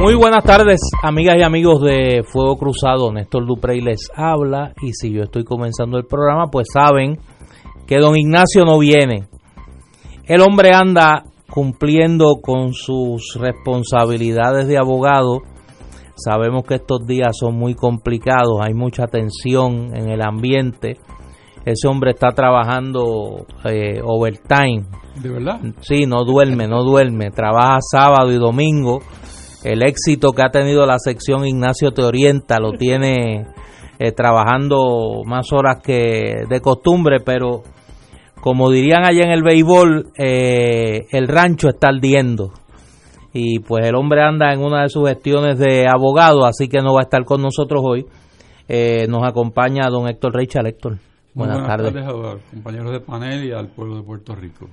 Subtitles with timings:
[0.00, 3.12] Muy buenas tardes, amigas y amigos de Fuego Cruzado.
[3.12, 7.18] Néstor Duprey les habla y si yo estoy comenzando el programa, pues saben
[7.86, 9.28] que don Ignacio no viene.
[10.24, 15.42] El hombre anda cumpliendo con sus responsabilidades de abogado.
[16.14, 20.96] Sabemos que estos días son muy complicados, hay mucha tensión en el ambiente.
[21.66, 24.86] Ese hombre está trabajando eh, overtime.
[25.16, 25.60] ¿De verdad?
[25.82, 27.30] Sí, no duerme, no duerme.
[27.30, 29.00] Trabaja sábado y domingo
[29.64, 33.46] el éxito que ha tenido la sección Ignacio Te Orienta lo tiene
[33.98, 37.62] eh, trabajando más horas que de costumbre, pero
[38.40, 42.52] como dirían allá en el béisbol, eh, el rancho está ardiendo.
[43.32, 46.94] Y pues el hombre anda en una de sus gestiones de abogado, así que no
[46.94, 48.06] va a estar con nosotros hoy.
[48.66, 50.66] Eh, nos acompaña don Héctor Reichal.
[50.66, 50.98] Héctor,
[51.34, 51.92] buenas, buenas tardes.
[51.92, 54.66] tardes a los compañeros de panel y al pueblo de Puerto Rico.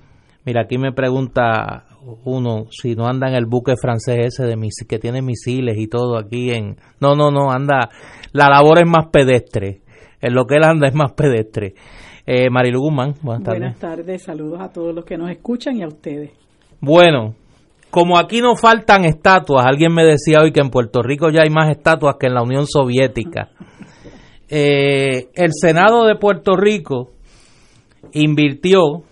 [0.45, 1.83] Mira, aquí me pregunta
[2.25, 5.87] uno si no anda en el buque francés ese de mis, que tiene misiles y
[5.87, 6.77] todo aquí en...
[6.99, 7.89] No, no, no, anda...
[8.31, 9.81] La labor es más pedestre.
[10.21, 11.75] En lo que él anda es más pedestre.
[12.25, 13.59] Eh, Marilu Guzmán, buenas tardes.
[13.59, 16.31] Buenas tardes, saludos a todos los que nos escuchan y a ustedes.
[16.81, 17.35] Bueno,
[17.89, 21.49] como aquí no faltan estatuas, alguien me decía hoy que en Puerto Rico ya hay
[21.49, 23.49] más estatuas que en la Unión Soviética.
[24.49, 27.11] Eh, el Senado de Puerto Rico
[28.13, 29.03] invirtió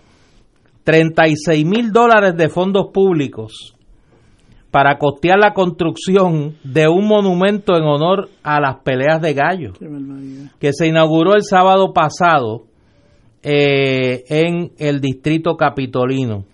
[0.86, 3.74] 36 mil dólares de fondos públicos
[4.70, 9.72] para costear la construcción de un monumento en honor a las peleas de gallo,
[10.60, 12.66] que se inauguró el sábado pasado
[13.42, 16.44] eh, en el distrito capitolino.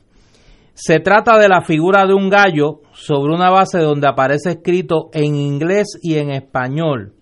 [0.73, 5.35] Se trata de la figura de un gallo sobre una base donde aparece escrito en
[5.37, 7.13] inglés y en español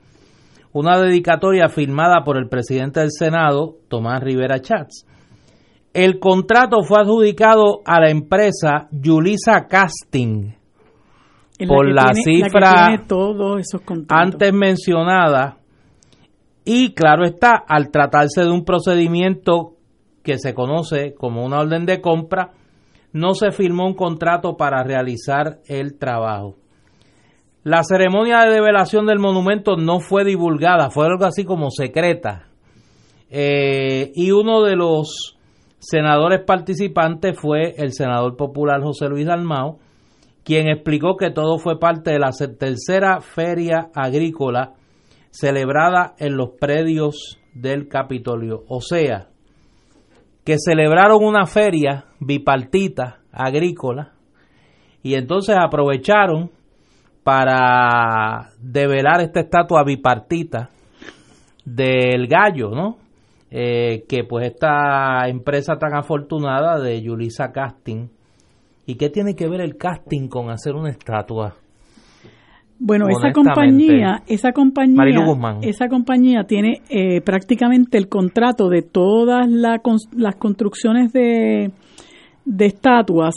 [0.73, 5.05] una dedicatoria firmada por el presidente del Senado, Tomás Rivera Chats.
[5.93, 10.53] El contrato fue adjudicado a la empresa Yulisa Casting
[11.67, 12.87] por la, cifra
[14.09, 15.59] antes mencionada
[16.65, 19.75] y claro está, al tratarse de un procedimiento
[20.23, 22.53] que se conoce como una orden de compra,
[23.13, 26.57] no se firmó un contrato para realizar el trabajo.
[27.65, 32.47] La ceremonia de develación del monumento no fue divulgada, fue algo así como secreta.
[33.29, 35.40] Eh, y uno de los
[35.81, 39.79] senadores participantes fue el senador popular José Luis Dalmao,
[40.45, 44.75] quien explicó que todo fue parte de la tercera feria agrícola
[45.31, 48.63] celebrada en los predios del Capitolio.
[48.69, 49.29] O sea,
[50.45, 54.13] que celebraron una feria bipartita agrícola
[55.03, 56.51] y entonces aprovecharon
[57.23, 60.71] para develar esta estatua bipartita
[61.65, 62.97] del gallo, ¿no?
[63.53, 68.07] Eh, que pues esta empresa tan afortunada de Yulisa Casting.
[68.87, 71.57] ¿Y qué tiene que ver el casting con hacer una estatua?
[72.79, 75.05] Bueno, esa compañía, esa compañía,
[75.61, 81.73] esa compañía tiene eh, prácticamente el contrato de todas las construcciones de,
[82.47, 83.35] de estatuas,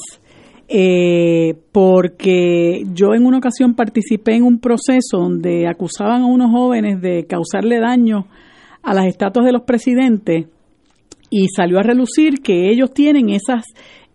[0.69, 7.01] eh, porque yo en una ocasión participé en un proceso donde acusaban a unos jóvenes
[7.01, 8.27] de causarle daño
[8.83, 10.47] a las estatuas de los presidentes
[11.29, 13.65] y salió a relucir que ellos tienen esas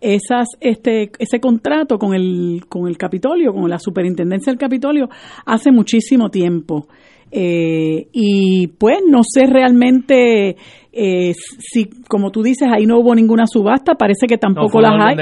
[0.01, 5.09] esas este ese contrato con el con el Capitolio, con la Superintendencia del Capitolio
[5.45, 6.87] hace muchísimo tiempo.
[7.31, 10.55] Eh, y pues no sé realmente
[10.91, 15.15] eh, si, como tú dices, ahí no hubo ninguna subasta, parece que tampoco las hay.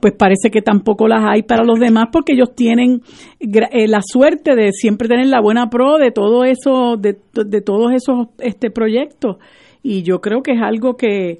[0.00, 3.00] Pues parece que tampoco las hay para los demás porque ellos tienen
[3.40, 7.92] eh, la suerte de siempre tener la buena pro de todo eso, de, de todos
[7.92, 9.38] esos este proyectos.
[9.82, 11.38] Y yo creo que es algo que,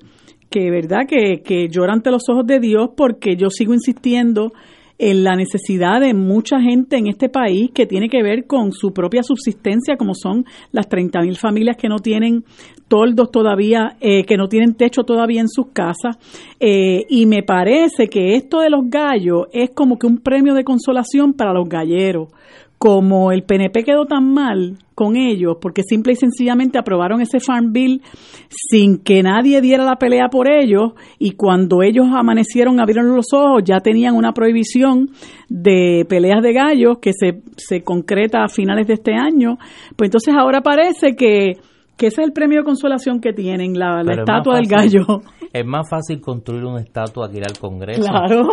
[0.48, 4.52] que verdad, que, que llora ante los ojos de Dios porque yo sigo insistiendo
[4.98, 8.92] en la necesidad de mucha gente en este país que tiene que ver con su
[8.92, 12.44] propia subsistencia, como son las 30.000 familias que no tienen
[12.88, 16.16] toldos todavía, eh, que no tienen techo todavía en sus casas.
[16.60, 20.64] Eh, y me parece que esto de los gallos es como que un premio de
[20.64, 22.28] consolación para los galleros
[22.78, 27.72] como el PNP quedó tan mal con ellos, porque simple y sencillamente aprobaron ese Farm
[27.72, 28.02] Bill
[28.48, 33.62] sin que nadie diera la pelea por ellos, y cuando ellos amanecieron, abrieron los ojos,
[33.64, 35.10] ya tenían una prohibición
[35.48, 39.58] de peleas de gallos que se, se concreta a finales de este año,
[39.96, 41.52] pues entonces ahora parece que,
[41.98, 45.22] ese es el premio de consolación que tienen, la, estatua del gallo.
[45.52, 48.02] Es más fácil construir una estatua que ir al Congreso.
[48.02, 48.46] Claro.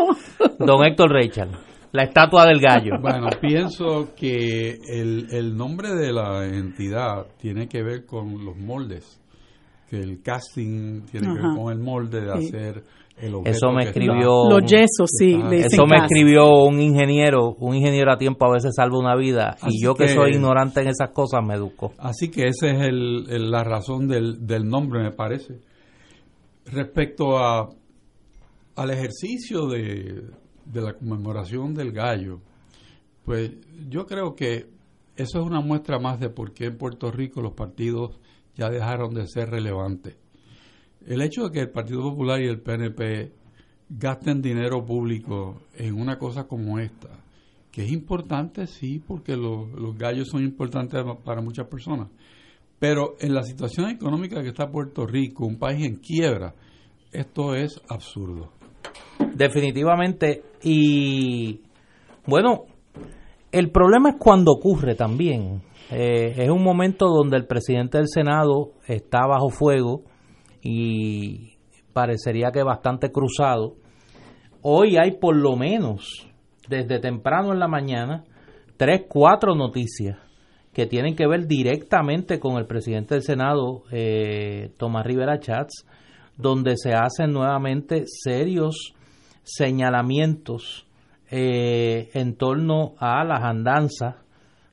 [0.59, 1.72] Don Héctor Richard.
[1.93, 2.95] La estatua del gallo.
[3.01, 9.21] Bueno, pienso que el, el nombre de la entidad tiene que ver con los moldes,
[9.89, 12.83] que el casting tiene que ver con el molde de hacer
[13.17, 15.39] el objeto Eso me escribió los yesos, sí.
[15.51, 19.83] Eso me escribió un ingeniero, un ingeniero a tiempo a veces salva una vida y
[19.83, 21.93] yo que, soy ignorante en esas cosas me educo.
[21.99, 25.59] Así que esa es el, la razón del, del nombre, me parece.
[26.65, 27.69] Respecto a
[28.75, 30.23] al ejercicio de,
[30.65, 32.39] de la conmemoración del gallo,
[33.25, 33.51] pues
[33.89, 34.67] yo creo que
[35.15, 38.19] eso es una muestra más de por qué en Puerto Rico los partidos
[38.55, 40.17] ya dejaron de ser relevantes.
[41.05, 43.31] El hecho de que el Partido Popular y el PNP
[43.89, 47.09] gasten dinero público en una cosa como esta,
[47.71, 52.09] que es importante, sí, porque los gallos son importantes para muchas personas,
[52.79, 56.53] pero en la situación económica que está Puerto Rico, un país en quiebra,
[57.11, 58.51] esto es absurdo.
[59.33, 60.43] Definitivamente.
[60.63, 61.61] Y
[62.25, 62.65] bueno,
[63.51, 65.61] el problema es cuando ocurre también.
[65.91, 70.03] Eh, es un momento donde el presidente del Senado está bajo fuego
[70.61, 71.57] y
[71.93, 73.75] parecería que bastante cruzado.
[74.61, 76.27] Hoy hay por lo menos,
[76.69, 78.23] desde temprano en la mañana,
[78.77, 80.17] tres, cuatro noticias
[80.73, 85.85] que tienen que ver directamente con el presidente del Senado, eh, Tomás Rivera Chats,
[86.37, 88.95] donde se hacen nuevamente serios
[89.43, 90.87] señalamientos
[91.29, 94.15] eh, en torno a las andanzas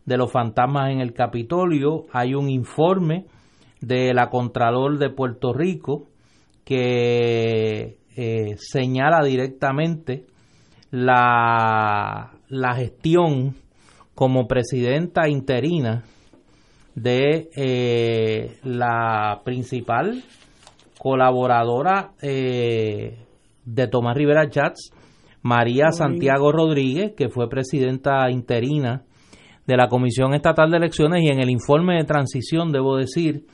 [0.05, 2.07] de los fantasmas en el Capitolio.
[2.13, 3.27] Hay un informe
[3.81, 6.07] de la Contralor de Puerto Rico
[6.65, 10.27] que eh, señala directamente
[10.91, 13.57] la, la, gestión
[14.15, 16.05] como presidenta interina
[16.95, 20.23] de eh, la principal
[20.99, 22.13] colaboradora
[23.75, 24.93] de Tomás Rivera Chats,
[25.43, 29.05] María Santiago Rodríguez, que fue presidenta interina
[29.67, 33.45] de la Comisión Estatal de Elecciones y en el informe de transición, debo decir,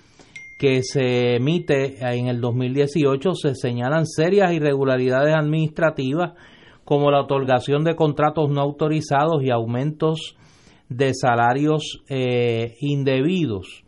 [0.58, 6.32] que se emite en el 2018 se señalan serias irregularidades administrativas
[6.84, 10.36] como la otorgación de contratos no autorizados y aumentos
[10.88, 13.84] de salarios eh, indebidos.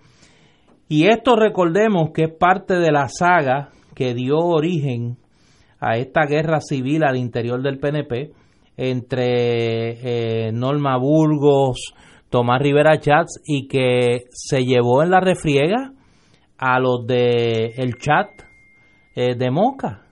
[0.89, 5.17] Y esto recordemos que es parte de la saga que dio origen
[5.81, 8.33] a esta guerra civil al interior del PNP
[8.77, 11.95] entre eh, Norma Burgos,
[12.31, 15.93] Tomás Rivera Chats y que se llevó en la refriega
[16.59, 18.29] a los de el chat
[19.15, 20.09] eh, de Moca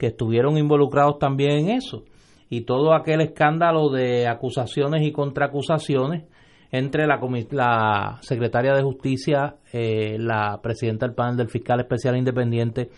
[0.00, 2.04] que estuvieron involucrados también en eso.
[2.48, 6.24] Y todo aquel escándalo de acusaciones y contraacusaciones
[6.72, 7.20] entre la,
[7.50, 12.88] la secretaria de Justicia, eh, la presidenta del panel del fiscal especial independiente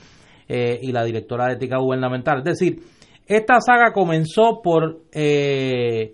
[0.54, 2.40] eh, y la directora de ética gubernamental.
[2.40, 2.82] Es decir,
[3.26, 6.12] esta saga comenzó por, eh,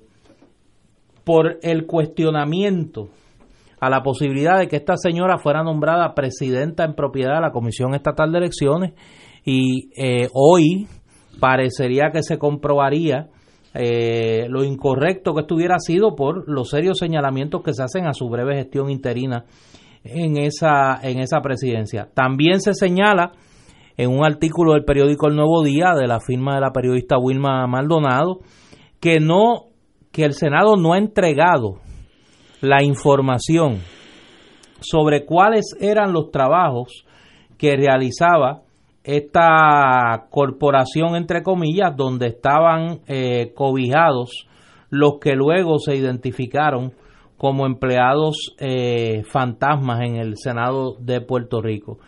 [1.25, 3.08] por el cuestionamiento
[3.81, 7.96] a la posibilidad de que esta señora fuera nombrada presidenta en propiedad de la Comisión
[7.96, 8.93] Estatal de Elecciones
[9.44, 10.87] y eh, hoy
[11.40, 13.31] parecería que se comprobaría
[13.75, 18.56] lo incorrecto que estuviera sido por los serios señalamientos que se hacen a su breve
[18.56, 19.44] gestión interina
[20.02, 22.09] en esa, en esa presidencia.
[22.12, 23.33] También se señala
[23.99, 27.67] en un artículo del periódico El Nuevo Día de la firma de la periodista Wilma
[27.67, 28.38] Maldonado
[29.00, 29.64] que no
[30.12, 31.81] que el Senado no ha entregado
[32.61, 33.81] la información
[34.81, 37.05] sobre cuáles eran los trabajos
[37.59, 38.62] que realizaba
[39.02, 44.47] esta corporación entre comillas donde estaban eh, cobijados
[44.90, 46.93] los que luego se identificaron
[47.37, 51.99] como empleados eh, fantasmas en el Senado de Puerto Rico.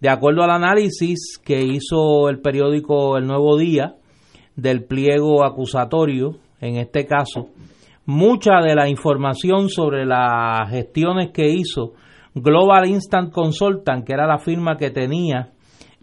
[0.00, 3.96] De acuerdo al análisis que hizo el periódico El Nuevo Día
[4.54, 7.48] del pliego acusatorio, en este caso,
[8.06, 11.94] mucha de la información sobre las gestiones que hizo
[12.34, 15.50] Global Instant Consultant, que era la firma que tenía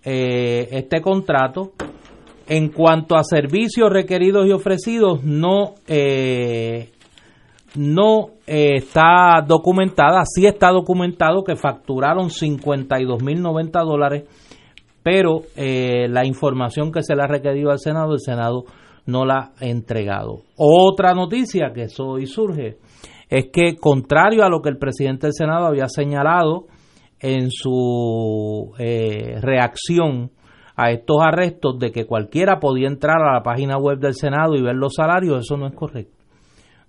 [0.04, 1.72] eh, este contrato,
[2.48, 6.92] en cuanto a servicios requeridos y ofrecidos, no eh,
[7.78, 14.24] no eh, está documentada, sí está documentado que facturaron 52.090 dólares,
[15.04, 18.66] pero eh, la información que se le ha requerido al Senado, el Senado
[19.06, 20.44] no la ha entregado.
[20.58, 22.78] Otra noticia que hoy surge
[23.30, 26.66] es que contrario a lo que el presidente del Senado había señalado
[27.20, 30.32] en su eh, reacción
[30.76, 34.62] a estos arrestos de que cualquiera podía entrar a la página web del Senado y
[34.62, 36.25] ver los salarios, eso no es correcto.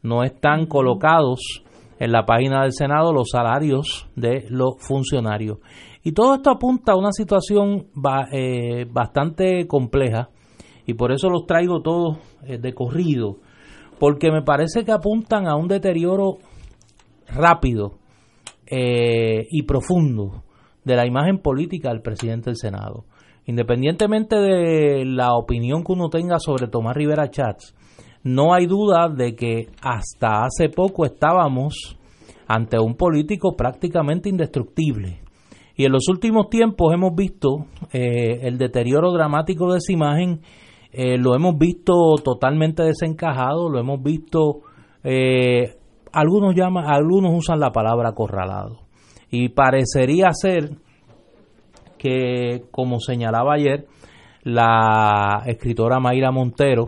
[0.07, 1.65] No están colocados
[1.99, 5.59] en la página del Senado los salarios de los funcionarios.
[6.05, 7.89] Y todo esto apunta a una situación
[8.33, 10.29] eh, bastante compleja
[10.87, 13.39] y por eso los traigo todos eh, de corrido,
[13.99, 16.39] porque me parece que apuntan a un deterioro
[17.27, 17.99] rápido
[18.67, 20.45] eh, y profundo
[20.85, 23.05] de la imagen política del presidente del Senado.
[23.47, 27.75] Independientemente de la opinión que uno tenga sobre Tomás Rivera Chats,
[28.27, 31.97] no hay duda de que hasta hace poco estábamos
[32.47, 35.21] ante un político prácticamente indestructible
[35.77, 40.41] y en los últimos tiempos hemos visto eh, el deterioro dramático de esa imagen,
[40.91, 41.93] eh, lo hemos visto
[42.25, 44.63] totalmente desencajado, lo hemos visto,
[45.05, 45.77] eh,
[46.13, 48.81] algunos, llaman, algunos usan la palabra acorralado.
[49.31, 50.71] Y parecería ser
[51.99, 53.87] que, como señalaba ayer
[54.45, 56.87] la escritora Mayra Montero,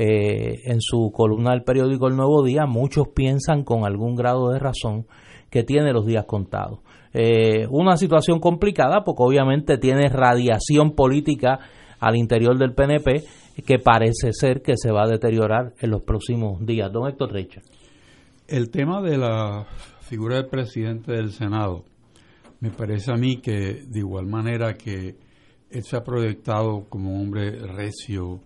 [0.00, 5.06] en su columna del periódico El Nuevo Día, muchos piensan con algún grado de razón
[5.50, 6.80] que tiene los días contados.
[7.12, 11.58] Eh, una situación complicada porque obviamente tiene radiación política
[12.00, 13.24] al interior del PNP
[13.66, 16.92] que parece ser que se va a deteriorar en los próximos días.
[16.92, 17.60] Don Héctor Recha.
[18.46, 19.66] El tema de la
[20.02, 21.84] figura del presidente del Senado,
[22.60, 25.16] me parece a mí que de igual manera que
[25.70, 28.40] él se ha proyectado como un hombre recio,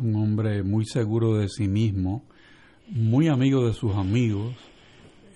[0.00, 2.24] un hombre muy seguro de sí mismo,
[2.88, 4.54] muy amigo de sus amigos,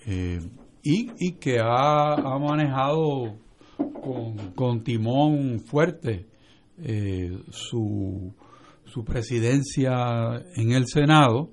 [0.05, 0.39] eh,
[0.83, 3.35] y, que ha, manejado
[4.55, 6.27] con, timón fuerte
[6.77, 8.33] eh, su,
[8.85, 11.49] su presidencia en el Senado,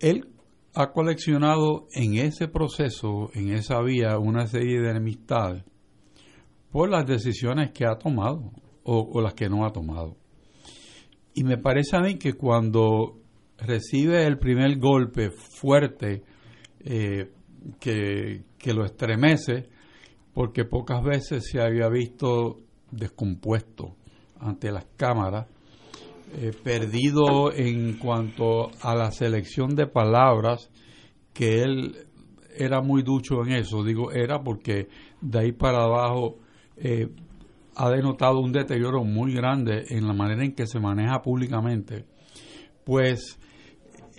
[0.00, 0.28] él
[0.74, 5.64] ha coleccionado en ese proceso, en esa vía, una serie de enemistades
[6.72, 8.50] por las decisiones que ha tomado
[8.84, 10.16] o, las que no ha tomado.
[11.34, 13.18] Y me parece a mí que cuando
[13.58, 16.22] recibe el primer golpe fuerte
[16.80, 17.30] eh,
[17.80, 19.68] que, lo estremece,
[20.32, 22.60] porque pocas veces se había visto
[22.90, 23.96] descompuesto
[24.38, 25.48] ante las cámaras,
[26.36, 30.70] eh, perdido en cuanto a la selección de palabras,
[31.32, 32.06] que él
[32.56, 34.88] era muy ducho en eso, digo era porque
[35.20, 36.38] de ahí para abajo
[36.76, 37.08] eh,
[37.76, 42.04] ha denotado un deterioro muy grande en la manera en que se maneja públicamente,
[42.84, 43.38] pues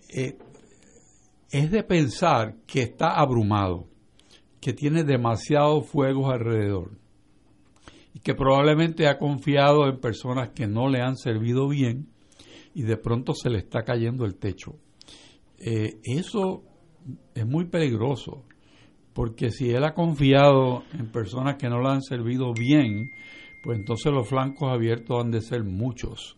[0.09, 3.87] es de pensar que está abrumado,
[4.59, 6.91] que tiene demasiados fuegos alrededor
[8.13, 12.07] y que probablemente ha confiado en personas que no le han servido bien
[12.73, 14.75] y de pronto se le está cayendo el techo.
[15.57, 16.63] Eh, eso
[17.33, 18.43] es muy peligroso,
[19.13, 23.11] porque si él ha confiado en personas que no le han servido bien,
[23.65, 26.37] pues entonces los flancos abiertos han de ser muchos.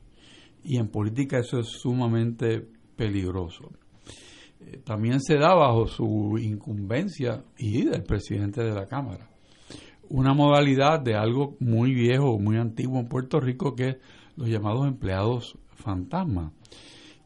[0.64, 2.66] Y en política eso es sumamente
[2.96, 3.70] peligroso.
[4.62, 9.30] Eh, también se da bajo su incumbencia y del presidente de la Cámara.
[10.08, 13.98] Una modalidad de algo muy viejo, muy antiguo en Puerto Rico, que es
[14.38, 16.54] los llamados empleados fantasma.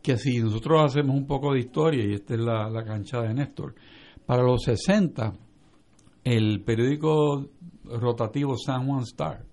[0.02, 3.36] Que si nosotros hacemos un poco de historia, y esta es la, la cancha de
[3.36, 3.76] Néstor,
[4.26, 5.34] para los 60,
[6.24, 7.52] el periódico
[7.84, 9.51] rotativo San Juan Star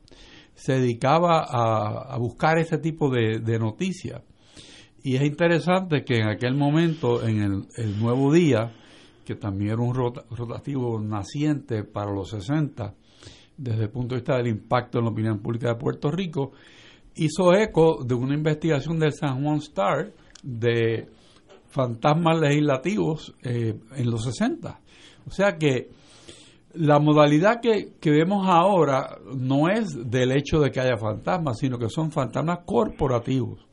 [0.58, 4.22] se dedicaba a, buscar ese tipo de, noticias
[5.04, 8.72] y es interesante que en aquel momento, en el, Nuevo Día,
[9.24, 12.92] que también era un rotativo naciente para los 60,
[13.56, 16.50] desde el punto de vista del impacto en la opinión pública de Puerto Rico,
[17.14, 20.12] hizo eco de una investigación del San Juan Star
[20.42, 21.08] de
[21.68, 24.80] fantasmas legislativos eh, en los 60.
[25.24, 25.90] O sea que
[26.78, 31.78] la modalidad que, que, vemos ahora no es del hecho de que haya fantasmas, sino
[31.78, 33.68] que son fantasmas corporativos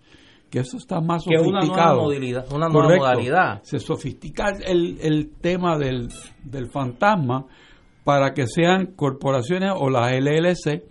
[0.49, 2.07] que eso está más sofisticado.
[2.51, 3.61] una nueva, modalidad.
[3.63, 6.07] Se sofistica el, el tema del,
[6.43, 7.45] del fantasma
[8.05, 10.83] para que sean corporaciones o las LLC,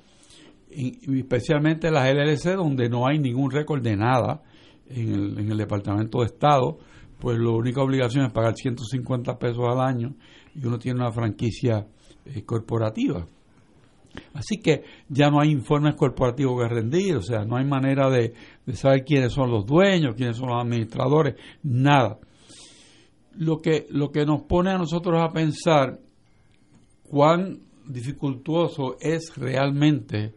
[0.71, 4.43] y especialmente las LLC donde no hay ningún récord de nada
[4.87, 6.79] en el, en el Departamento de Estado,
[7.21, 10.15] pues la única obligación es pagar 150 pesos al año
[10.55, 11.87] y uno tiene una franquicia
[12.27, 13.27] eh, corporativa.
[14.33, 18.33] Así que ya no hay informes corporativos que rendir, o sea, no hay manera de,
[18.75, 22.19] saber quiénes son los dueños, quiénes son los administradores, nada.
[23.37, 25.99] Lo que, lo que nos pone a nosotros a pensar
[27.03, 30.35] cuán dificultoso es realmente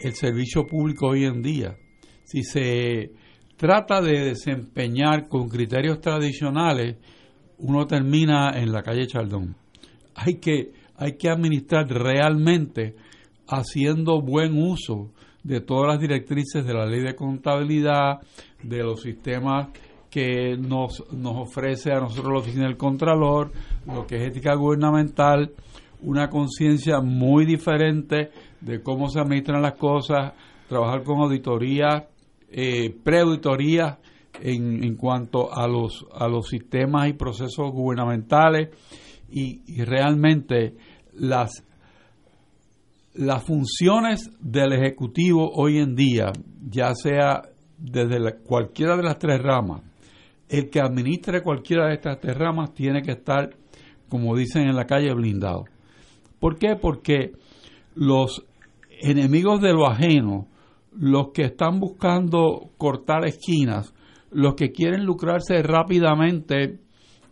[0.00, 1.76] el servicio público hoy en día.
[2.24, 3.12] Si se
[3.56, 6.96] trata de desempeñar con criterios tradicionales,
[7.58, 9.56] uno termina en la calle Chaldón.
[10.14, 12.94] Hay que, hay que administrar realmente
[13.48, 15.10] haciendo buen uso
[15.42, 18.20] de todas las directrices de la ley de contabilidad,
[18.62, 19.70] de los sistemas
[20.08, 23.50] que nos, nos ofrece a nosotros la Oficina del Contralor,
[23.86, 25.52] lo que es ética gubernamental,
[26.02, 28.30] una conciencia muy diferente
[28.60, 30.34] de cómo se administran las cosas,
[30.68, 32.06] trabajar con auditoría,
[32.48, 33.98] eh, preauditoría
[34.40, 38.68] en, en cuanto a los, a los sistemas y procesos gubernamentales.
[39.34, 40.76] Y realmente
[41.14, 41.64] las
[43.14, 46.32] las funciones del Ejecutivo hoy en día,
[46.66, 47.42] ya sea
[47.76, 49.82] desde cualquiera de las tres ramas,
[50.48, 53.50] el que administre cualquiera de estas tres ramas tiene que estar,
[54.08, 55.64] como dicen en la calle, blindado.
[56.38, 56.76] ¿Por qué?
[56.80, 57.32] Porque
[57.94, 58.44] los
[59.00, 60.46] enemigos de lo ajeno,
[60.92, 63.94] los que están buscando cortar esquinas,
[64.30, 66.80] los que quieren lucrarse rápidamente,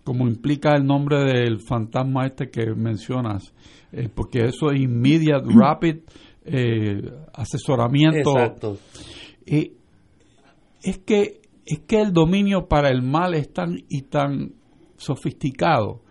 [0.05, 3.55] como implica el nombre del fantasma este que mencionas,
[3.93, 5.97] eh, porque eso es immediate, rapid
[6.45, 7.03] eh,
[7.33, 8.39] asesoramiento.
[8.39, 8.79] Exacto.
[9.47, 14.55] es que es que el dominio para el mal es tan y tan
[14.97, 16.03] sofisticado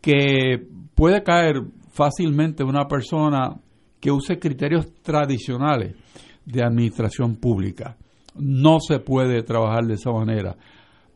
[0.00, 3.60] que puede caer fácilmente una persona
[4.00, 5.96] que use criterios tradicionales
[6.44, 7.96] de administración pública.
[8.36, 10.56] No se puede trabajar de esa manera.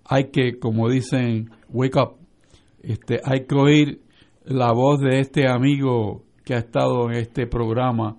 [0.04, 2.16] Hay que, como dicen, wake up.
[2.82, 4.00] Este, hay que oír
[4.44, 8.16] la voz de este amigo que ha estado en este programa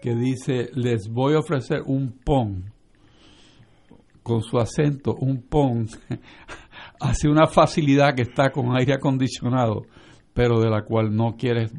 [0.00, 2.72] que dice, les voy a ofrecer un pon,
[4.22, 5.86] con su acento, un pon,
[7.00, 9.82] hace una facilidad que está con aire acondicionado,
[10.32, 11.72] pero de la cual no quieres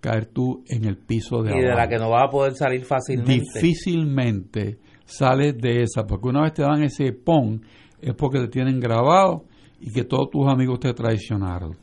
[0.00, 2.84] caer tú en el piso de Y de la que no vas a poder salir
[2.84, 3.60] fácilmente.
[3.60, 7.62] Difícilmente sales de esa, porque una vez te dan ese pon,
[8.00, 9.44] es porque te tienen grabado
[9.80, 11.76] y que todos tus amigos te traicionaron.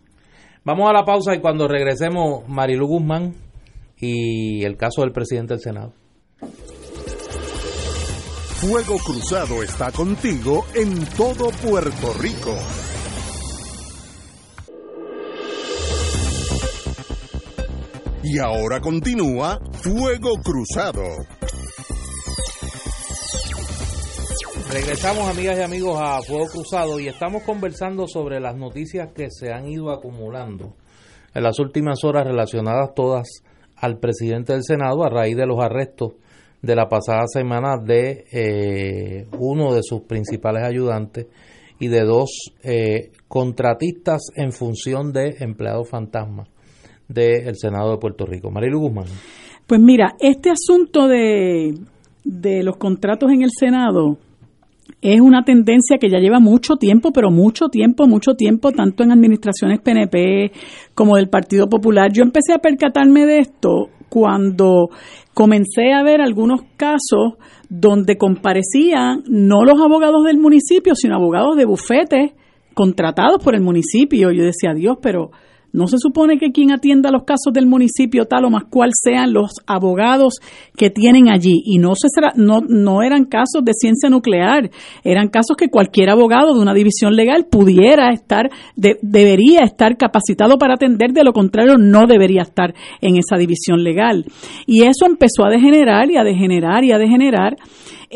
[0.65, 3.33] Vamos a la pausa y cuando regresemos, Marilu Guzmán
[3.97, 5.93] y el caso del presidente del Senado.
[8.61, 12.55] Fuego Cruzado está contigo en todo Puerto Rico.
[18.23, 21.03] Y ahora continúa Fuego Cruzado.
[24.73, 29.53] Regresamos amigas y amigos a Fuego Cruzado y estamos conversando sobre las noticias que se
[29.53, 30.73] han ido acumulando
[31.35, 33.43] en las últimas horas relacionadas todas
[33.75, 36.13] al presidente del Senado a raíz de los arrestos
[36.63, 41.27] de la pasada semana de eh, uno de sus principales ayudantes
[41.77, 42.31] y de dos
[42.63, 46.45] eh, contratistas en función de empleados fantasma
[47.07, 48.49] del Senado de Puerto Rico.
[48.49, 49.05] Marilu Guzmán.
[49.67, 51.75] Pues mira, este asunto de,
[52.23, 54.17] de los contratos en el Senado
[55.03, 59.11] es una tendencia que ya lleva mucho tiempo, pero mucho tiempo, mucho tiempo, tanto en
[59.11, 60.53] administraciones PNP
[60.95, 62.11] como del Partido Popular.
[62.13, 64.89] Yo empecé a percatarme de esto cuando
[65.33, 67.33] comencé a ver algunos casos
[67.67, 72.31] donde comparecían no los abogados del municipio, sino abogados de bufetes
[72.73, 74.31] contratados por el municipio.
[74.31, 75.31] Yo decía, Dios, pero
[75.73, 79.33] no se supone que quien atienda los casos del municipio tal o más cual sean
[79.33, 80.35] los abogados
[80.77, 81.63] que tienen allí.
[81.65, 84.69] Y no, se no, no eran casos de ciencia nuclear,
[85.03, 90.75] eran casos que cualquier abogado de una división legal pudiera estar, debería estar capacitado para
[90.75, 94.25] atender, de lo contrario no debería estar en esa división legal.
[94.67, 97.57] Y eso empezó a degenerar y a degenerar y a degenerar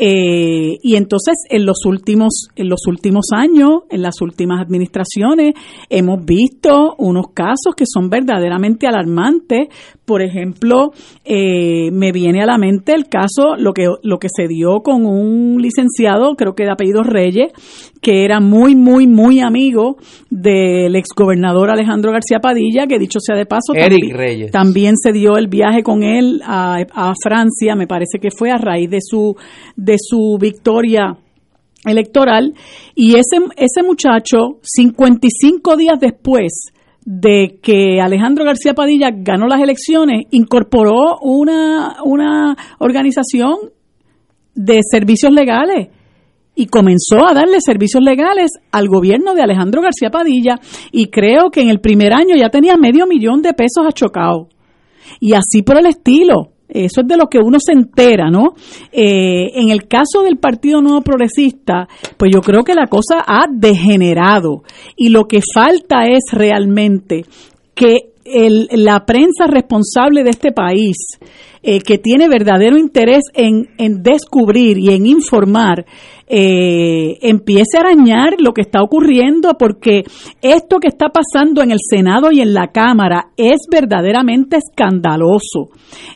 [0.00, 5.54] eh, y entonces en los últimos en los últimos años, en las últimas administraciones,
[5.90, 9.68] hemos visto unos casos que son verdaderamente alarmantes.
[10.04, 10.92] Por ejemplo,
[11.24, 15.04] eh, me viene a la mente el caso lo que lo que se dio con
[15.04, 17.52] un licenciado, creo que de apellido Reyes,
[18.00, 19.96] que era muy, muy, muy amigo
[20.30, 25.48] del exgobernador Alejandro García Padilla, que dicho sea de paso, también, también, se dio el
[25.48, 29.36] viaje con él a, a, Francia, me parece que fue a raíz de su,
[29.76, 31.16] de su victoria
[31.84, 32.54] electoral,
[32.94, 36.72] y ese, ese muchacho, 55 días después,
[37.04, 43.56] de que Alejandro García Padilla ganó las elecciones, incorporó una, una organización
[44.54, 45.88] de servicios legales
[46.58, 50.58] y comenzó a darle servicios legales al gobierno de Alejandro García Padilla
[50.90, 54.48] y creo que en el primer año ya tenía medio millón de pesos achocado.
[55.20, 56.50] Y así por el estilo.
[56.68, 58.54] Eso es de lo que uno se entera, ¿no?
[58.90, 63.46] Eh, en el caso del Partido Nuevo Progresista, pues yo creo que la cosa ha
[63.50, 64.64] degenerado
[64.96, 67.24] y lo que falta es realmente
[67.74, 70.96] que el, la prensa responsable de este país
[71.62, 75.84] eh, que tiene verdadero interés en, en descubrir y en informar
[76.30, 80.04] eh, empiece a arañar lo que está ocurriendo, porque
[80.42, 85.70] esto que está pasando en el Senado y en la Cámara es verdaderamente escandaloso.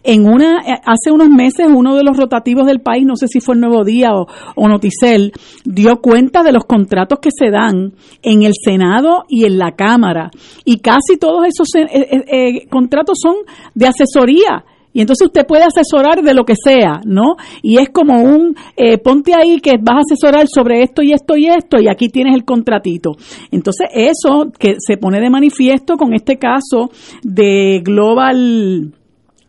[0.05, 3.41] En una, eh, hace unos meses, uno de los rotativos del país, no sé si
[3.41, 5.33] fue el Nuevo Día o, Noticel,
[5.65, 10.31] dio cuenta de los contratos que se dan en el Senado y en la Cámara.
[10.67, 13.37] Y casi todos esos eh, contratos son
[13.75, 17.37] de asesoría y entonces usted puede asesorar de lo que sea, ¿no?
[17.63, 21.37] Y es como un, eh, ponte ahí que vas a asesorar sobre esto y esto
[21.37, 23.13] y esto y aquí tienes el contratito.
[23.51, 26.91] Entonces eso que se pone de manifiesto con este caso
[27.23, 28.93] de Global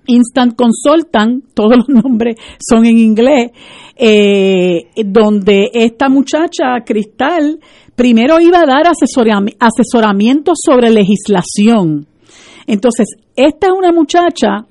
[0.06, 3.52] Instant Consultant, todos los nombres son en inglés,
[3.96, 7.60] eh, donde esta muchacha, Cristal,
[7.96, 12.08] primero iba a dar asesoramiento sobre legislación.
[12.66, 14.66] Entonces, esta es una muchacha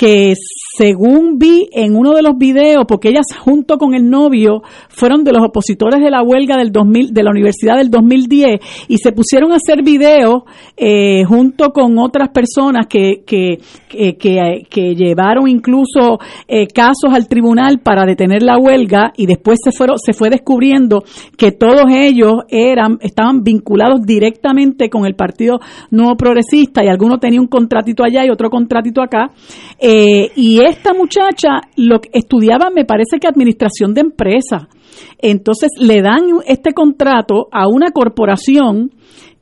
[0.00, 0.32] que
[0.78, 5.32] según vi en uno de los videos, porque ellas junto con el novio fueron de
[5.32, 9.52] los opositores de la huelga del 2000, de la universidad del 2010 y se pusieron
[9.52, 13.58] a hacer videos eh, junto con otras personas que, que,
[13.90, 19.98] que, llevaron incluso eh, casos al tribunal para detener la huelga y después se fueron,
[19.98, 21.04] se fue descubriendo
[21.36, 25.60] que todos ellos eran, estaban vinculados directamente con el Partido
[25.90, 29.30] Nuevo Progresista y alguno tenía un contratito allá y otro contratito acá.
[29.78, 29.89] Eh,
[30.36, 34.68] y esta muchacha lo estudiaba, me parece que administración de empresa.
[35.18, 38.92] Entonces le dan este contrato a una corporación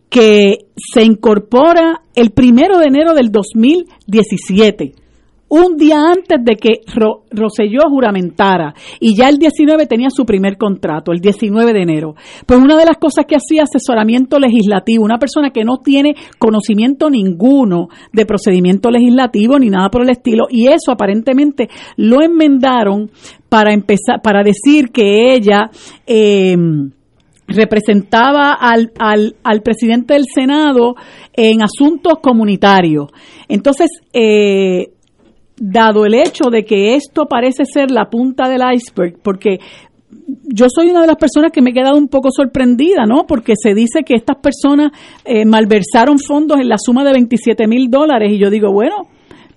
[0.08, 4.94] que se incorpora el primero de enero del 2017
[5.48, 10.56] un día antes de que Ro Roselló juramentara y ya el 19 tenía su primer
[10.56, 12.14] contrato, el 19 de enero.
[12.46, 17.10] Pues una de las cosas que hacía asesoramiento legislativo, una persona que no tiene conocimiento
[17.10, 23.10] ninguno de procedimiento legislativo ni nada por el estilo y eso aparentemente lo enmendaron
[23.48, 25.70] para empezar para decir que ella
[26.06, 26.56] eh,
[27.46, 30.94] representaba al, al, al, presidente del Senado
[31.32, 33.10] en asuntos comunitarios.
[33.48, 34.92] Entonces, eh,
[35.60, 39.58] dado el hecho de que esto parece ser la punta del iceberg, porque
[40.44, 43.26] yo soy una de las personas que me he quedado un poco sorprendida, ¿no?
[43.26, 44.92] Porque se dice que estas personas
[45.24, 49.08] eh, malversaron fondos en la suma de 27 mil dólares y yo digo, bueno,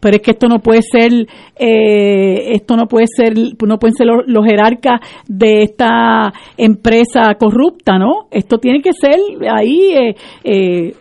[0.02, 1.12] pero es que esto no puede ser,
[1.58, 8.28] eh, esto no puede ser, no pueden ser los, jerarcas de esta empresa corrupta, ¿no?
[8.32, 9.18] Esto tiene que ser
[9.50, 10.96] ahí eh,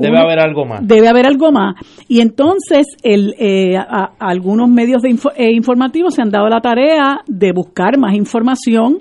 [0.00, 0.86] uno Debe haber algo más.
[0.86, 1.74] Debe haber algo más.
[2.08, 3.76] Y entonces el, eh,
[4.18, 8.98] algunos medios de eh, informativos se han dado la tarea de buscar más información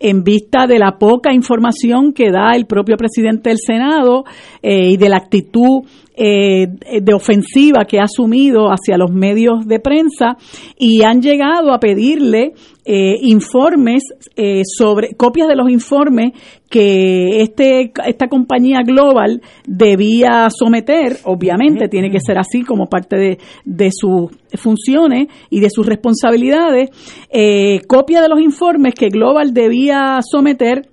[0.00, 4.24] en vista de la poca información que da el propio presidente del Senado
[4.62, 5.84] eh, y de la actitud
[6.22, 6.66] eh,
[7.00, 10.36] de ofensiva que ha asumido hacia los medios de prensa
[10.76, 12.52] y han llegado a pedirle
[12.84, 14.02] eh, informes
[14.36, 16.32] eh, sobre copias de los informes
[16.68, 21.18] que este esta compañía global debía someter.
[21.24, 26.90] Obviamente tiene que ser así como parte de, de sus funciones y de sus responsabilidades
[27.30, 30.90] eh, copia de los informes que global debía someter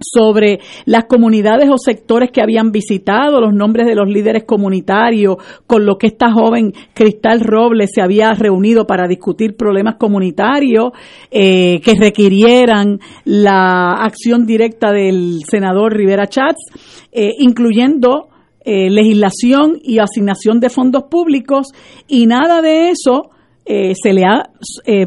[0.00, 5.86] sobre las comunidades o sectores que habían visitado, los nombres de los líderes comunitarios, con
[5.86, 10.90] lo que esta joven Cristal Robles se había reunido para discutir problemas comunitarios
[11.30, 18.28] eh, que requirieran la acción directa del senador Rivera Chats, eh, incluyendo
[18.64, 21.68] eh, legislación y asignación de fondos públicos,
[22.08, 23.30] y nada de eso
[23.66, 24.50] se le ha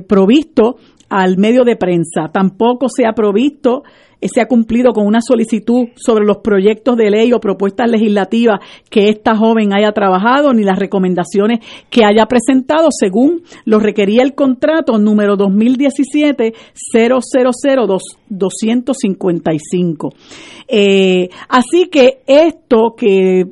[0.08, 0.78] provisto
[1.10, 2.32] al medio de prensa.
[2.34, 3.84] Tampoco se ha provisto
[4.22, 9.10] se ha cumplido con una solicitud sobre los proyectos de ley o propuestas legislativas que
[9.10, 14.98] esta joven haya trabajado ni las recomendaciones que haya presentado según lo requería el contrato
[14.98, 16.54] número 2017
[18.30, 20.14] 255
[20.68, 23.46] eh, así que esto que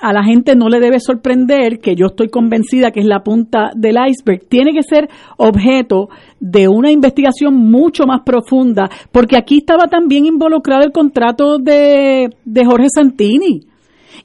[0.00, 3.70] a la gente no le debe sorprender, que yo estoy convencida que es la punta
[3.74, 6.08] del iceberg, tiene que ser objeto
[6.40, 12.64] de una investigación mucho más profunda, porque aquí estaba también involucrado el contrato de, de
[12.64, 13.62] Jorge Santini.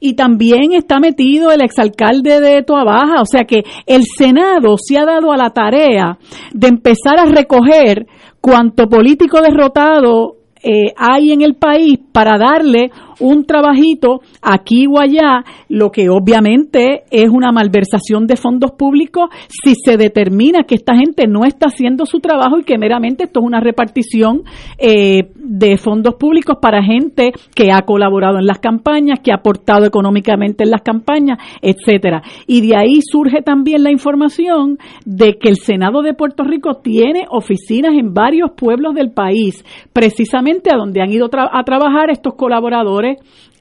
[0.02, 3.20] Y también está metido el exalcalde de Toabaja.
[3.20, 6.16] O sea que el Senado se ha dado a la tarea
[6.54, 8.06] de empezar a recoger
[8.40, 15.44] cuanto político derrotado eh, hay en el país para darle un trabajito aquí o allá,
[15.68, 21.26] lo que obviamente es una malversación de fondos públicos si se determina que esta gente
[21.26, 24.42] no está haciendo su trabajo y que meramente esto es una repartición
[24.78, 29.84] eh, de fondos públicos para gente que ha colaborado en las campañas, que ha aportado
[29.86, 32.22] económicamente en las campañas, etcétera.
[32.46, 37.26] Y de ahí surge también la información de que el Senado de Puerto Rico tiene
[37.30, 43.09] oficinas en varios pueblos del país, precisamente a donde han ido a trabajar estos colaboradores,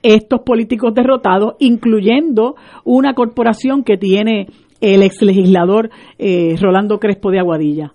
[0.03, 4.47] estos políticos derrotados, incluyendo una corporación que tiene
[4.81, 7.93] el ex legislador eh, Rolando Crespo de Aguadilla.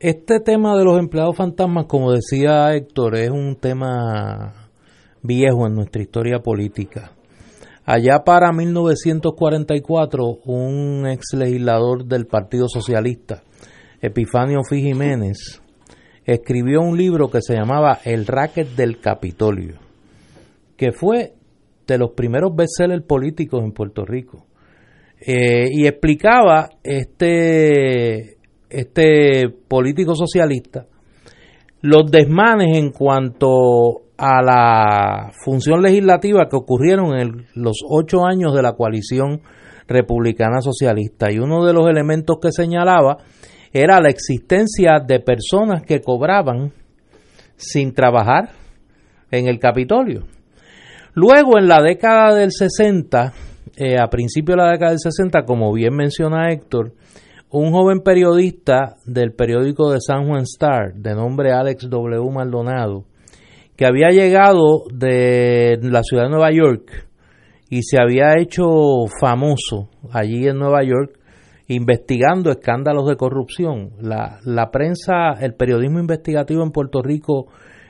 [0.00, 4.52] Este tema de los empleados fantasmas, como decía Héctor, es un tema
[5.22, 7.12] viejo en nuestra historia política.
[7.86, 13.42] Allá para 1944, un ex legislador del Partido Socialista,
[14.00, 15.62] Epifanio Fi Jiménez,
[16.24, 19.78] escribió un libro que se llamaba El racket del Capitolio,
[20.76, 21.34] que fue
[21.86, 24.46] de los primeros bestsellers políticos en Puerto Rico.
[25.20, 28.36] Eh, y explicaba este,
[28.68, 30.86] este político socialista
[31.84, 38.62] los desmanes en cuanto a la función legislativa que ocurrieron en los ocho años de
[38.62, 39.42] la coalición
[39.86, 41.30] republicana socialista.
[41.30, 43.18] Y uno de los elementos que señalaba
[43.70, 46.72] era la existencia de personas que cobraban
[47.56, 48.52] sin trabajar
[49.30, 50.22] en el Capitolio.
[51.14, 53.32] Luego, en la década del 60,
[53.76, 56.92] eh, a principios de la década del 60, como bien menciona Héctor,
[57.50, 62.30] un joven periodista del periódico de San Juan Star, de nombre Alex W.
[62.32, 63.04] Maldonado,
[63.76, 67.06] que había llegado de la ciudad de Nueva York
[67.70, 68.64] y se había hecho
[69.20, 71.18] famoso allí en Nueva York
[71.68, 73.92] investigando escándalos de corrupción.
[74.00, 77.46] La, la prensa, el periodismo investigativo en Puerto Rico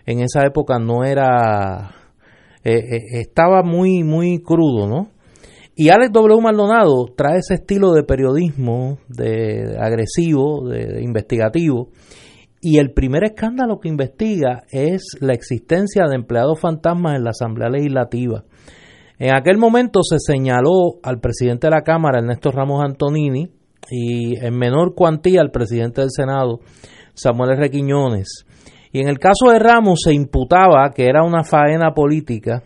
[0.06, 1.90] en esa época no era,
[2.64, 5.10] eh, eh, estaba muy, muy crudo, ¿no?
[5.76, 6.40] Y Alex W.
[6.40, 11.88] Maldonado trae ese estilo de periodismo, de, agresivo, de investigativo,
[12.60, 17.68] y el primer escándalo que investiga es la existencia de empleados fantasmas en la Asamblea
[17.68, 18.44] Legislativa.
[19.18, 23.50] En aquel momento se señaló al presidente de la Cámara, Ernesto Ramos Antonini,
[23.90, 26.60] y en menor cuantía al presidente del Senado,
[27.14, 27.70] Samuel R.
[27.70, 28.46] Quiñones.
[28.94, 32.62] Y en el caso de Ramos se imputaba que era una faena política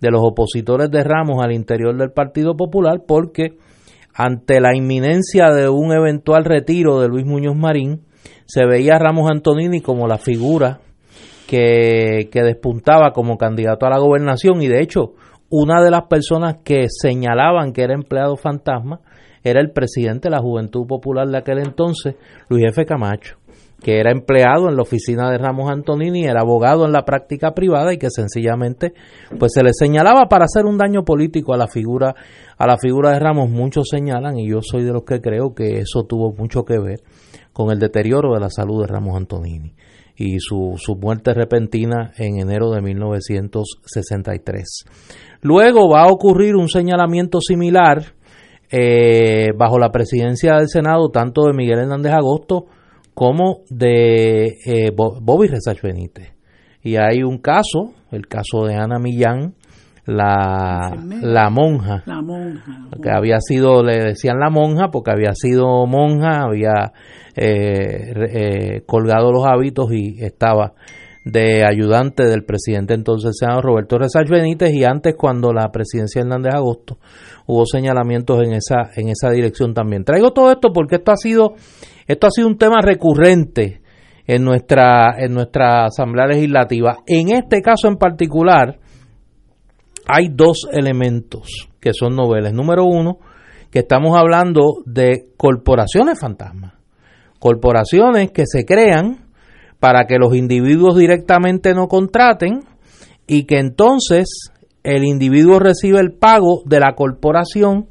[0.00, 3.56] de los opositores de Ramos al interior del Partido Popular porque
[4.14, 8.02] ante la inminencia de un eventual retiro de Luis Muñoz Marín,
[8.46, 10.78] se veía a Ramos Antonini como la figura
[11.48, 15.14] que, que despuntaba como candidato a la gobernación y de hecho
[15.50, 19.00] una de las personas que señalaban que era empleado fantasma
[19.42, 22.14] era el presidente de la Juventud Popular de aquel entonces,
[22.48, 22.84] Luis F.
[22.84, 23.37] Camacho,
[23.82, 27.92] que era empleado en la oficina de Ramos Antonini, era abogado en la práctica privada
[27.92, 28.92] y que sencillamente
[29.38, 32.14] pues se le señalaba para hacer un daño político a la figura
[32.56, 33.50] a la figura de Ramos.
[33.50, 37.02] Muchos señalan y yo soy de los que creo que eso tuvo mucho que ver
[37.52, 39.74] con el deterioro de la salud de Ramos Antonini
[40.16, 44.84] y su, su muerte repentina en enero de 1963.
[45.42, 48.14] Luego va a ocurrir un señalamiento similar
[48.70, 52.66] eh, bajo la presidencia del Senado, tanto de Miguel Hernández Agosto
[53.18, 56.34] como de eh, Bobby Resach Benítez.
[56.84, 59.54] Y hay un caso, el caso de Ana Millán,
[60.06, 65.84] la, la monja, la monja, que había sido, le decían la monja porque había sido
[65.86, 66.92] monja, había
[67.34, 70.74] eh, eh, colgado los hábitos y estaba
[71.24, 76.28] de ayudante del presidente entonces senador Roberto Resach Benítez y antes cuando la presidencia de
[76.28, 76.98] Hernández Agosto
[77.46, 80.04] hubo señalamientos en esa en esa dirección también.
[80.04, 81.54] Traigo todo esto porque esto ha sido
[82.08, 83.82] esto ha sido un tema recurrente
[84.26, 86.98] en nuestra en Asamblea Legislativa.
[87.06, 88.78] En este caso en particular
[90.06, 92.52] hay dos elementos que son noveles.
[92.52, 93.18] Número uno,
[93.70, 96.74] que estamos hablando de corporaciones fantasmas.
[97.38, 99.28] Corporaciones que se crean
[99.78, 102.60] para que los individuos directamente no contraten
[103.26, 104.50] y que entonces
[104.82, 107.88] el individuo recibe el pago de la corporación,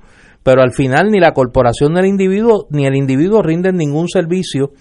[0.48, 4.72] pero al final ni la corporación del individuo ni el individuo rinden ningún servicio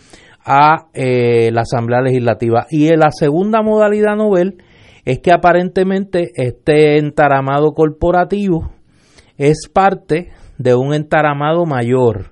[0.44, 2.68] a eh, la Asamblea Legislativa.
[2.70, 4.62] Y la segunda modalidad novel
[5.04, 8.70] es que aparentemente este entaramado corporativo
[9.38, 12.26] es parte de un entaramado mayor,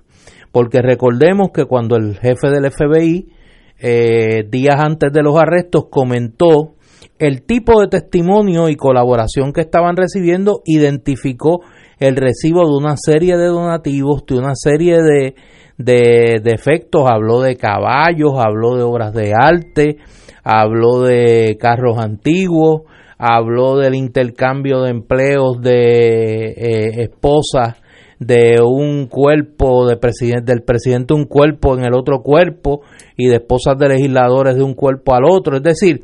[0.53, 3.33] porque recordemos que cuando el jefe del FBI,
[3.81, 6.75] eh, días antes de los arrestos, comentó
[7.19, 11.59] el tipo de testimonio y colaboración que estaban recibiendo identificó
[12.07, 15.35] el recibo de una serie de donativos, de una serie de,
[15.77, 19.97] de, efectos, habló de caballos, habló de obras de arte,
[20.43, 22.83] habló de carros antiguos,
[23.17, 27.81] habló del intercambio de empleos de eh, esposas
[28.19, 32.81] de un cuerpo de presidente del presidente un cuerpo en el otro cuerpo
[33.17, 35.57] y de esposas de legisladores de un cuerpo al otro.
[35.57, 36.03] Es decir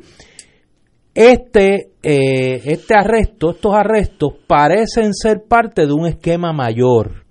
[1.14, 7.22] este eh, este arresto estos arrestos parecen ser parte de un esquema mayor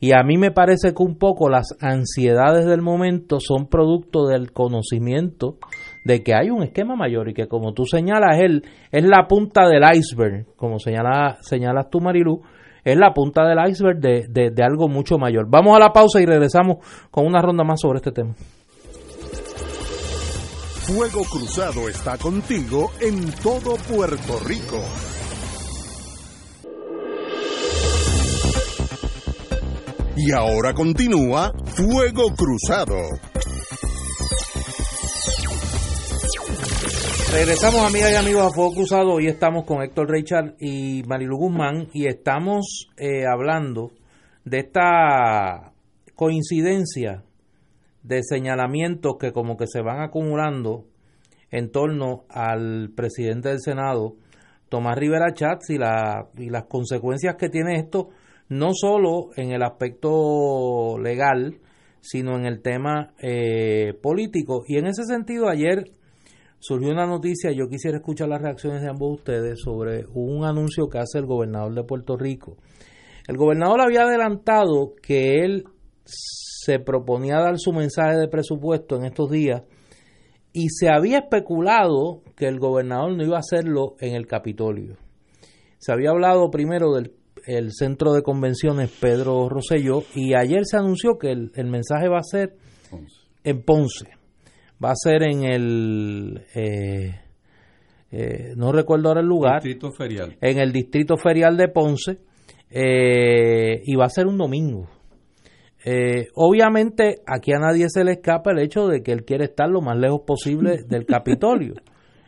[0.00, 4.50] y a mí me parece que un poco las ansiedades del momento son producto del
[4.50, 5.58] conocimiento
[6.06, 9.68] de que hay un esquema mayor y que como tú señalas, él es la punta
[9.68, 12.40] del iceberg, como señala, señalas tú Marilu,
[12.82, 15.46] es la punta del iceberg de, de, de algo mucho mayor.
[15.50, 16.78] Vamos a la pausa y regresamos
[17.10, 18.34] con una ronda más sobre este tema.
[20.92, 24.82] Fuego Cruzado está contigo en todo Puerto Rico.
[30.16, 32.96] Y ahora continúa Fuego Cruzado.
[37.30, 39.12] Regresamos, amigas y amigos, a Fuego Cruzado.
[39.12, 43.92] Hoy estamos con Héctor Richard y Marilu Guzmán y estamos eh, hablando
[44.44, 45.72] de esta
[46.16, 47.22] coincidencia
[48.10, 50.84] de señalamientos que como que se van acumulando
[51.52, 54.16] en torno al presidente del Senado,
[54.68, 58.08] Tomás Rivera Chats, y, la, y las consecuencias que tiene esto,
[58.48, 61.58] no solo en el aspecto legal,
[62.00, 64.64] sino en el tema eh, político.
[64.66, 65.84] Y en ese sentido, ayer
[66.58, 70.98] surgió una noticia, yo quisiera escuchar las reacciones de ambos ustedes sobre un anuncio que
[70.98, 72.56] hace el gobernador de Puerto Rico.
[73.28, 75.64] El gobernador había adelantado que él
[76.64, 79.62] se proponía dar su mensaje de presupuesto en estos días
[80.52, 84.96] y se había especulado que el gobernador no iba a hacerlo en el Capitolio.
[85.78, 91.30] Se había hablado primero del centro de convenciones Pedro Rosselló y ayer se anunció que
[91.30, 92.56] el, el mensaje va a ser
[93.44, 94.20] en Ponce
[94.82, 97.14] va a ser en el, eh,
[98.10, 100.36] eh, no recuerdo ahora el lugar, distrito ferial.
[100.40, 102.18] en el distrito ferial de Ponce,
[102.70, 104.88] eh, y va a ser un domingo.
[106.34, 109.80] Obviamente aquí a nadie se le escapa el hecho de que él quiere estar lo
[109.80, 111.74] más lejos posible del Capitolio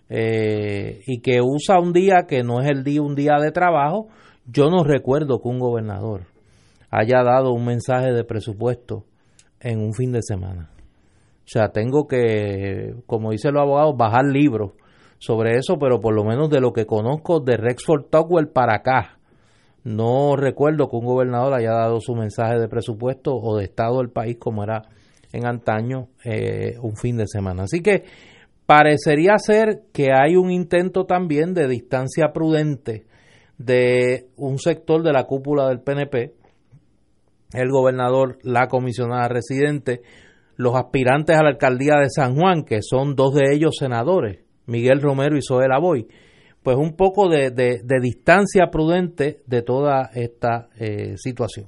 [0.09, 4.09] y que usa un día que no es el día un día de trabajo.
[4.47, 6.27] Yo no recuerdo que un gobernador
[6.91, 9.05] haya dado un mensaje de presupuesto
[9.61, 10.71] en un fin de semana.
[11.43, 14.73] O sea, tengo que, como dicen los abogados, bajar libros
[15.19, 19.19] sobre eso, pero por lo menos de lo que conozco de Rexford Tocqueville para acá,
[19.85, 24.11] no recuerdo que un gobernador haya dado su mensaje de presupuesto o de estado del
[24.11, 24.83] país como era
[25.33, 27.65] en antaño eh, un fin de semana.
[27.65, 28.05] Así que
[28.67, 33.07] parecería ser que hay un intento también de distancia prudente
[33.59, 36.33] de un sector de la cúpula del PNP,
[37.55, 40.03] el gobernador, la comisionada residente,
[40.57, 45.01] los aspirantes a la alcaldía de San Juan, que son dos de ellos senadores, Miguel
[45.01, 46.07] Romero y Zoe Boy,
[46.63, 47.51] pues un poco de,
[48.01, 51.67] distancia prudente de toda esta eh, situación.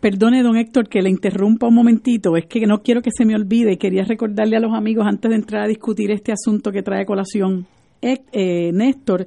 [0.00, 2.36] Perdone, don Héctor, que le interrumpa un momentito.
[2.36, 3.78] Es que no quiero que se me olvide.
[3.78, 7.66] Quería recordarle a los amigos antes de entrar a discutir este asunto que trae colación
[8.00, 9.26] eh, Néstor,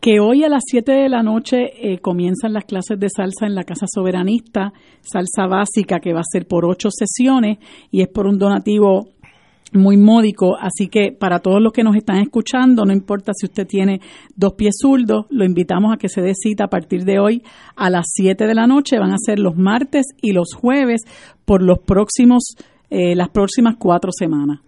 [0.00, 3.54] que hoy a las 7 de la noche eh, comienzan las clases de salsa en
[3.54, 7.58] la Casa Soberanista, salsa básica que va a ser por ocho sesiones
[7.90, 9.08] y es por un donativo
[9.72, 13.66] muy módico, así que para todos los que nos están escuchando, no importa si usted
[13.66, 14.00] tiene
[14.34, 17.42] dos pies zurdos, lo invitamos a que se dé cita a partir de hoy
[17.74, 21.02] a las 7 de la noche, van a ser los martes y los jueves
[21.44, 22.54] por los próximos,
[22.90, 24.60] eh, las próximas cuatro semanas.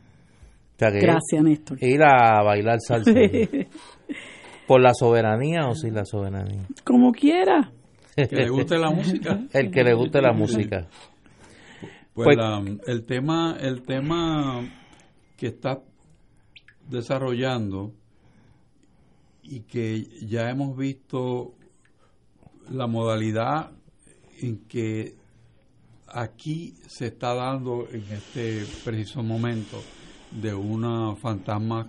[0.78, 1.82] Gracias, Néstor.
[1.82, 3.12] Ir a bailar salsa.
[4.66, 6.66] ¿Por la soberanía o sin la soberanía?
[6.84, 7.72] Como quiera.
[8.14, 9.40] Que le guste la música.
[9.52, 10.86] El que le guste la música.
[12.14, 14.60] Pues, pues el tema, el tema
[15.38, 15.80] que está
[16.90, 17.94] desarrollando
[19.42, 21.54] y que ya hemos visto
[22.70, 23.70] la modalidad
[24.40, 25.14] en que
[26.08, 29.80] aquí se está dando en este preciso momento
[30.32, 31.86] de unos fantasmas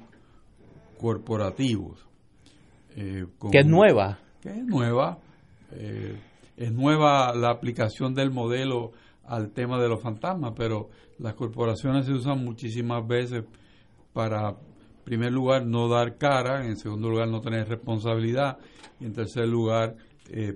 [0.99, 2.05] corporativos.
[2.95, 4.19] Eh, que es nueva.
[4.41, 5.17] Que es nueva.
[5.71, 6.17] Eh,
[6.55, 8.91] es nueva la aplicación del modelo
[9.29, 10.89] al tema de los fantasmas, pero
[11.19, 13.45] las corporaciones se usan muchísimas veces
[14.11, 18.57] para, en primer lugar, no dar cara, en segundo lugar, no tener responsabilidad,
[18.99, 19.95] y en tercer lugar,
[20.29, 20.55] eh,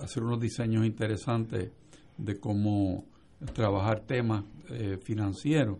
[0.00, 1.70] hacer unos diseños interesantes
[2.16, 3.04] de cómo
[3.52, 4.44] trabajar temas
[5.02, 5.78] financieros.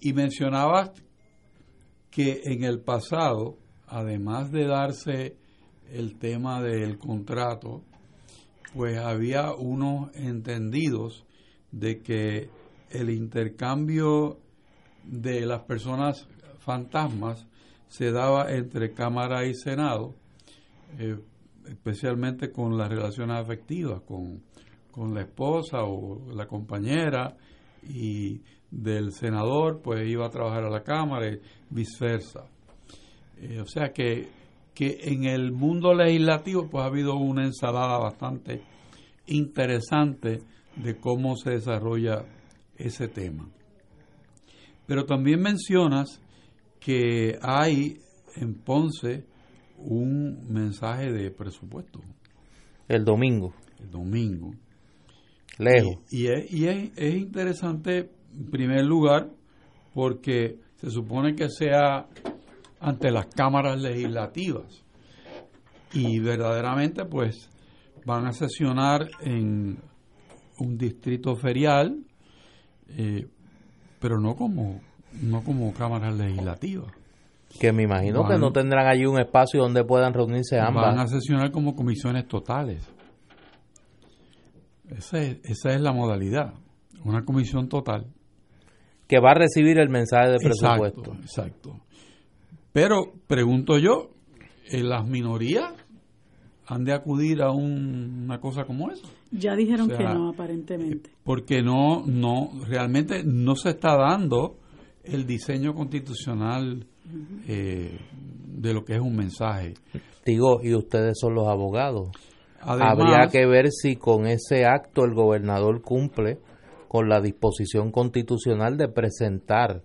[0.00, 0.90] Y mencionabas
[2.10, 5.36] que en el pasado, además de darse
[5.90, 7.82] el tema del contrato,
[8.74, 11.24] pues había unos entendidos
[11.70, 12.50] de que
[12.90, 14.38] el intercambio
[15.04, 16.26] de las personas
[16.58, 17.46] fantasmas
[17.88, 20.14] se daba entre Cámara y Senado,
[20.98, 21.16] eh,
[21.66, 24.42] especialmente con las relaciones afectivas, con,
[24.90, 27.36] con la esposa o la compañera
[27.88, 32.46] y del senador, pues iba a trabajar a la Cámara y viceversa.
[33.40, 34.28] Eh, o sea que,
[34.74, 38.62] que en el mundo legislativo pues ha habido una ensalada bastante
[39.26, 40.40] interesante
[40.76, 42.24] de cómo se desarrolla
[42.76, 43.48] ese tema.
[44.86, 46.20] Pero también mencionas
[46.80, 47.98] que hay
[48.36, 49.24] en Ponce
[49.78, 52.00] un mensaje de presupuesto.
[52.88, 53.54] El domingo.
[53.80, 54.52] El domingo.
[55.58, 55.98] Lejos.
[56.10, 59.30] Y, es, y es, interesante, en primer lugar,
[59.94, 62.08] porque se supone que sea
[62.84, 64.84] ante las cámaras legislativas.
[65.92, 67.48] Y verdaderamente, pues,
[68.04, 69.78] van a sesionar en
[70.58, 72.04] un distrito ferial,
[72.90, 73.26] eh,
[74.00, 74.80] pero no como,
[75.22, 76.92] no como cámaras legislativas.
[77.58, 80.86] Que me imagino que no tendrán allí un espacio donde puedan reunirse ambas.
[80.86, 82.84] Van a sesionar como comisiones totales.
[84.88, 86.54] Esa es, esa es la modalidad,
[87.04, 88.06] una comisión total.
[89.06, 91.14] Que va a recibir el mensaje de presupuesto.
[91.14, 91.83] Exacto, exacto.
[92.74, 94.10] Pero pregunto yo,
[94.68, 95.72] ¿en las minorías
[96.66, 99.06] han de acudir a una cosa como esa?
[99.30, 101.10] Ya dijeron que no, aparentemente.
[101.22, 104.56] Porque no, no, realmente no se está dando
[105.04, 106.84] el diseño constitucional
[107.46, 107.96] eh,
[108.48, 109.74] de lo que es un mensaje.
[110.26, 112.08] Digo, y ustedes son los abogados.
[112.60, 116.40] Habría que ver si con ese acto el gobernador cumple
[116.88, 119.82] con la disposición constitucional de presentar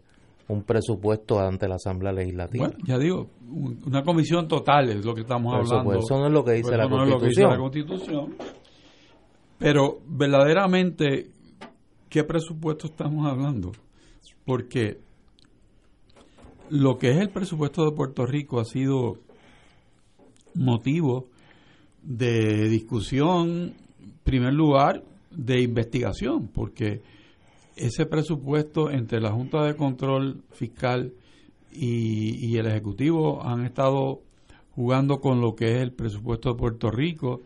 [0.49, 2.67] un presupuesto ante la Asamblea Legislativa.
[2.67, 3.29] Bueno, ya digo,
[3.85, 5.99] una comisión total es lo que estamos hablando.
[5.99, 7.51] eso no es lo que dice, la, constitución.
[7.51, 8.35] la Constitución.
[9.59, 11.29] Pero verdaderamente,
[12.09, 13.71] ¿qué presupuesto estamos hablando?
[14.43, 14.97] Porque
[16.69, 19.17] lo que es el presupuesto de Puerto Rico ha sido
[20.55, 21.27] motivo
[22.01, 27.01] de discusión, en primer lugar, de investigación, porque
[27.79, 31.13] ese presupuesto entre la Junta de Control Fiscal
[31.71, 34.21] y, el Ejecutivo han estado
[34.71, 37.41] jugando con lo que es el presupuesto de Puerto Rico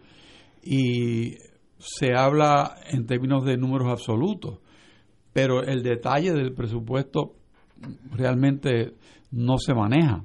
[0.63, 1.35] y
[1.77, 4.59] se habla en términos de números absolutos,
[5.33, 7.35] pero el detalle del presupuesto
[8.11, 8.93] realmente
[9.31, 10.23] no se maneja.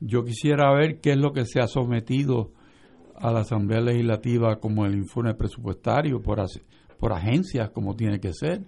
[0.00, 2.52] Yo quisiera ver qué es lo que se ha sometido
[3.14, 6.42] a la Asamblea Legislativa como el informe presupuestario por,
[6.98, 8.62] por agencias, como tiene que ser,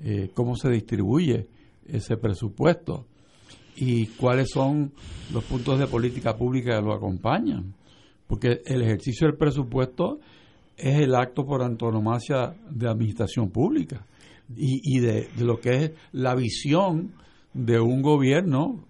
[0.00, 1.46] eh, cómo se distribuye
[1.86, 3.06] ese presupuesto
[3.76, 4.92] y cuáles son
[5.32, 7.74] los puntos de política pública que lo acompañan.
[8.26, 10.18] Porque el ejercicio del presupuesto
[10.76, 14.06] es el acto por antonomasia de administración pública
[14.54, 17.12] y, de, de, lo que es la visión
[17.54, 18.84] de un gobierno,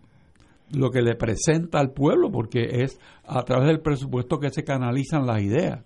[0.72, 5.26] lo que le presenta al pueblo, porque es a través del presupuesto que se canalizan
[5.26, 5.80] las ideas.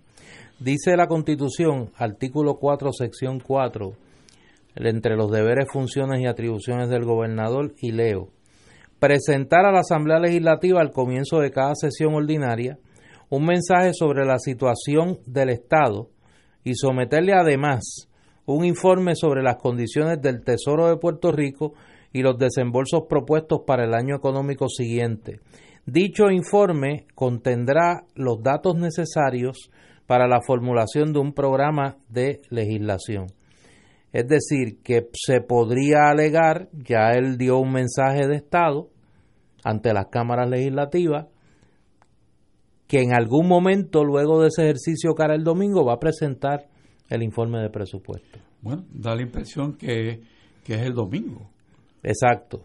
[0.59, 3.93] Dice la Constitución, artículo 4, sección 4,
[4.75, 8.29] entre los deberes, funciones y atribuciones del gobernador, y leo,
[8.99, 12.77] presentar a la Asamblea Legislativa al comienzo de cada sesión ordinaria
[13.29, 16.09] un mensaje sobre la situación del Estado
[16.63, 18.07] y someterle además
[18.45, 21.73] un informe sobre las condiciones del Tesoro de Puerto Rico
[22.11, 25.39] y los desembolsos propuestos para el año económico siguiente.
[25.85, 29.71] Dicho informe contendrá los datos necesarios
[30.05, 33.27] para la formulación de un programa de legislación.
[34.13, 38.89] Es decir, que se podría alegar, ya él dio un mensaje de Estado
[39.63, 41.27] ante las cámaras legislativas,
[42.87, 46.67] que en algún momento, luego de ese ejercicio cara el domingo, va a presentar
[47.09, 48.37] el informe de presupuesto.
[48.61, 50.21] Bueno, da la impresión que,
[50.63, 51.49] que es el domingo.
[52.03, 52.61] Exacto.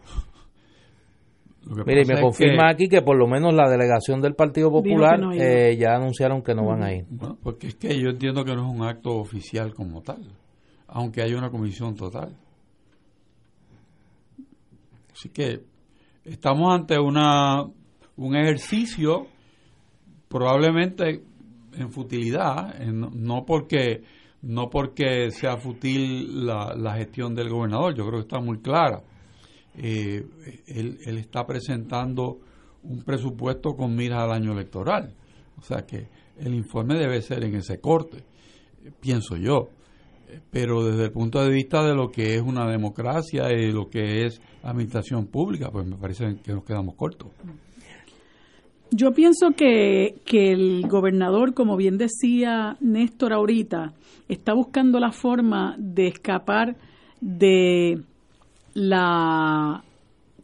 [1.85, 5.95] Mire, me confirma aquí que por lo menos la delegación del Partido Popular eh, ya
[5.95, 7.05] anunciaron que no van a ir.
[7.09, 10.21] Bueno, porque es que yo entiendo que no es un acto oficial como tal,
[10.91, 12.35] aunque hay una comisión total.
[15.11, 15.63] Así que
[16.23, 17.63] estamos ante una
[18.17, 19.27] un ejercicio
[20.27, 21.23] probablemente
[21.73, 24.03] en futilidad, no porque
[24.41, 29.01] no porque sea futil la, la gestión del gobernador, yo creo que está muy clara
[29.81, 30.25] eh,
[30.67, 32.39] él, está presentando
[32.83, 35.13] un presupuesto con miras al año electoral.
[35.57, 38.23] O sea que el informe debe ser en ese corte,
[38.99, 39.69] pienso yo.
[40.51, 44.25] Pero desde el punto de vista de lo que es una democracia y lo que
[44.25, 47.29] es administración pública, pues me parece que nos quedamos cortos.
[48.91, 53.93] Yo pienso que, que el gobernador, como bien decía Néstor ahorita,
[54.27, 56.75] está buscando la forma de escapar
[57.21, 58.01] de
[58.73, 59.83] la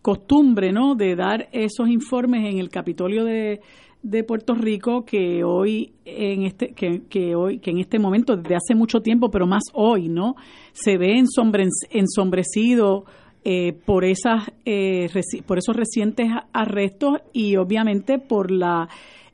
[0.02, 0.94] costumbre, ¿no?
[0.94, 3.62] De dar esos informes en el Capitolio de,
[4.06, 8.76] de Puerto Rico que hoy en este que, hoy que en este momento desde hace
[8.76, 10.36] mucho tiempo pero más hoy no
[10.74, 11.18] se ve
[11.90, 13.06] ensombrecido
[13.44, 15.10] eh, por esas eh,
[15.48, 18.88] por esos recientes arrestos y obviamente por la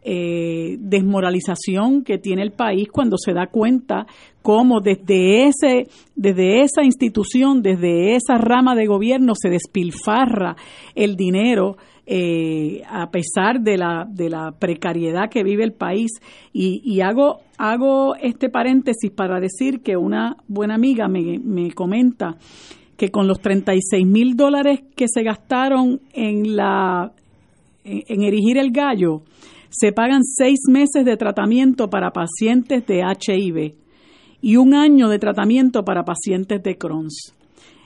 [0.04, 4.08] eh, desmoralización que tiene el país cuando se da cuenta
[4.42, 10.56] cómo desde ese desde esa institución desde esa rama de gobierno se despilfarra
[10.96, 11.76] el dinero
[12.14, 16.12] eh, a pesar de la, de la precariedad que vive el país.
[16.52, 22.36] Y, hago, hago este paréntesis para decir que una buena amiga me, me comenta
[22.98, 27.14] que con los 36 mil dólares que se gastaron en, la,
[27.86, 29.22] en, erigir el gallo,
[29.70, 33.74] se pagan seis meses de tratamiento para pacientes de HIV
[34.42, 37.34] y un año de tratamiento para pacientes de Crohn's.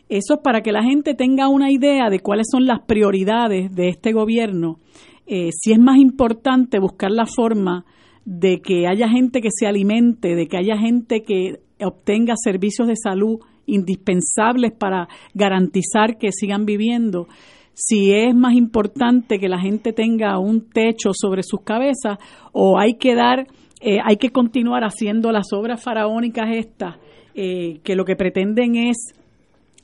[0.08, 3.90] Eso es para que la gente tenga una idea de cuáles son las prioridades de
[3.90, 4.80] este gobierno.
[5.26, 7.86] Eh, si es más importante buscar la forma
[8.26, 12.96] de que haya gente que se alimente, de que haya gente que obtenga servicios de
[12.96, 17.28] salud indispensables para garantizar que sigan viviendo,
[17.74, 22.18] si es más importante que la gente tenga un techo sobre sus cabezas
[22.54, 23.48] o hay que dar,
[23.82, 26.96] eh, hay que continuar haciendo las obras faraónicas estas
[27.34, 29.14] eh, que lo que pretenden es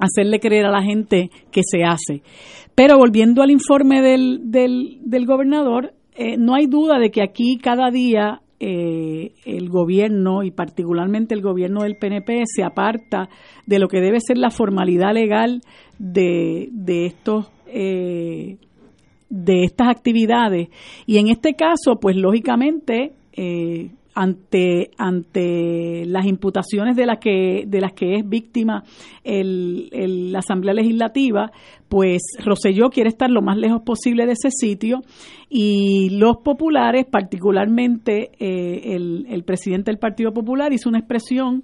[0.01, 2.23] hacerle creer a la gente que se hace.
[2.75, 7.91] Pero volviendo al informe del, del, gobernador, eh, no hay duda de que aquí cada
[7.91, 13.29] día eh, el gobierno y particularmente el gobierno del PNP se aparta
[13.65, 15.61] de lo que debe ser la formalidad legal
[15.99, 18.57] de, de estos eh,
[19.29, 20.67] de estas actividades
[21.05, 23.13] y en este caso pues lógicamente
[24.13, 28.83] ante ante las imputaciones de las que de las que es víctima
[29.23, 31.51] el, la Asamblea Legislativa
[31.87, 35.01] pues Roselló quiere estar lo más lejos posible de ese sitio
[35.49, 41.63] y los populares particularmente eh, el, el presidente del Partido Popular hizo una expresión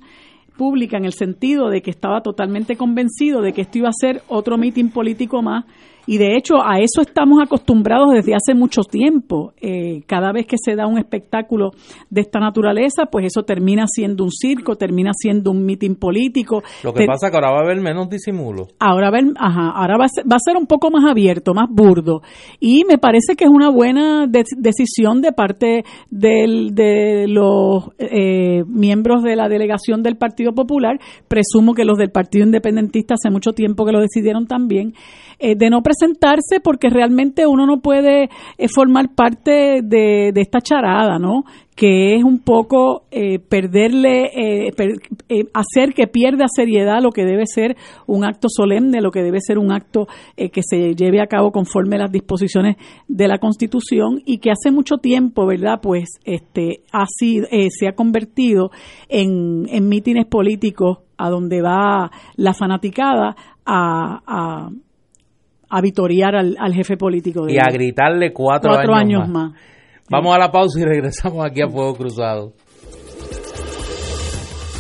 [0.58, 4.24] pública en el sentido de que estaba totalmente convencido de que esto iba a ser
[4.28, 5.66] otro mitin político más
[6.08, 9.54] y de hecho a eso estamos acostumbrados desde hace mucho tiempo.
[9.62, 11.72] Eh, cada vez que se da un espectáculo
[12.10, 16.64] de esta naturaleza, pues eso termina siendo un circo, termina siendo un mitin político.
[16.84, 18.68] Lo que pasa es que ahora va a haber menos disimulo.
[18.80, 21.70] Ahora, va, ajá, ahora va, a ser, va a ser un poco más abierto, más
[21.70, 22.22] burdo.
[22.60, 29.24] Y me parece que es una buena decisión de parte del, de los eh, miembros
[29.24, 31.00] de la delegación del Partido Popular.
[31.28, 34.94] Presumo que los del Partido Independentista hace mucho tiempo que lo decidieron también
[35.40, 41.20] eh, de no presentarse porque realmente uno no puede eh, formar parte de, esta charada,
[41.20, 41.44] ¿no?
[41.76, 44.72] Que es un poco eh, perderle,
[45.54, 47.76] hacer que pierda seriedad lo que debe ser
[48.08, 52.00] un acto solemne, lo que debe ser un acto que se lleve a cabo conforme
[52.00, 52.78] las disposiciones
[53.08, 55.80] de la Constitución y que hace mucho tiempo, ¿verdad?
[55.80, 58.72] Pues este, así se ha convertido
[59.08, 63.36] en, en mítines políticos a donde va la fanaticada
[63.66, 64.70] a a
[65.82, 69.54] vitoriar al, jefe político de Y a gritarle cuatro, años, más.
[70.10, 72.54] Vamos a la pausa y regresamos aquí a Fuego Cruzado.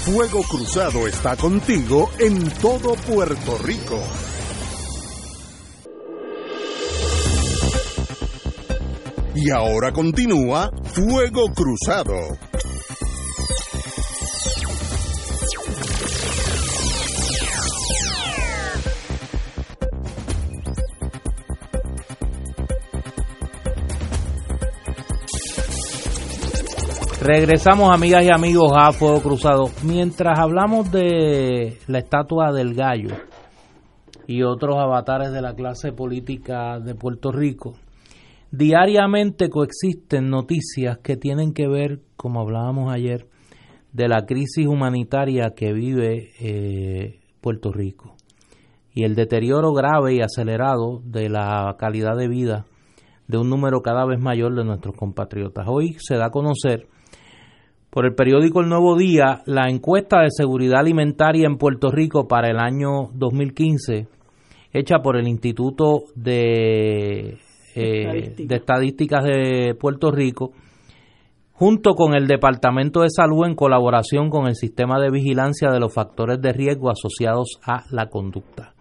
[0.07, 3.99] Fuego Cruzado está contigo en todo Puerto Rico.
[9.35, 12.15] Y ahora continúa Fuego Cruzado.
[27.27, 29.65] Regresamos, amigas y amigos, a Fuego Cruzado.
[29.83, 33.17] Mientras hablamos de la estatua del gallo
[34.25, 37.73] y otros avatares de la clase política de Puerto Rico,
[38.51, 43.27] diariamente coexisten noticias que tienen que ver, como hablábamos ayer,
[43.91, 48.15] de la crisis humanitaria que vive eh, Puerto Rico
[48.93, 52.67] y el deterioro grave y acelerado de la calidad de vida
[53.27, 55.65] de un número cada vez mayor de nuestros compatriotas.
[55.67, 56.87] Hoy se da a conocer
[57.97, 62.47] por el periódico El Nuevo Día la encuesta de seguridad alimentaria en Puerto Rico para
[62.47, 64.07] el año 2015,
[64.71, 67.39] hecha por el Instituto de,
[67.73, 70.51] eh, de Estadísticas de Puerto Rico,
[71.53, 75.91] junto con el Departamento de Salud en colaboración con el Sistema de Vigilancia de los
[75.91, 78.75] Factores de Riesgo asociados a la conducta.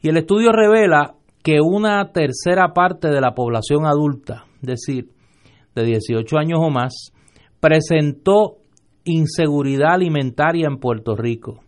[0.00, 5.08] Y el estudio revela que una tercera parte de la población adulta, es decir,
[5.74, 7.10] de 18 años o más,
[7.60, 8.58] presentó
[9.04, 11.60] inseguridad alimentaria en Puerto Rico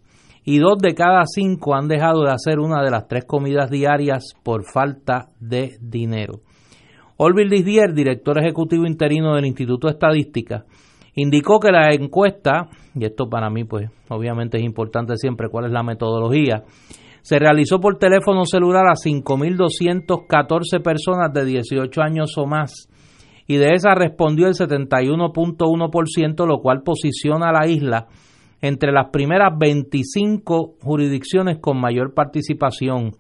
[0.45, 4.33] y dos de cada cinco han dejado de hacer una de las tres comidas diarias
[4.43, 6.41] por falta de dinero.
[7.19, 10.65] Olvil Didier, director ejecutivo interino del Instituto de Estadística,
[11.17, 15.73] indicó que la encuesta, y esto para mí pues obviamente es importante siempre cuál es
[15.73, 16.65] la metodología,
[17.21, 22.89] se realizó por teléfono celular a 5.214 personas de 18 años o más
[23.49, 28.07] y de esa respondió el 71.1%, lo cual posiciona a la isla
[28.61, 33.13] entre las primeras 25 jurisdicciones con mayor participación,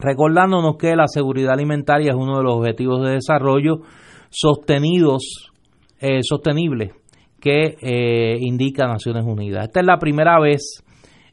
[0.00, 3.82] recordándonos que la seguridad alimentaria es uno de los objetivos de desarrollo
[4.30, 5.52] sostenidos,
[6.00, 6.92] eh, sostenibles
[7.38, 9.64] que eh, indica Naciones Unidas.
[9.64, 10.82] Esta es la primera vez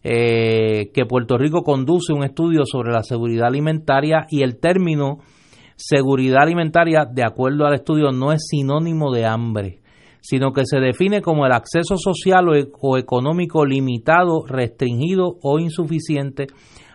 [0.04, 5.20] eh, que Puerto Rico conduce un estudio sobre la seguridad alimentaria y el término
[5.80, 9.80] seguridad alimentaria, de acuerdo al estudio, no es sinónimo de hambre
[10.22, 16.48] sino que se define como el acceso social o, económico limitado, restringido o insuficiente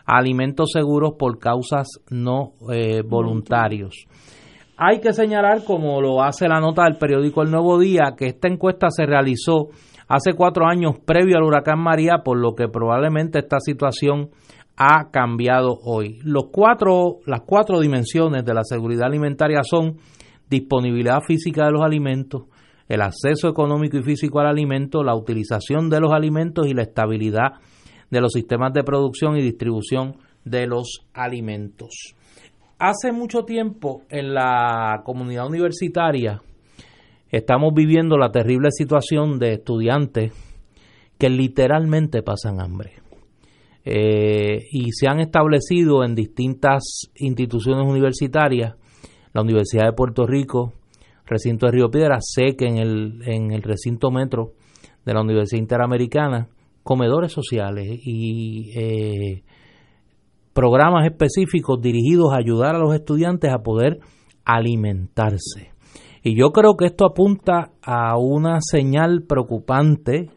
[0.06, 4.06] a alimentos seguros por causas no eh, voluntarios.
[4.76, 8.48] Hay que señalar, como lo hace la nota del periódico El Nuevo Día, que esta
[8.48, 9.68] encuesta se realizó
[10.08, 14.30] hace cuatro años previo al huracán María, por lo que probablemente esta situación
[14.76, 16.20] ha cambiado hoy.
[16.24, 19.98] Las cuatro dimensiones de la seguridad alimentaria son
[20.48, 22.44] disponibilidad física de los alimentos,
[22.88, 27.52] el acceso económico y físico al alimento, la utilización de los alimentos y la estabilidad
[28.10, 32.14] de los sistemas de producción y distribución de los alimentos.
[32.78, 36.42] Hace mucho tiempo en la comunidad universitaria
[37.30, 40.32] estamos viviendo la terrible situación de estudiantes
[41.18, 43.03] que literalmente pasan hambre.
[43.84, 48.76] Eh, y se han establecido en distintas instituciones universitarias,
[49.32, 50.72] la Universidad de Puerto Rico,
[51.26, 54.52] recinto de Río Piedra, sé que en el, en el recinto metro
[55.04, 56.48] de la Universidad Interamericana,
[56.82, 59.42] comedores sociales y eh,
[60.52, 63.98] programas específicos dirigidos a ayudar a los estudiantes a poder
[64.44, 65.72] alimentarse.
[66.22, 70.30] Y yo creo que esto apunta a una señal preocupante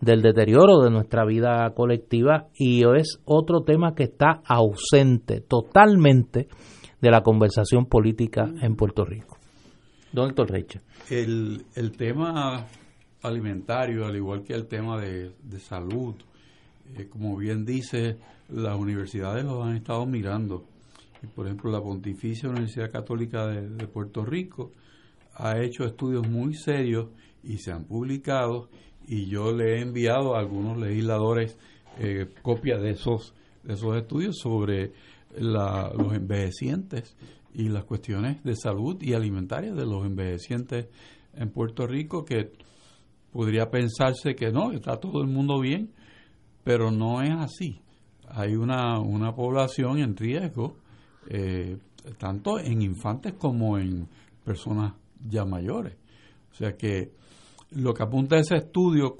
[0.00, 6.48] del deterioro de nuestra vida colectiva y es otro tema que está ausente totalmente
[7.00, 9.38] de la conversación política en Puerto Rico.
[10.12, 10.48] Don Héctor
[11.08, 12.66] El, el tema
[13.22, 16.14] alimentario, al igual que el tema de, salud,
[16.96, 20.64] eh, como bien dice, las universidades lo han estado mirando.
[21.34, 24.72] Por ejemplo, la Pontificia Universidad Católica de, Puerto Rico
[25.34, 27.08] ha hecho estudios muy serios
[27.42, 28.68] y se han publicado
[29.10, 31.58] y yo le he enviado a algunos legisladores
[31.98, 33.34] eh, copias de esos,
[33.64, 34.92] de esos estudios sobre
[35.36, 37.16] los envejecientes
[37.52, 40.86] y las cuestiones de salud y alimentaria de los envejecientes
[41.34, 42.52] en Puerto Rico, que
[43.32, 45.90] podría pensarse que no, está todo el mundo bien,
[46.62, 47.80] pero no es así.
[48.28, 50.76] Hay una, una población en riesgo,
[51.26, 51.78] eh,
[52.16, 54.06] tanto en infantes como en
[54.44, 54.94] personas
[55.28, 55.96] ya mayores.
[56.52, 57.18] O sea que
[57.70, 59.16] lo que apunta ese estudio,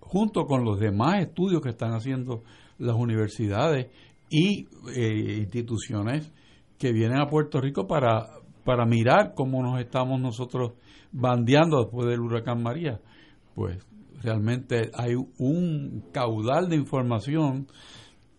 [0.00, 2.42] junto con los demás estudios que están haciendo
[2.78, 3.88] las universidades
[4.30, 6.32] y eh, instituciones
[6.78, 8.26] que vienen a Puerto Rico para,
[8.64, 10.72] para mirar cómo nos estamos nosotros
[11.12, 13.00] bandeando después del huracán María.
[13.54, 13.78] Pues
[14.22, 17.68] realmente hay un caudal de información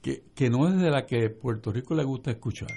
[0.02, 2.70] que, que no es de la que Puerto Rico le gusta escuchar.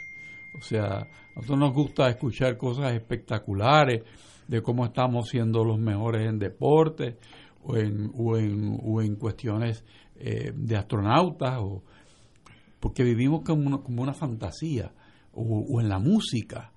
[0.58, 1.06] O sea, a
[1.36, 4.02] nosotros nos gusta escuchar cosas espectaculares
[4.49, 7.18] de cómo estamos siendo los mejores en deporte
[7.62, 9.84] o en, o en, o en cuestiones
[10.16, 11.84] eh, de astronautas, o,
[12.80, 14.90] porque vivimos como una, como una fantasía
[15.32, 16.72] o, en la música,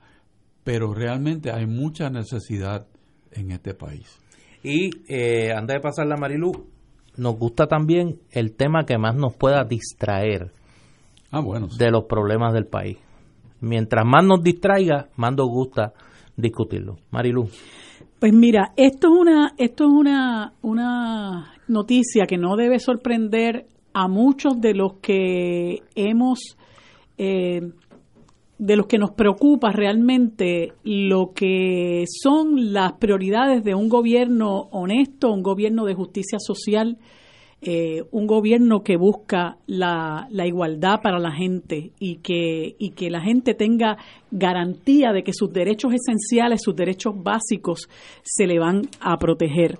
[0.64, 2.86] pero realmente hay mucha necesidad
[3.32, 4.20] en este país.
[4.64, 6.68] Y eh, antes de pasar la Marilu,
[7.18, 10.52] nos gusta también el tema que más nos pueda distraer
[11.32, 12.98] ah, bueno, de los problemas del país.
[13.60, 15.94] Mientras más nos distraiga, más nos gusta
[16.36, 16.98] discutirlo.
[17.12, 17.48] Marilu.
[18.20, 24.08] Pues mira, esto es una, esto es una, una noticia que no debe sorprender a
[24.08, 26.58] muchos de los que hemos
[27.18, 27.62] eh,
[28.62, 35.32] de los que nos preocupa realmente lo que son las prioridades de un gobierno honesto,
[35.32, 37.00] un gobierno de justicia social,
[37.62, 43.12] eh, un gobierno que busca la, la, igualdad para la gente y que, y que
[43.12, 43.98] la gente tenga
[44.32, 47.88] garantía de que sus derechos esenciales, sus derechos básicos
[48.24, 49.78] se le van a proteger.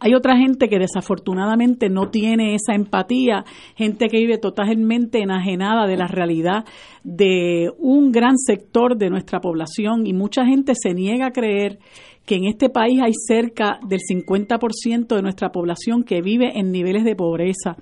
[0.00, 3.44] Hay otra gente que desafortunadamente no tiene esa empatía,
[3.76, 6.64] gente que vive totalmente enajenada de la realidad
[7.04, 11.78] de un gran sector de nuestra población y mucha gente se niega a creer
[12.26, 17.04] que en este país hay cerca del 50% de nuestra población que vive en niveles
[17.04, 17.76] de pobreza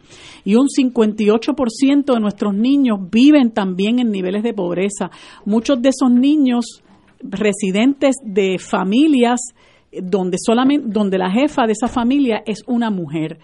[0.45, 5.11] y un 58% de nuestros niños viven también en niveles de pobreza.
[5.45, 6.83] Muchos de esos niños
[7.21, 9.41] residentes de familias
[9.93, 13.39] donde solamente donde la jefa de esa familia es una mujer.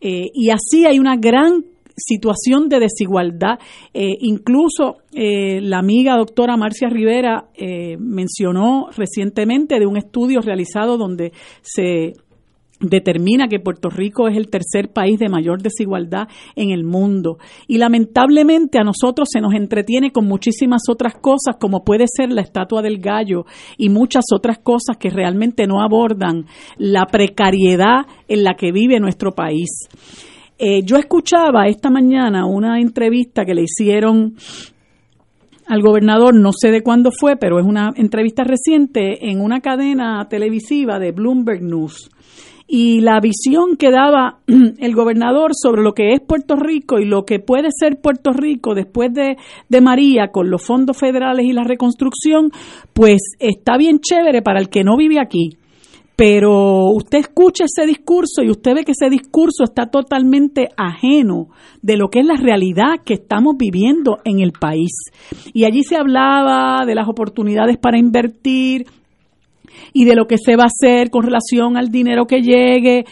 [0.00, 1.64] Eh, y así hay una gran
[1.96, 3.58] situación de desigualdad.
[3.94, 10.96] Eh, incluso eh, la amiga doctora Marcia Rivera eh, mencionó recientemente de un estudio realizado
[10.96, 11.32] donde
[11.62, 12.14] se
[12.80, 17.38] determina que Puerto Rico es el tercer país de mayor desigualdad en el mundo.
[17.68, 22.40] Y lamentablemente a nosotros se nos entretiene con muchísimas otras cosas, como puede ser la
[22.40, 23.44] estatua del gallo
[23.76, 26.46] y muchas otras cosas que realmente no abordan
[26.78, 29.88] la precariedad en la que vive nuestro país.
[30.62, 34.34] Eh, yo escuchaba esta mañana una entrevista que le hicieron
[35.66, 40.26] al gobernador, no sé de cuándo fue, pero es una entrevista reciente en una cadena
[40.28, 42.10] televisiva de Bloomberg News.
[42.66, 47.24] Y la visión que daba el gobernador sobre lo que es Puerto Rico y lo
[47.24, 51.64] que puede ser Puerto Rico después de, de María con los fondos federales y la
[51.64, 52.50] reconstrucción,
[52.92, 55.56] pues está bien chévere para el que no vive aquí
[56.20, 61.48] pero usted escucha ese discurso y usted ve que ese discurso está totalmente ajeno
[61.80, 64.92] de lo que es la realidad que estamos viviendo en el país.
[65.54, 68.84] Y allí se hablaba de las oportunidades para invertir
[69.94, 73.06] y de lo que se va a hacer con relación al dinero que llegue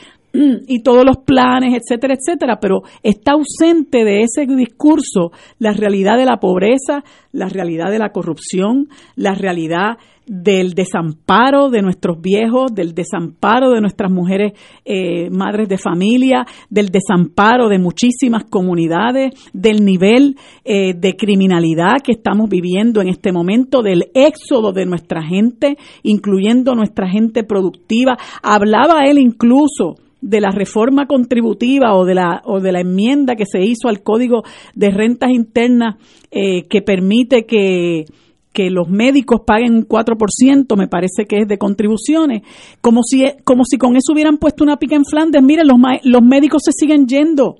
[0.66, 6.26] y todos los planes, etcétera, etcétera, pero está ausente de ese discurso la realidad de
[6.26, 7.02] la pobreza,
[7.32, 9.96] la realidad de la corrupción, la realidad
[10.28, 14.52] del desamparo de nuestros viejos, del desamparo de nuestras mujeres
[14.84, 22.12] eh, madres de familia, del desamparo de muchísimas comunidades, del nivel eh, de criminalidad que
[22.12, 28.16] estamos viviendo en este momento, del éxodo de nuestra gente, incluyendo nuestra gente productiva.
[28.42, 33.46] Hablaba él incluso de la reforma contributiva o de la o de la enmienda que
[33.46, 34.42] se hizo al Código
[34.74, 35.96] de Rentas Internas
[36.30, 38.04] eh, que permite que
[38.52, 42.42] que los médicos paguen un 4%, me parece que es de contribuciones,
[42.80, 45.42] como si, como si con eso hubieran puesto una pica en Flandes.
[45.42, 47.56] Miren, los, los médicos se siguen yendo.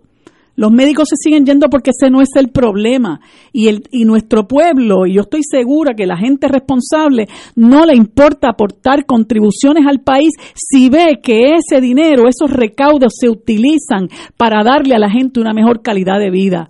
[0.59, 3.21] Los médicos se siguen yendo porque ese no es el problema.
[3.53, 7.95] Y, el, y nuestro pueblo, y yo estoy segura que la gente responsable no le
[7.95, 14.65] importa aportar contribuciones al país si ve que ese dinero, esos recaudos se utilizan para
[14.65, 16.69] darle a la gente una mejor calidad de vida.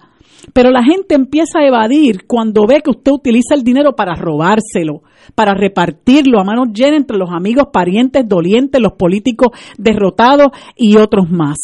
[0.52, 5.02] Pero la gente empieza a evadir cuando ve que usted utiliza el dinero para robárselo,
[5.34, 11.30] para repartirlo a manos llenas entre los amigos, parientes, dolientes, los políticos derrotados y otros
[11.30, 11.58] más.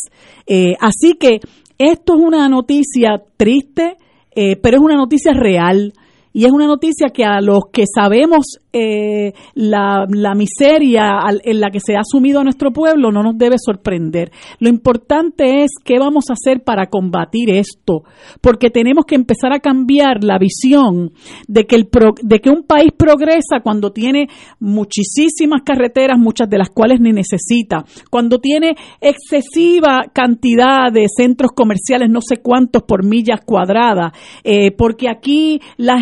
[0.46, 1.40] Eh, así que
[1.78, 3.96] esto es una noticia triste,
[4.34, 5.92] eh, pero es una noticia real.
[6.36, 10.04] Y es una noticia que a los que sabemos eh, la,
[10.34, 14.32] miseria en la que se ha sumido a nuestro pueblo no nos debe sorprender.
[14.58, 18.02] Lo importante es qué vamos a hacer para combatir esto,
[18.40, 21.12] porque tenemos que empezar a cambiar la visión
[21.46, 21.88] de que, el
[22.24, 24.26] de que un país progresa cuando tiene
[24.58, 32.10] muchísimas carreteras, muchas de las cuales ni necesita, cuando tiene excesiva cantidad de centros comerciales,
[32.10, 34.10] no sé cuántos por millas cuadradas,
[34.42, 36.00] eh, porque aquí la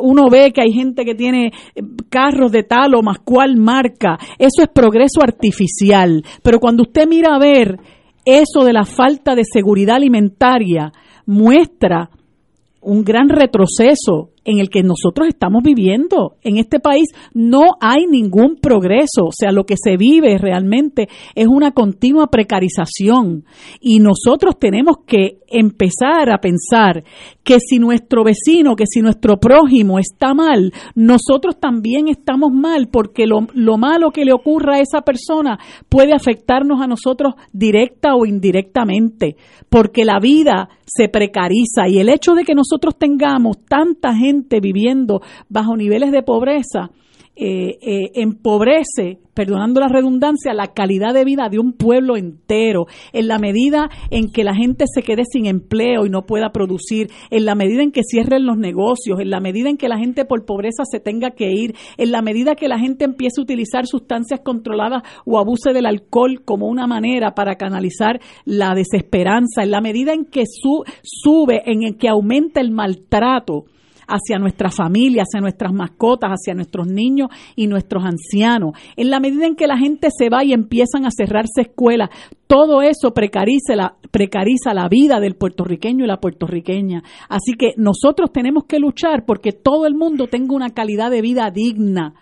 [0.00, 1.52] uno ve que hay gente que tiene
[2.08, 4.18] carros de tal o más cual marca.
[4.38, 6.24] Eso es progreso artificial.
[6.42, 7.78] Pero cuando usted mira a ver
[8.24, 10.92] eso de la falta de seguridad alimentaria,
[11.26, 12.10] muestra
[12.80, 16.36] un gran retroceso en el que nosotros estamos viviendo.
[16.42, 21.46] En este país no hay ningún progreso, o sea, lo que se vive realmente es
[21.46, 23.44] una continua precarización.
[23.80, 27.04] Y nosotros tenemos que empezar a pensar
[27.44, 33.26] que si nuestro vecino, que si nuestro prójimo está mal, nosotros también estamos mal porque
[33.26, 38.26] lo, lo malo que le ocurra a esa persona puede afectarnos a nosotros directa o
[38.26, 39.36] indirectamente,
[39.68, 41.88] porque la vida se precariza.
[41.88, 46.90] Y el hecho de que nosotros tengamos tanta gente viviendo bajo niveles de pobreza,
[47.34, 53.26] eh, eh, empobrece, perdonando la redundancia, la calidad de vida de un pueblo entero, en
[53.26, 57.46] la medida en que la gente se quede sin empleo y no pueda producir, en
[57.46, 60.44] la medida en que cierren los negocios, en la medida en que la gente por
[60.44, 64.40] pobreza se tenga que ir, en la medida que la gente empiece a utilizar sustancias
[64.44, 70.12] controladas o abuse del alcohol como una manera para canalizar la desesperanza, en la medida
[70.12, 73.64] en que sube, en que aumenta el maltrato
[74.12, 78.72] hacia nuestra familia, hacia nuestras mascotas, hacia nuestros niños y nuestros ancianos.
[78.96, 82.10] En la medida en que la gente se va y empiezan a cerrarse escuelas,
[82.46, 87.02] todo eso precariza la, precariza la vida del puertorriqueño y la puertorriqueña.
[87.28, 91.50] Así que nosotros tenemos que luchar porque todo el mundo tenga una calidad de vida
[91.50, 92.14] digna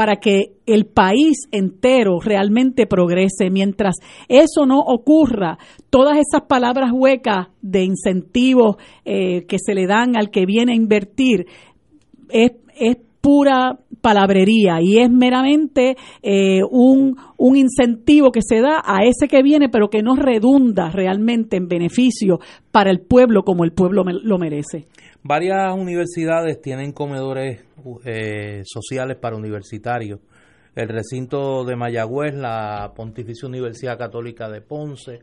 [0.00, 3.50] para que el país entero realmente progrese.
[3.50, 3.96] Mientras
[4.28, 5.58] eso no ocurra,
[5.90, 10.74] todas esas palabras huecas de incentivos eh, que se le dan al que viene a
[10.74, 11.48] invertir
[12.30, 19.04] es, es pura palabrería y es meramente eh, un, un incentivo que se da a
[19.04, 22.38] ese que viene, pero que no redunda realmente en beneficio
[22.72, 24.86] para el pueblo como el pueblo lo merece.
[25.22, 27.62] Varias universidades tienen comedores
[28.04, 30.20] eh, sociales para universitarios.
[30.74, 35.18] El recinto de Mayagüez, la Pontificia Universidad Católica de Ponce,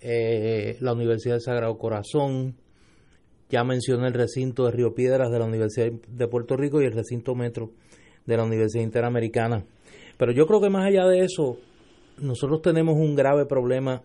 [0.00, 2.56] eh, la Universidad del Sagrado Corazón,
[3.50, 6.92] ya mencioné el recinto de Río Piedras de la Universidad de Puerto Rico y el
[6.92, 7.72] recinto Metro
[8.26, 9.64] de la Universidad Interamericana.
[10.16, 11.58] Pero yo creo que más allá de eso,
[12.18, 14.02] nosotros tenemos un grave problema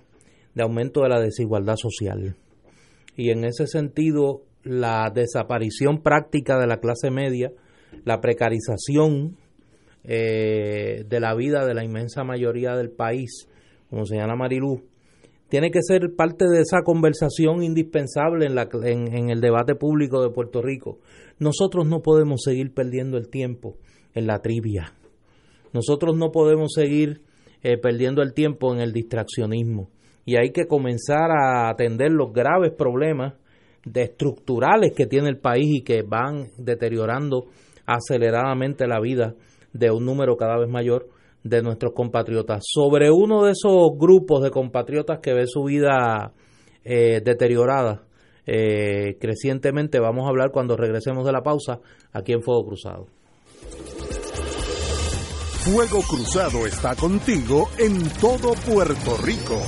[0.53, 2.35] de aumento de la desigualdad social.
[3.15, 7.51] Y en ese sentido, la desaparición práctica de la clase media,
[8.03, 9.37] la precarización
[10.03, 13.47] eh, de la vida de la inmensa mayoría del país,
[13.89, 14.83] como señala Marilú,
[15.49, 20.29] tiene que ser parte de esa conversación indispensable en, la, en, el debate público de
[20.29, 20.99] Puerto Rico.
[21.39, 23.77] Nosotros no podemos seguir perdiendo el tiempo
[24.13, 24.93] en la trivia.
[25.73, 27.21] Nosotros no podemos seguir
[27.61, 29.89] eh, perdiendo el tiempo en el distraccionismo.
[30.25, 33.35] Y hay que comenzar a atender los graves problemas
[33.93, 37.45] estructurales que tiene el país y que van deteriorando
[37.85, 39.35] aceleradamente la vida
[39.73, 41.09] de un número cada vez mayor
[41.45, 42.63] de nuestros compatriotas.
[42.65, 46.33] Sobre uno de esos grupos de compatriotas que ve su vida
[46.83, 48.03] eh, deteriorada
[48.47, 51.79] eh, crecientemente, vamos a hablar cuando regresemos de la pausa
[52.11, 53.05] aquí en Fuego Cruzado.
[55.65, 59.61] Fuego Cruzado está contigo en todo Puerto Rico.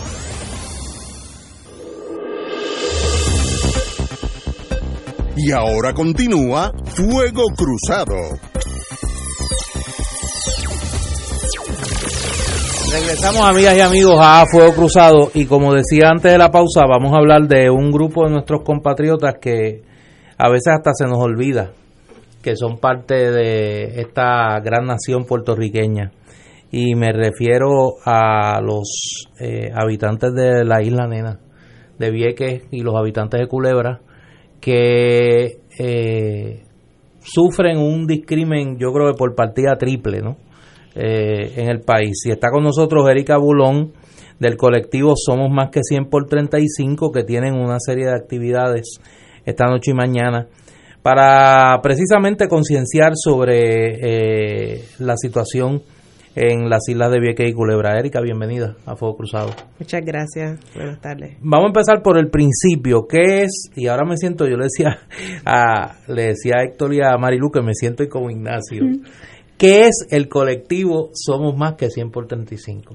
[5.35, 8.56] Y ahora continúa Fuego Cruzado.
[12.99, 17.13] Regresamos amigas y amigos a Fuego Cruzado y como decía antes de la pausa vamos
[17.13, 19.83] a hablar de un grupo de nuestros compatriotas que
[20.35, 21.73] a veces hasta se nos olvida
[22.41, 26.11] que son parte de esta gran nación puertorriqueña
[26.71, 31.39] y me refiero a los eh, habitantes de la isla Nena
[31.99, 34.01] de Vieques y los habitantes de Culebra
[34.59, 36.63] que eh,
[37.21, 40.46] sufren un discrimen, yo creo que por partida triple, ¿no?
[40.99, 42.25] Eh, en el país.
[42.25, 43.93] Y está con nosotros Erika Bulón
[44.39, 48.99] del colectivo Somos Más que 100 por 35, que tienen una serie de actividades
[49.45, 50.47] esta noche y mañana
[51.03, 55.83] para precisamente concienciar sobre eh, la situación
[56.33, 57.99] en las islas de Vieques y Culebra.
[57.99, 59.49] Erika, bienvenida a Fuego Cruzado.
[59.77, 61.37] Muchas gracias, buenas tardes.
[61.41, 63.05] Vamos a empezar por el principio.
[63.07, 63.69] ¿Qué es?
[63.75, 64.97] Y ahora me siento, yo le decía
[65.45, 68.81] a, le decía a Héctor y a Marilu que me siento como Ignacio.
[69.57, 72.93] ¿Qué es el colectivo Somos Más que 100 por 35?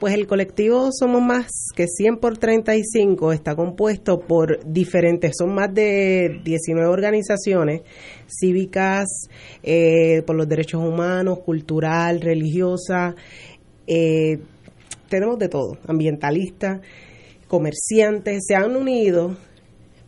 [0.00, 1.46] Pues el colectivo Somos Más
[1.76, 7.82] que 100 por 35 está compuesto por diferentes, son más de 19 organizaciones
[8.26, 9.28] cívicas,
[9.62, 13.14] eh, por los derechos humanos, cultural, religiosa,
[13.86, 14.40] eh,
[15.08, 16.80] tenemos de todo, ambientalistas,
[17.46, 19.36] comerciantes, se han unido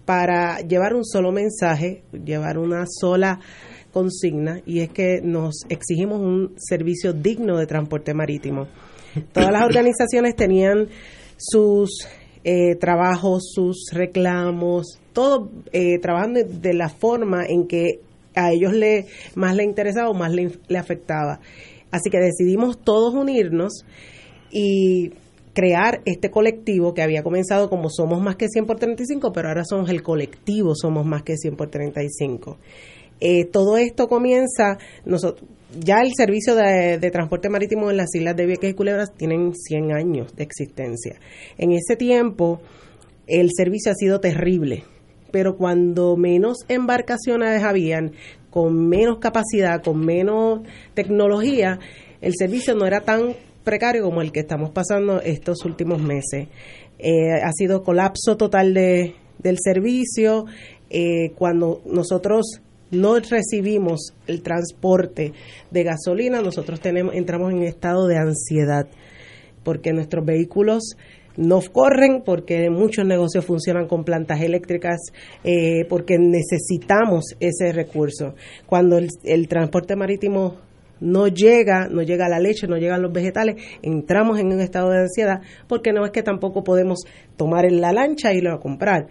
[0.07, 3.39] para llevar un solo mensaje, llevar una sola
[3.93, 8.67] consigna y es que nos exigimos un servicio digno de transporte marítimo
[9.33, 10.89] Todas las organizaciones tenían
[11.37, 12.07] sus
[12.45, 18.01] eh, trabajos, sus reclamos, todo eh, trabajando de la forma en que
[18.35, 21.41] a ellos le más le interesaba o más le, le afectaba.
[21.91, 23.85] Así que decidimos todos unirnos
[24.51, 25.13] y
[25.53, 29.65] crear este colectivo que había comenzado como Somos Más que 100 por 35, pero ahora
[29.65, 32.59] somos el colectivo Somos Más que 100 por 35.
[33.25, 35.49] Eh, todo esto comienza, nosotros,
[35.79, 39.93] ya el servicio de, transporte marítimo en las islas de Vieques y Culebras tienen 100
[39.93, 41.21] años de existencia.
[41.57, 42.61] En ese tiempo,
[43.29, 44.83] el servicio ha sido terrible,
[45.31, 48.11] pero cuando menos embarcaciones habían,
[48.51, 50.63] con menos capacidad, con menos
[50.95, 51.79] tecnología,
[52.21, 56.49] el servicio no era tan precario como el que estamos pasando estos últimos meses.
[56.99, 60.47] Eh, ha sido colapso total de, del servicio.
[60.91, 62.61] Eh, cuando nosotros
[62.93, 65.33] no recibimos el transporte
[65.71, 68.87] de gasolina, nosotros tenemos, entramos en estado de ansiedad,
[69.65, 70.97] porque nuestros vehículos
[71.37, 75.01] no corren, porque muchos negocios funcionan con plantas eléctricas,
[75.43, 78.35] eh, porque necesitamos ese recurso.
[78.67, 80.57] Cuando el, transporte marítimo
[81.01, 85.01] no llega, no llega la leche, no llegan los vegetales, entramos en un estado de
[85.01, 87.01] ansiedad porque no es que tampoco podemos
[87.37, 89.07] tomar en la lancha y irlo a comprar.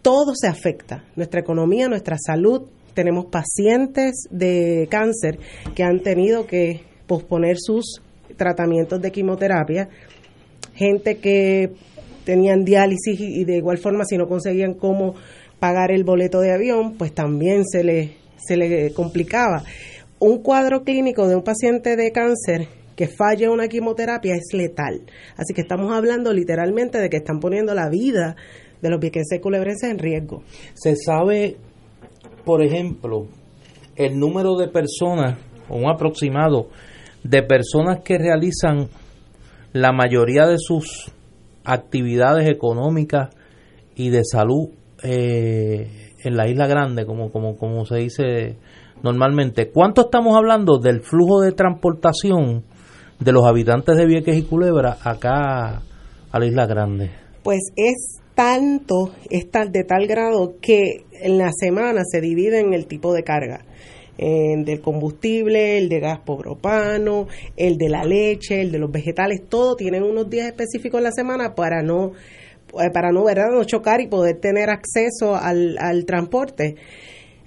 [0.00, 5.38] Todo se afecta, nuestra economía, nuestra salud, tenemos pacientes de cáncer
[5.74, 8.00] que han tenido que posponer sus
[8.36, 9.88] tratamientos de quimioterapia,
[10.74, 11.72] gente que
[12.24, 15.14] tenían diálisis y de igual forma si no conseguían cómo
[15.58, 19.62] pagar el boleto de avión, pues también se le, se le complicaba.
[20.18, 25.02] Un cuadro clínico de un paciente de cáncer que falle una quimioterapia es letal.
[25.36, 28.36] Así que estamos hablando literalmente de que están poniendo la vida
[28.80, 30.42] de los viequenses culebrenses en riesgo.
[30.74, 31.56] Se sabe,
[32.44, 33.26] por ejemplo,
[33.96, 35.38] el número de personas,
[35.68, 36.68] o un aproximado,
[37.22, 38.88] de personas que realizan
[39.72, 41.10] la mayoría de sus
[41.64, 43.34] actividades económicas
[43.96, 44.68] y de salud
[45.02, 48.56] eh, en la isla grande, como, como, como se dice
[49.02, 49.70] normalmente.
[49.70, 52.64] ¿Cuánto estamos hablando del flujo de transportación
[53.20, 55.82] de los habitantes de Vieques y Culebra acá
[56.30, 57.23] a la isla grande?
[57.44, 62.86] Pues es tanto, es de tal grado que en la semana se divide en el
[62.86, 63.66] tipo de carga.
[64.16, 67.28] El del combustible, el de gas propano,
[67.58, 71.12] el de la leche, el de los vegetales, todo tienen unos días específicos en la
[71.12, 72.12] semana para no
[72.80, 73.50] eh, para no, ¿verdad?
[73.52, 76.76] no chocar y poder tener acceso al, al transporte.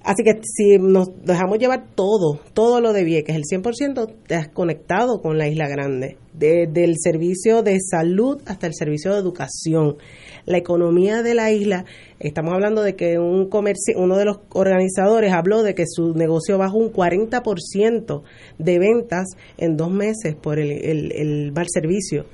[0.08, 5.36] Así que si nos dejamos llevar todo, todo lo de Vieques, el 100% desconectado con
[5.36, 9.98] la Isla Grande, desde el servicio de salud hasta el servicio de educación.
[10.46, 11.84] La economía de la isla,
[12.20, 16.56] estamos hablando de que un comercio, uno de los organizadores habló de que su negocio
[16.56, 18.22] bajó un 40%
[18.56, 19.26] de ventas
[19.58, 22.24] en dos meses por el, el, mal servicio.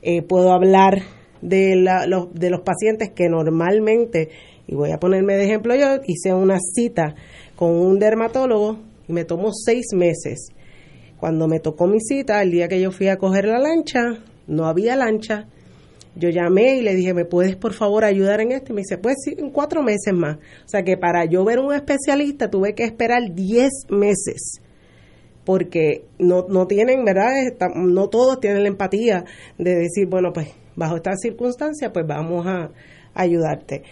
[0.00, 1.02] Eh, puedo hablar
[1.42, 4.28] de, la, los, de los pacientes que normalmente
[4.66, 7.14] y voy a ponerme de ejemplo yo, hice una cita
[7.54, 10.48] con un dermatólogo y me tomó seis meses.
[11.18, 14.66] Cuando me tocó mi cita, el día que yo fui a coger la lancha, no
[14.66, 15.46] había lancha.
[16.14, 18.72] Yo llamé y le dije, ¿me puedes por favor ayudar en esto?
[18.72, 20.36] Y me dice, pues sí, en cuatro meses más.
[20.36, 24.60] O sea que para yo ver un especialista tuve que esperar diez meses
[25.44, 27.32] porque no, no tienen, ¿verdad?
[27.76, 29.24] no todos tienen la empatía
[29.58, 32.72] de decir, bueno, pues bajo estas circunstancias, pues vamos a
[33.14, 33.84] ayudarte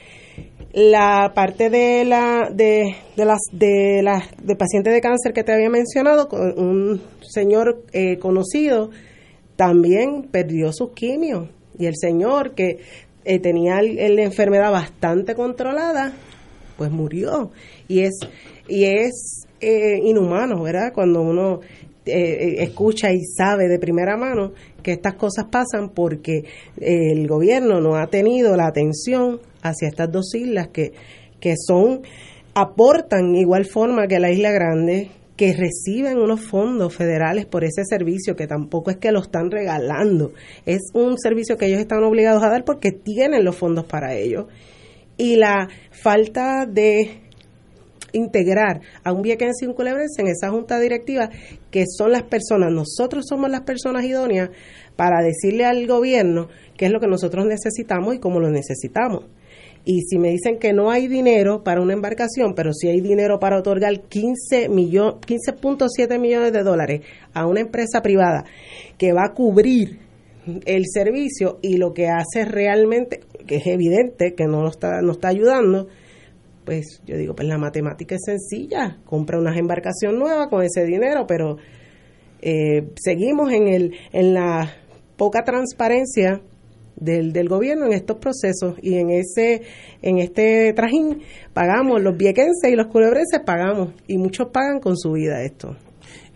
[0.75, 5.53] la parte de la de, de las de las de pacientes de cáncer que te
[5.53, 8.91] había mencionado un señor eh, conocido
[9.55, 11.49] también perdió sus quimios
[11.79, 12.81] y el señor que
[13.25, 16.12] eh, tenía la enfermedad bastante controlada
[16.77, 17.53] pues murió.
[17.87, 18.18] Y es
[18.66, 21.61] y es eh, inhumano verdad cuando uno
[22.07, 24.53] escucha y sabe de primera mano
[24.83, 26.45] que estas cosas pasan porque
[26.79, 30.93] el gobierno no ha tenido la atención hacia estas dos islas que,
[31.41, 32.03] que son,
[32.55, 38.37] aportan igual forma que la isla grande, que reciben unos fondos federales por ese servicio,
[38.37, 40.33] que tampoco es que lo están regalando,
[40.65, 44.47] es un servicio que ellos están obligados a dar porque tienen los fondos para ello.
[45.17, 47.23] Y la falta de
[48.12, 51.31] integrar a un viequense y un en esa junta directiva,
[51.71, 54.51] que son las personas, nosotros somos las personas idóneas
[54.97, 59.25] para decirle al gobierno qué es lo que nosotros necesitamos y cómo lo necesitamos.
[59.85, 63.39] Y si me dicen que no hay dinero para una embarcación, pero sí hay dinero
[63.39, 67.03] para otorgar 15 15.7 millones de dólares
[67.35, 68.45] a una empresa privada
[68.97, 69.99] que va a cubrir
[70.64, 75.12] el servicio y lo que hace realmente, que es evidente que no lo está, no
[75.12, 75.89] está ayudando,
[76.64, 81.26] pues yo digo, pues la matemática es sencilla, compra una embarcación nueva con ese dinero,
[81.26, 81.59] pero
[82.41, 84.70] eh, seguimos en, el, en la
[85.16, 86.41] poca transparencia
[86.97, 89.62] del, del gobierno en estos procesos y en ese
[90.03, 91.22] en este trajín
[91.53, 95.76] pagamos los viequenses y los culebrenses pagamos y muchos pagan con su vida esto.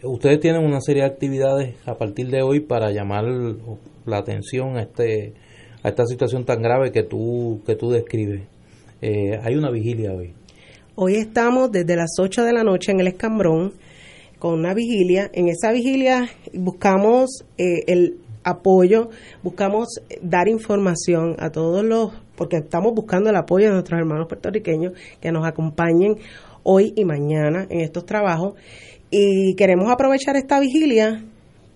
[0.02, 3.24] Ustedes tienen una serie de actividades a partir de hoy para llamar
[4.06, 5.34] la atención a este
[5.82, 8.42] a esta situación tan grave que tú que tú describes.
[9.00, 10.32] Eh, hay una vigilia hoy.
[10.94, 13.74] Hoy estamos desde las 8 de la noche en el Escambrón
[14.38, 15.30] con una vigilia.
[15.32, 18.18] En esa vigilia buscamos eh, el
[18.49, 19.11] apoyo,
[19.42, 19.88] buscamos
[20.22, 25.32] dar información a todos los, porque estamos buscando el apoyo de nuestros hermanos puertorriqueños que
[25.32, 26.16] nos acompañen
[26.62, 28.55] hoy y mañana en estos trabajos.
[29.11, 31.24] Y queremos aprovechar esta vigilia,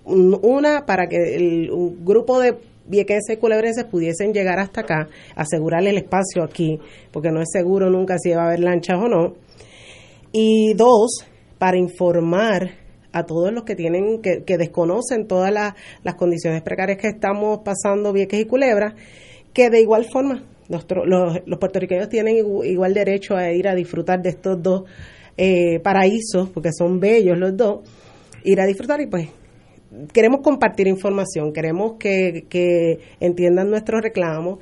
[0.04, 2.56] una para que el, un grupo de
[2.86, 6.78] viequenses y culebrenses pudiesen llegar hasta acá, asegurarle el espacio aquí,
[7.12, 9.34] porque no es seguro nunca si va a haber lanchas o no,
[10.32, 11.24] y dos,
[11.58, 12.81] para informar
[13.12, 18.12] a todos los que tienen que, que desconocen todas las condiciones precarias que estamos pasando
[18.12, 18.94] Vieques y Culebra,
[19.52, 20.86] que de igual forma los,
[21.46, 24.84] los, puertorriqueños tienen igual derecho a ir a disfrutar de estos dos
[25.36, 27.80] eh, paraísos, porque son bellos los dos,
[28.44, 29.28] ir a disfrutar y pues
[30.12, 34.60] queremos compartir información, queremos que, que entiendan nuestros reclamos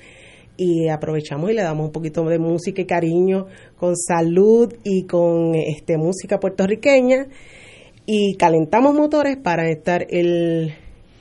[0.57, 3.47] y aprovechamos y le damos un poquito de música y cariño
[3.77, 7.29] con salud y con este música puertorriqueña
[8.13, 10.75] y calentamos motores para estar el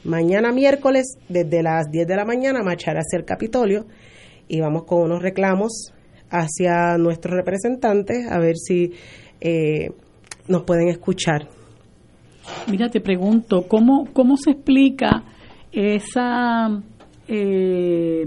[0.04, 3.86] mañana miércoles desde las 10 de la mañana a marchar hacia el Capitolio
[4.48, 5.94] y vamos con unos reclamos
[6.32, 8.94] hacia nuestros representantes a ver si
[9.40, 9.92] eh,
[10.48, 11.48] nos pueden escuchar.
[12.72, 15.26] Mira, te pregunto, ¿cómo, cómo se explica
[15.72, 16.70] esa
[17.28, 18.26] eh,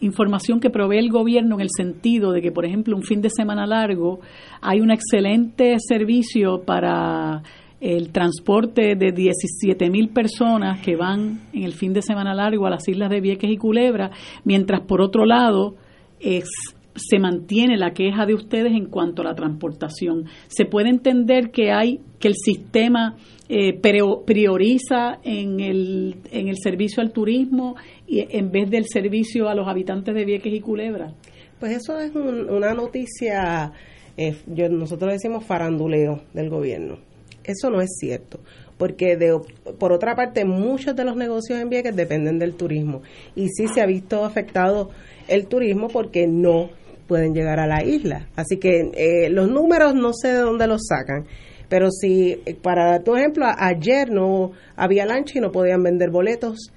[0.00, 3.30] información que provee el gobierno en el sentido de que, por ejemplo, un fin de
[3.30, 4.20] semana largo
[4.60, 7.42] hay un excelente servicio para
[7.80, 12.70] el transporte de 17 mil personas que van en el fin de semana largo a
[12.70, 14.10] las islas de Vieques y Culebra,
[14.44, 15.76] mientras por otro lado
[16.20, 16.50] es,
[16.94, 20.26] se mantiene la queja de ustedes en cuanto a la transportación.
[20.48, 23.16] Se puede entender que hay que el sistema
[23.48, 27.76] eh, prioriza en el, en el servicio al turismo
[28.10, 31.14] y en vez del servicio a los habitantes de Vieques y Culebra.
[31.58, 33.72] Pues eso es una noticia,
[34.16, 36.98] eh, yo, nosotros decimos faranduleo del gobierno
[37.44, 38.40] eso no es cierto,
[38.78, 39.38] porque de,
[39.78, 43.02] por otra parte muchos de los negocios en Vieques dependen del turismo
[43.34, 44.90] y sí se ha visto afectado
[45.28, 46.70] el turismo porque no
[47.06, 48.28] pueden llegar a la isla.
[48.36, 51.26] Así que eh, los números no sé de dónde los sacan,
[51.68, 56.72] pero si, para dar tu ejemplo, ayer no había lancha y no podían vender boletos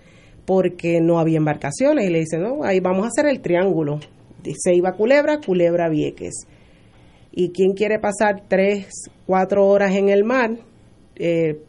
[0.45, 3.99] porque no había embarcaciones y le dicen, no, ahí vamos a hacer el triángulo.
[4.57, 6.47] Se iba Culebra, Culebra, Vieques
[7.35, 8.87] y quién quiere pasar tres,
[9.25, 10.51] cuatro horas en el mar,
[11.15, 11.59] eh,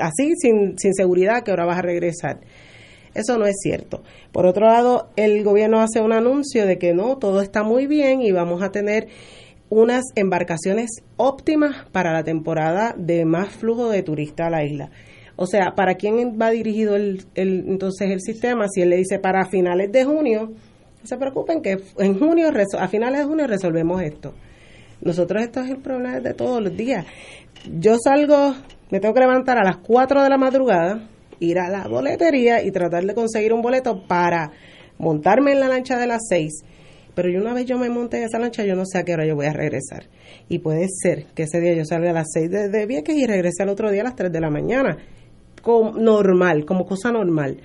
[0.00, 2.40] así, sin, sin seguridad, que ahora vas a regresar.
[3.14, 4.02] Eso no es cierto.
[4.32, 8.22] Por otro lado, el gobierno hace un anuncio de que no, todo está muy bien
[8.22, 9.08] y vamos a tener
[9.68, 14.90] unas embarcaciones óptimas para la temporada de más flujo de turistas a la isla.
[15.36, 18.66] O sea, ¿para quién va dirigido el, el, entonces el sistema?
[18.68, 20.52] Si él le dice para finales de junio,
[21.02, 24.32] no se preocupen que en junio, a finales de junio resolvemos esto.
[25.02, 27.04] Nosotros esto es el problema de todos los días.
[27.78, 28.54] Yo salgo,
[28.90, 31.06] me tengo que levantar a las 4 de la madrugada,
[31.38, 34.52] ir a la boletería y tratar de conseguir un boleto para
[34.98, 36.64] montarme en la lancha de las 6.
[37.14, 39.12] Pero yo una vez yo me monte en esa lancha, yo no sé a qué
[39.12, 40.04] hora yo voy a regresar.
[40.48, 43.26] Y puede ser que ese día yo salga a las 6 de, de Vieques y
[43.26, 44.96] regrese al otro día a las 3 de la mañana.
[45.66, 47.58] Como normal, como cosa normal.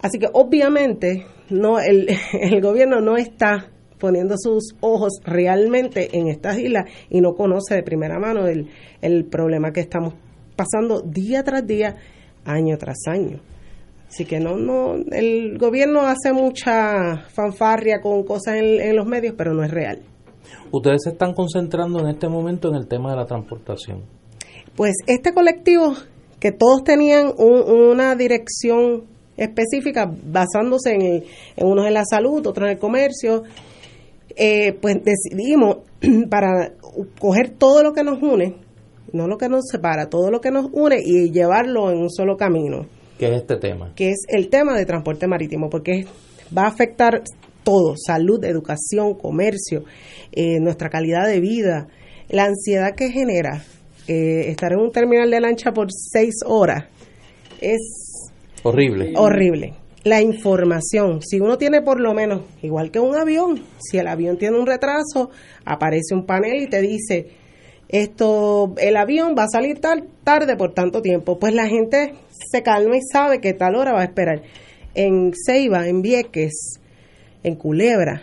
[0.00, 2.06] Así que obviamente no el,
[2.40, 7.82] el gobierno no está poniendo sus ojos realmente en estas islas y no conoce de
[7.82, 8.68] primera mano el,
[9.02, 10.14] el problema que estamos
[10.54, 11.96] pasando día tras día,
[12.44, 13.40] año tras año.
[14.06, 19.52] Así que no, no, el gobierno hace mucha fanfarria con cosas en, los medios, pero
[19.54, 20.02] no es real.
[20.70, 24.04] Ustedes se están concentrando en este momento en el tema de la transportación.
[24.76, 25.94] Pues este colectivo,
[26.40, 29.04] que todos tenían una dirección
[29.36, 31.24] específica basándose en,
[31.56, 33.44] en unos en la salud, otros en el comercio,
[34.36, 35.78] eh, pues decidimos
[36.30, 36.72] para
[37.18, 38.54] coger todo lo que nos une,
[39.12, 42.36] no lo que nos separa, todo lo que nos une y llevarlo en un solo
[42.36, 42.86] camino.
[43.18, 43.92] ¿Qué es este tema?
[43.96, 46.06] Que es el tema de transporte marítimo, porque
[46.56, 47.22] va a afectar
[47.64, 49.84] todo, salud, educación, comercio,
[50.32, 51.88] eh, nuestra calidad de vida,
[52.28, 53.64] la ansiedad que genera
[54.08, 56.86] eh, estar en un terminal de lancha por seis horas
[57.60, 57.80] es
[58.62, 59.12] horrible.
[59.16, 61.20] Horrible la información.
[61.22, 64.66] Si uno tiene por lo menos, igual que un avión, si el avión tiene un
[64.66, 65.30] retraso,
[65.64, 67.26] aparece un panel y te dice,
[67.88, 71.38] esto, el avión va a salir tal, tarde por tanto tiempo.
[71.38, 72.14] Pues la gente
[72.50, 74.42] se calma y sabe que tal hora va a esperar.
[74.94, 76.80] En Ceiba, en Vieques,
[77.42, 78.22] en Culebra,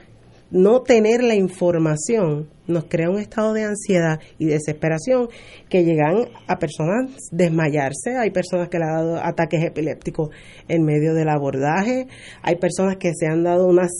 [0.51, 5.27] no tener la información nos crea un estado de ansiedad y desesperación
[5.69, 8.17] que llegan a personas desmayarse.
[8.17, 10.29] Hay personas que le han dado ataques epilépticos
[10.67, 12.07] en medio del abordaje.
[12.41, 13.91] Hay personas que se han dado unas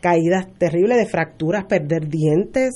[0.00, 2.72] caídas terribles de fracturas, perder dientes.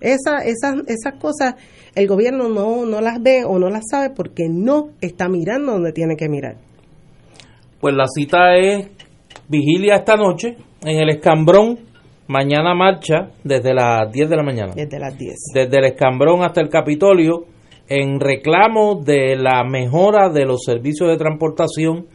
[0.00, 1.54] Esa, esas, esas cosas
[1.94, 5.92] el gobierno no, no las ve o no las sabe porque no está mirando donde
[5.92, 6.56] tiene que mirar.
[7.80, 8.88] Pues la cita es
[9.48, 11.91] vigilia esta noche en el escambrón
[12.28, 14.72] Mañana marcha desde las 10 de la mañana.
[14.74, 15.34] Desde las 10.
[15.54, 17.46] Desde el Escambrón hasta el Capitolio
[17.88, 22.06] en reclamo de la mejora de los servicios de transportación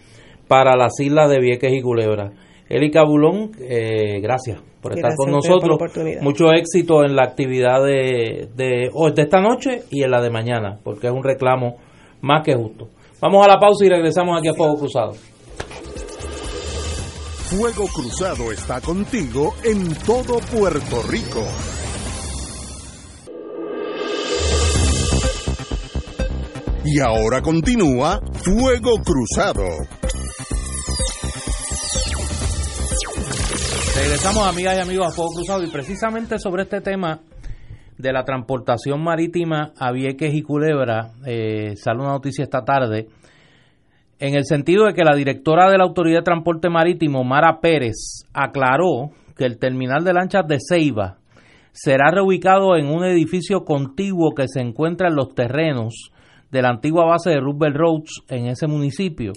[0.47, 2.31] para las islas de Vieques y Culebra.
[2.69, 5.77] Erika Bulón, eh, gracias por estar con nosotros.
[6.21, 10.79] Mucho éxito en la actividad de, de, de esta noche y en la de mañana,
[10.83, 11.77] porque es un reclamo
[12.21, 12.89] más que justo.
[13.21, 15.13] Vamos a la pausa y regresamos aquí a Fuego Cruzado.
[17.49, 21.41] Fuego Cruzado está contigo en todo Puerto Rico.
[26.83, 29.63] Y ahora continúa Fuego Cruzado.
[33.95, 37.21] Regresamos, amigas y amigos, a Fuego Cruzado y precisamente sobre este tema
[37.97, 43.07] de la transportación marítima a Vieques y Culebra, eh, sale una noticia esta tarde,
[44.19, 48.25] en el sentido de que la directora de la Autoridad de Transporte Marítimo, Mara Pérez,
[48.33, 51.17] aclaró que el terminal de lanchas de Ceiba
[51.71, 56.11] será reubicado en un edificio contiguo que se encuentra en los terrenos
[56.49, 59.33] de la antigua base de Roosevelt Roads en ese municipio.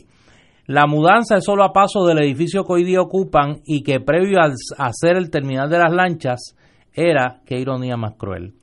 [0.66, 4.38] La mudanza es solo a paso del edificio que hoy día ocupan y que previo
[4.40, 6.56] a hacer el terminal de las lanchas
[6.94, 8.54] era, qué ironía más cruel,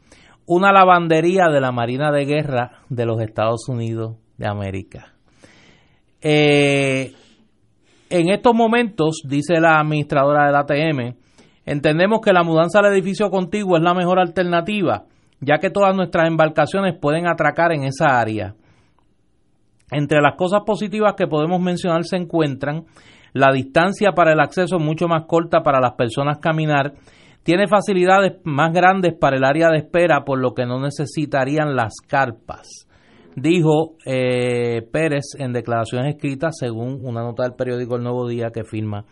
[0.47, 5.16] una lavandería de la Marina de Guerra de los Estados Unidos de América.
[6.21, 7.13] Eh,
[8.09, 11.15] en estos momentos, dice la administradora del ATM,
[11.65, 15.03] entendemos que la mudanza al edificio contiguo es la mejor alternativa,
[15.41, 18.55] ya que todas nuestras embarcaciones pueden atracar en esa área.
[19.91, 22.85] Entre las cosas positivas que podemos mencionar se encuentran
[23.33, 26.93] la distancia para el acceso mucho más corta para las personas caminar,
[27.43, 31.95] tiene facilidades más grandes para el área de espera, por lo que no necesitarían las
[32.05, 32.86] carpas,
[33.37, 38.63] dijo eh, Pérez en declaraciones escritas según una nota del periódico El Nuevo Día que
[38.63, 39.05] firma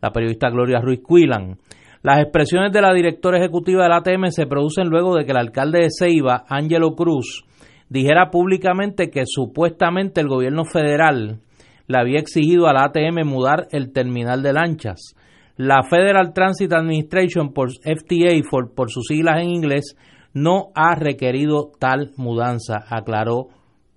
[0.00, 1.58] la periodista Gloria Ruiz Cuilan.
[2.02, 5.80] Las expresiones de la directora ejecutiva del ATM se producen luego de que el alcalde
[5.80, 7.44] de Ceiba, Ángelo Cruz,
[7.88, 11.40] dijera públicamente que supuestamente el gobierno federal
[11.86, 15.16] le había exigido a la ATM mudar el terminal de lanchas.
[15.56, 18.40] La Federal Transit Administration, por FTA,
[18.74, 19.96] por sus siglas en inglés,
[20.32, 23.48] no ha requerido tal mudanza, aclaró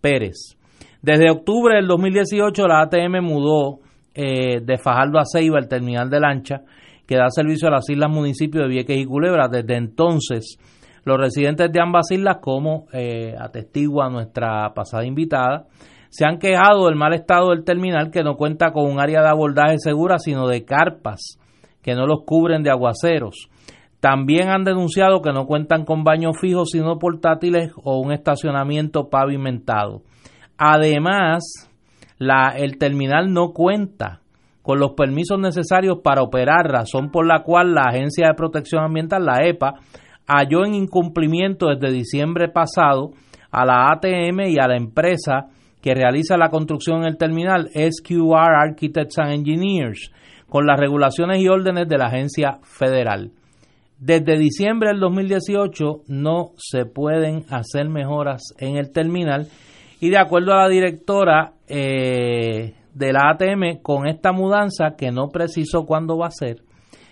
[0.08, 0.58] Pérez.
[1.02, 3.80] Desde octubre del 2018 la ATM mudó
[4.16, 6.62] eh, de Fajardo a Ceiba el terminal de lancha
[7.06, 9.50] que da servicio a las islas municipios de Vieques y Culebra.
[9.50, 10.58] Desde entonces
[11.04, 15.66] los residentes de ambas islas, como eh, atestigua nuestra pasada invitada,
[16.10, 19.28] se han quejado del mal estado del terminal que no cuenta con un área de
[19.28, 21.38] abordaje segura, sino de carpas
[21.82, 23.50] que no los cubren de aguaceros.
[24.10, 30.02] También han denunciado que no cuentan con baños fijos, sino portátiles o un estacionamiento pavimentado.
[30.58, 31.70] Además,
[32.56, 34.22] el terminal no cuenta
[34.62, 39.26] con los permisos necesarios para operar, razón por la cual la Agencia de Protección Ambiental,
[39.26, 39.74] la EPA,
[40.26, 43.12] halló en incumplimiento desde diciembre pasado
[43.52, 45.48] a la ATM y a la empresa
[45.82, 50.14] que realiza la construcción en el terminal, SQR Architects and Engineers,
[50.48, 53.32] con las regulaciones y órdenes de la agencia federal.
[54.00, 59.48] Desde diciembre del 2018 no se pueden hacer mejoras en el terminal
[60.00, 65.30] y de acuerdo a la directora eh, de la ATM, con esta mudanza que no
[65.30, 66.62] precisó cuándo va a ser,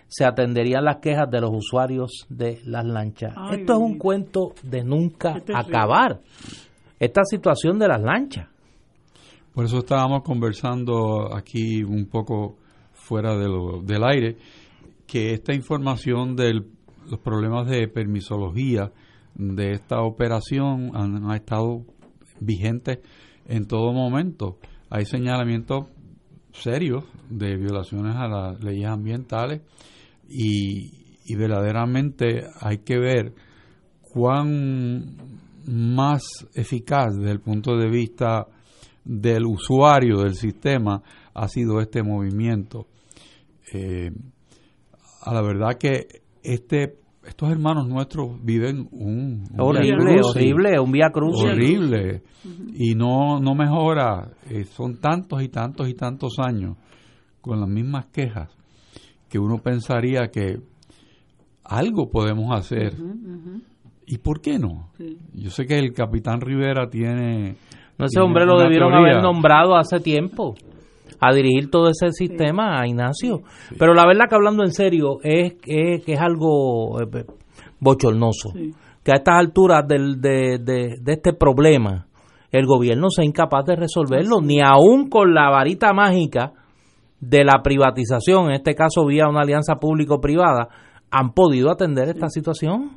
[0.08, 3.34] se atenderían las quejas de los usuarios de las lanchas.
[3.52, 6.22] Esto es un cuento de nunca acabar.
[7.00, 8.48] Esta situación de las lanchas.
[9.54, 12.58] Por eso estábamos conversando aquí un poco
[12.94, 14.38] fuera de lo, del aire,
[15.08, 16.62] que esta información de
[17.10, 18.92] los problemas de permisología
[19.36, 21.86] de esta operación han, estado
[22.40, 23.00] vigentes
[23.48, 24.58] en todo momento.
[24.90, 25.88] Hay señalamientos
[26.54, 29.62] serios de violaciones a las leyes ambientales
[30.28, 31.04] y,
[31.36, 33.34] verdaderamente hay que ver
[34.02, 35.18] cuán
[35.68, 36.24] más
[36.54, 38.48] eficaz desde el punto de vista
[39.04, 41.02] del usuario del sistema
[41.34, 42.88] ha sido este movimiento.
[43.74, 44.12] Eh,
[45.22, 51.42] a la verdad que este estos hermanos nuestros viven un, horrible, horrible, un vía cruz
[51.42, 52.22] horrible.
[52.76, 54.30] Y no no mejora.
[54.50, 56.78] Eh, son tantos y tantos y tantos años
[57.42, 58.56] con las mismas quejas
[59.30, 60.60] que uno pensaría que
[61.64, 62.94] algo podemos hacer.
[64.06, 64.90] ¿Y por qué no?
[65.34, 67.56] Yo sé que el capitán Rivera tiene...
[67.98, 70.54] No, ese hombre lo debieron haber nombrado hace tiempo
[71.30, 73.42] a dirigir todo ese sistema a Ignacio.
[73.78, 77.26] Pero la verdad que hablando en serio es, que es algo eh,
[77.80, 78.52] bochornoso.
[79.04, 82.08] Que a estas alturas del, de, de, de, este problema
[82.52, 86.54] el gobierno sea incapaz de resolverlo, ni aún con la varita mágica
[87.20, 90.70] de la privatización, en este caso vía una alianza público-privada,
[91.12, 92.92] han podido atender esta situación.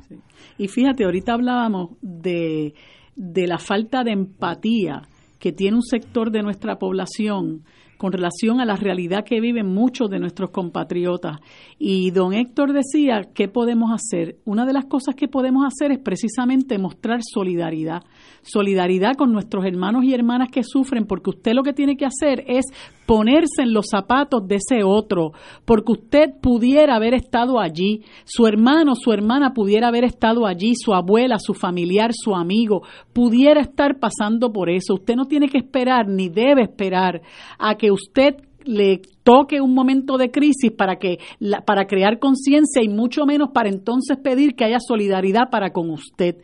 [0.57, 2.73] Y fíjate, ahorita hablábamos de,
[3.15, 5.01] de la falta de empatía
[5.39, 7.63] que tiene un sector de nuestra población
[7.99, 11.41] con relación a la realidad que viven muchos de nuestros compatriotas.
[11.77, 14.37] Y don Héctor decía, ¿qué podemos hacer?
[14.45, 18.03] Una de las cosas que podemos hacer es precisamente mostrar solidaridad.
[18.41, 22.45] Solidaridad con nuestros hermanos y hermanas que sufren, porque usted lo que tiene que hacer
[22.47, 22.67] es
[23.09, 25.31] ponerse en los zapatos de ese otro,
[25.65, 30.93] porque usted pudiera haber estado allí, su hermano, su hermana pudiera haber estado allí, su
[30.93, 34.93] abuela, su familiar, su amigo, pudiera estar pasando por eso.
[34.93, 37.23] Usted no tiene que esperar ni debe esperar
[37.57, 41.19] a que usted le toque un momento de crisis para que
[41.65, 46.37] para crear conciencia y mucho menos para entonces pedir que haya solidaridad para con usted.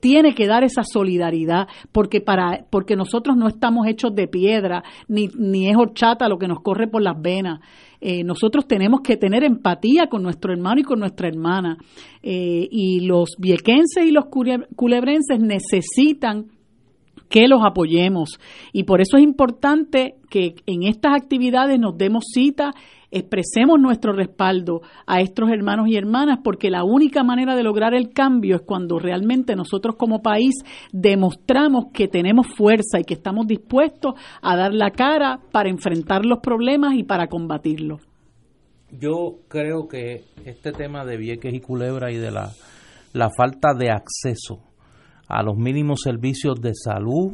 [0.00, 5.28] Tiene que dar esa solidaridad porque para porque nosotros no estamos hechos de piedra ni,
[5.38, 7.60] ni es horchata lo que nos corre por las venas.
[8.00, 11.78] Eh, nosotros tenemos que tener empatía con nuestro hermano y con nuestra hermana.
[12.20, 16.46] Eh, y los viequenses y los culebrenses necesitan
[17.32, 18.38] que los apoyemos.
[18.72, 22.74] Y por eso es importante que en estas actividades nos demos cita,
[23.10, 28.10] expresemos nuestro respaldo a estos hermanos y hermanas, porque la única manera de lograr el
[28.10, 30.54] cambio es cuando realmente nosotros como país
[30.92, 36.40] demostramos que tenemos fuerza y que estamos dispuestos a dar la cara para enfrentar los
[36.40, 38.02] problemas y para combatirlos.
[38.90, 42.50] Yo creo que este tema de Vieques y Culebra y de la,
[43.14, 44.71] la falta de acceso
[45.28, 47.32] a los mínimos servicios de salud,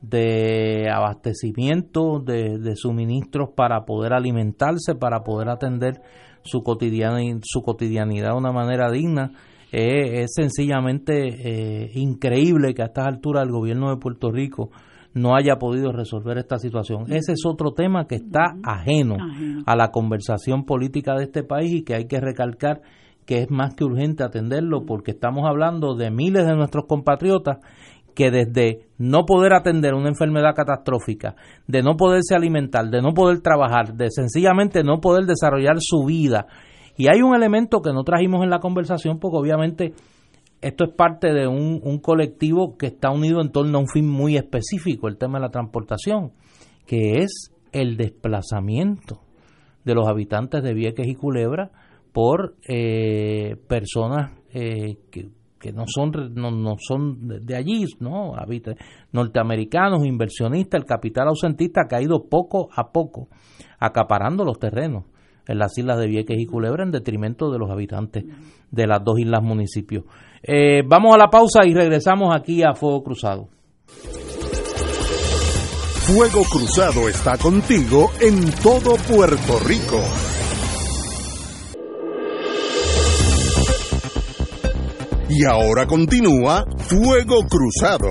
[0.00, 6.00] de abastecimiento, de, suministros para poder alimentarse, para poder atender
[6.42, 9.32] su, cotidianidad, su cotidianidad de una manera digna.
[9.72, 14.70] es sencillamente eh, increíble que a estas alturas el gobierno de Puerto Rico
[15.14, 17.04] no haya podido resolver esta situación.
[17.08, 19.16] Ese es otro tema que está ajeno
[19.66, 22.82] a la conversación política de este país y que hay que recalcar
[23.30, 27.58] que es más que urgente atenderlo porque estamos hablando de miles de nuestros compatriotas
[28.12, 31.36] que desde no poder atender una enfermedad catastrófica,
[31.68, 36.48] de no poderse alimentar, de no poder trabajar, de sencillamente no poder desarrollar su vida.
[36.96, 39.94] Y hay un elemento que no trajimos en la conversación porque obviamente
[40.60, 44.08] esto es parte de un, un colectivo que está unido en torno a un fin
[44.08, 46.32] muy específico, el tema de la transportación,
[46.84, 49.20] que es el desplazamiento
[49.84, 51.70] de los habitantes de Vieques y Culebra
[52.12, 55.28] por eh, personas eh, que,
[55.58, 58.34] que, no son no, no, son de allí, no
[59.12, 63.28] norteamericanos, inversionistas, el capital ausentista ha ido poco a poco
[63.78, 65.04] acaparando los terrenos
[65.46, 68.24] en las islas de Vieques y Culebra en detrimento de los habitantes
[68.70, 70.04] de las dos islas municipios.
[70.42, 73.48] Eh, vamos a la pausa y regresamos aquí a Fuego Cruzado.
[76.06, 80.00] Fuego Cruzado está contigo en todo Puerto Rico.
[85.32, 88.08] Y ahora continúa Fuego Cruzado.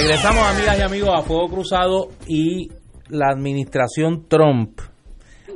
[0.00, 2.70] Regresamos amigas y amigos a Fuego Cruzado y
[3.10, 4.80] la administración Trump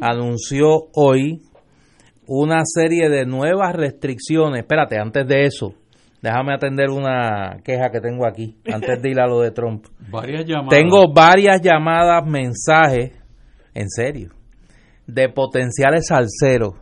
[0.02, 1.40] anunció hoy
[2.26, 4.60] una serie de nuevas restricciones.
[4.60, 5.72] Espérate, antes de eso,
[6.20, 9.86] déjame atender una queja que tengo aquí, antes de ir a lo de Trump.
[10.10, 10.78] Varias llamadas.
[10.78, 13.12] Tengo varias llamadas, mensajes,
[13.72, 14.32] en serio,
[15.12, 16.74] de potenciales salseros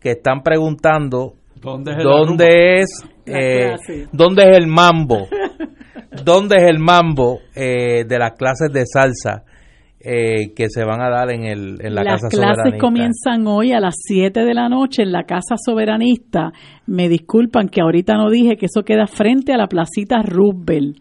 [0.00, 5.28] que están preguntando dónde es, dónde es, eh, dónde es el mambo,
[6.24, 9.44] dónde es el mambo eh, de las clases de salsa
[10.02, 12.46] eh, que se van a dar en, el, en la Casa Soberanista.
[12.46, 16.52] Las clases comienzan hoy a las 7 de la noche en la Casa Soberanista.
[16.86, 20.96] Me disculpan que ahorita no dije que eso queda frente a la placita Roosevelt.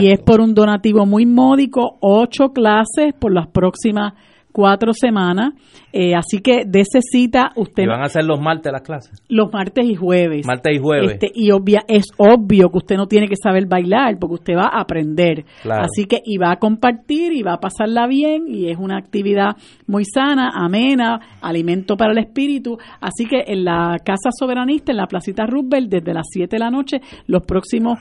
[0.00, 4.14] Y es por un donativo muy módico, ocho clases por las próximas
[4.54, 5.52] cuatro semanas.
[5.92, 7.82] Eh, así que de esa cita usted...
[7.82, 9.20] ¿Y van a ser los martes las clases?
[9.28, 10.46] Los martes y jueves.
[10.46, 11.12] Martes y jueves.
[11.14, 14.68] Este, y obvia, es obvio que usted no tiene que saber bailar porque usted va
[14.72, 15.44] a aprender.
[15.68, 19.56] Así que y va a compartir y va a pasarla bien y es una actividad
[19.88, 22.78] muy sana, amena, alimento para el espíritu.
[23.00, 26.70] Así que en la Casa Soberanista, en la Placita Roosevelt, desde las 7 de la
[26.70, 27.98] noche, los próximos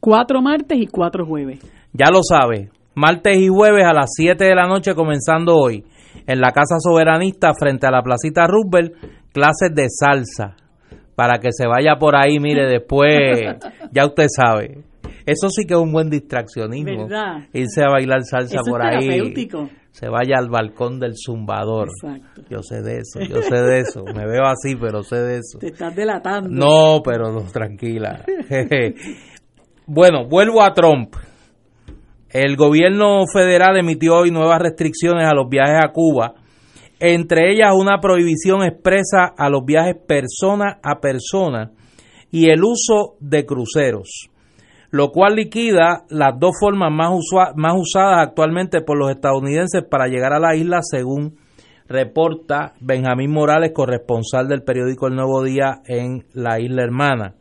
[0.00, 1.60] cuatro martes y cuatro jueves.
[1.92, 5.84] Ya lo sabe, martes y jueves a las 7 de la noche comenzando hoy
[6.26, 8.94] en la Casa Soberanista frente a la Placita Roosevelt,
[9.32, 10.56] clases de salsa
[11.14, 13.10] para que se vaya por ahí, mire, después
[13.92, 14.78] ya usted sabe.
[15.24, 17.06] Eso sí que es un buen distraccionismo.
[17.52, 19.48] Irse a bailar salsa por ahí.
[19.92, 21.88] Se vaya al balcón del zumbador.
[22.48, 24.04] Yo sé de eso, yo sé de eso.
[24.14, 25.58] Me veo así, pero sé de eso.
[25.58, 26.48] Te estás delatando.
[26.48, 28.24] No, pero no, tranquila.
[29.86, 31.14] bueno, vuelvo a Trump.
[32.32, 36.32] El gobierno federal emitió hoy nuevas restricciones a los viajes a Cuba,
[36.98, 41.72] entre ellas una prohibición expresa a los viajes persona a persona
[42.30, 44.30] y el uso de cruceros,
[44.90, 47.10] lo cual liquida las dos formas más,
[47.54, 51.36] más usadas actualmente por los estadounidenses para llegar a la isla, según
[51.86, 57.34] reporta Benjamín Morales, corresponsal del periódico El Nuevo Día en la isla hermana.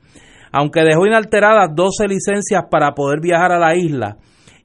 [0.51, 4.17] Aunque dejó inalteradas 12 licencias para poder viajar a la isla,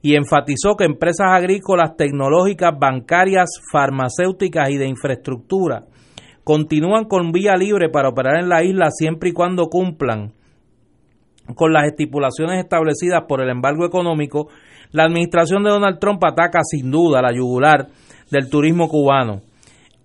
[0.07, 5.83] y enfatizó que empresas agrícolas, tecnológicas, bancarias, farmacéuticas y de infraestructura
[6.45, 10.31] continúan con vía libre para operar en la isla siempre y cuando cumplan
[11.55, 14.47] con las estipulaciones establecidas por el embargo económico,
[14.93, 17.87] la administración de Donald Trump ataca sin duda la yugular
[18.31, 19.41] del turismo cubano.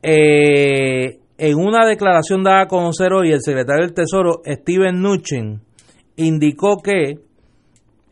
[0.03, 5.61] Eh, en una declaración dada a conocer hoy, el secretario del Tesoro, Steven Mnuchin,
[6.17, 7.21] indicó que,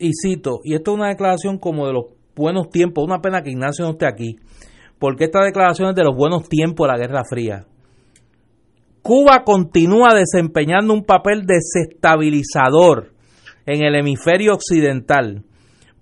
[0.00, 2.04] y cito, y esto es una declaración como de los
[2.34, 4.36] buenos tiempos, una pena que Ignacio no esté aquí,
[4.98, 7.66] porque esta declaración es de los buenos tiempos de la Guerra Fría.
[9.02, 13.12] Cuba continúa desempeñando un papel desestabilizador
[13.66, 15.44] en el hemisferio occidental,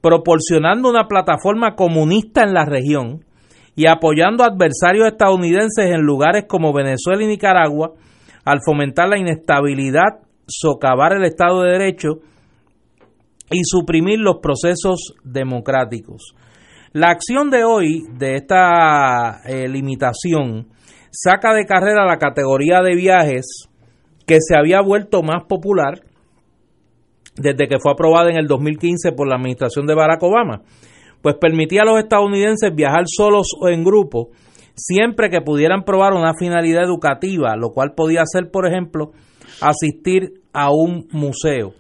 [0.01, 3.25] proporcionando una plataforma comunista en la región
[3.75, 7.93] y apoyando a adversarios estadounidenses en lugares como Venezuela y Nicaragua
[8.45, 12.21] al fomentar la inestabilidad, socavar el Estado de Derecho
[13.51, 16.35] y suprimir los procesos democráticos.
[16.93, 20.69] La acción de hoy de esta eh, limitación
[21.11, 23.69] saca de carrera la categoría de viajes
[24.27, 26.03] que se había vuelto más popular
[27.37, 30.63] desde que fue aprobada en el 2015 por la administración de Barack Obama
[31.23, 34.31] pues permitía a los estadounidenses viajar solos o en grupo
[34.75, 39.11] siempre que pudieran probar una finalidad educativa, lo cual podía ser, por ejemplo,
[39.61, 41.73] asistir a un museo.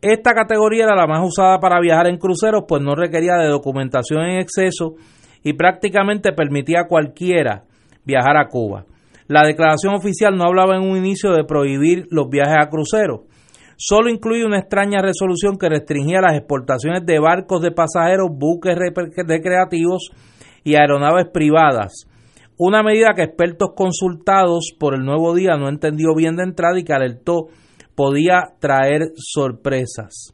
[0.00, 4.22] Esta categoría era la más usada para viajar en cruceros, pues no requería de documentación
[4.22, 4.94] en exceso
[5.42, 7.64] y prácticamente permitía a cualquiera
[8.04, 8.84] viajar a Cuba.
[9.26, 13.22] La declaración oficial no hablaba en un inicio de prohibir los viajes a cruceros,
[13.76, 20.10] solo incluye una extraña resolución que restringía las exportaciones de barcos de pasajeros, buques recreativos
[20.62, 22.06] y aeronaves privadas.
[22.56, 26.84] Una medida que expertos consultados por el nuevo día no entendió bien de entrada y
[26.84, 27.48] que alertó
[27.98, 30.32] podía traer sorpresas.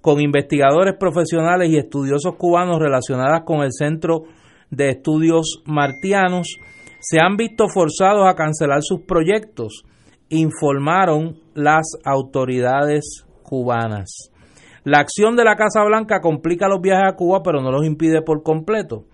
[0.00, 4.22] con investigadores profesionales y estudiosos cubanos relacionadas con el Centro
[4.70, 6.56] de Estudios Martianos,
[7.00, 9.84] se han visto forzados a cancelar sus proyectos,
[10.32, 14.30] informaron las autoridades cubanas.
[14.84, 18.22] La acción de la Casa Blanca complica los viajes a Cuba, pero no los impide
[18.22, 19.04] por completo.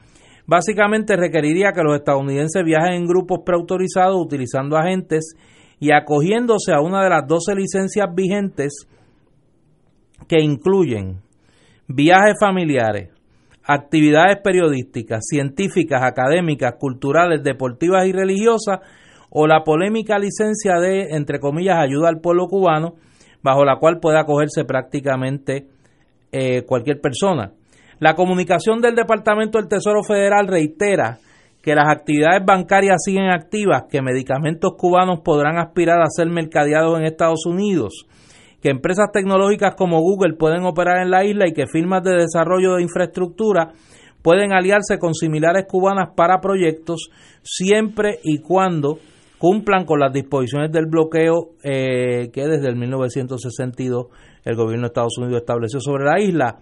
[0.46, 5.34] Básicamente requeriría que los estadounidenses viajen en grupos preautorizados utilizando agentes
[5.78, 8.88] y acogiéndose a una de las 12 licencias vigentes
[10.26, 11.20] que incluyen
[11.88, 13.10] viajes familiares,
[13.64, 18.80] actividades periodísticas, científicas, académicas, culturales, deportivas y religiosas,
[19.30, 22.94] o la polémica licencia de, entre comillas, ayuda al pueblo cubano,
[23.42, 25.66] bajo la cual puede acogerse prácticamente
[26.32, 27.52] eh, cualquier persona.
[28.00, 31.18] La comunicación del Departamento del Tesoro Federal reitera
[31.62, 37.04] que las actividades bancarias siguen activas, que medicamentos cubanos podrán aspirar a ser mercadeados en
[37.04, 38.06] Estados Unidos,
[38.62, 42.76] que empresas tecnológicas como Google pueden operar en la isla y que firmas de desarrollo
[42.76, 43.72] de infraestructura
[44.22, 47.10] pueden aliarse con similares cubanas para proyectos
[47.42, 48.98] siempre y cuando
[49.38, 54.06] cumplan con las disposiciones del bloqueo eh, que desde el 1962
[54.44, 56.58] el gobierno de Estados Unidos estableció sobre la isla.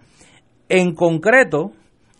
[0.69, 1.71] En concreto,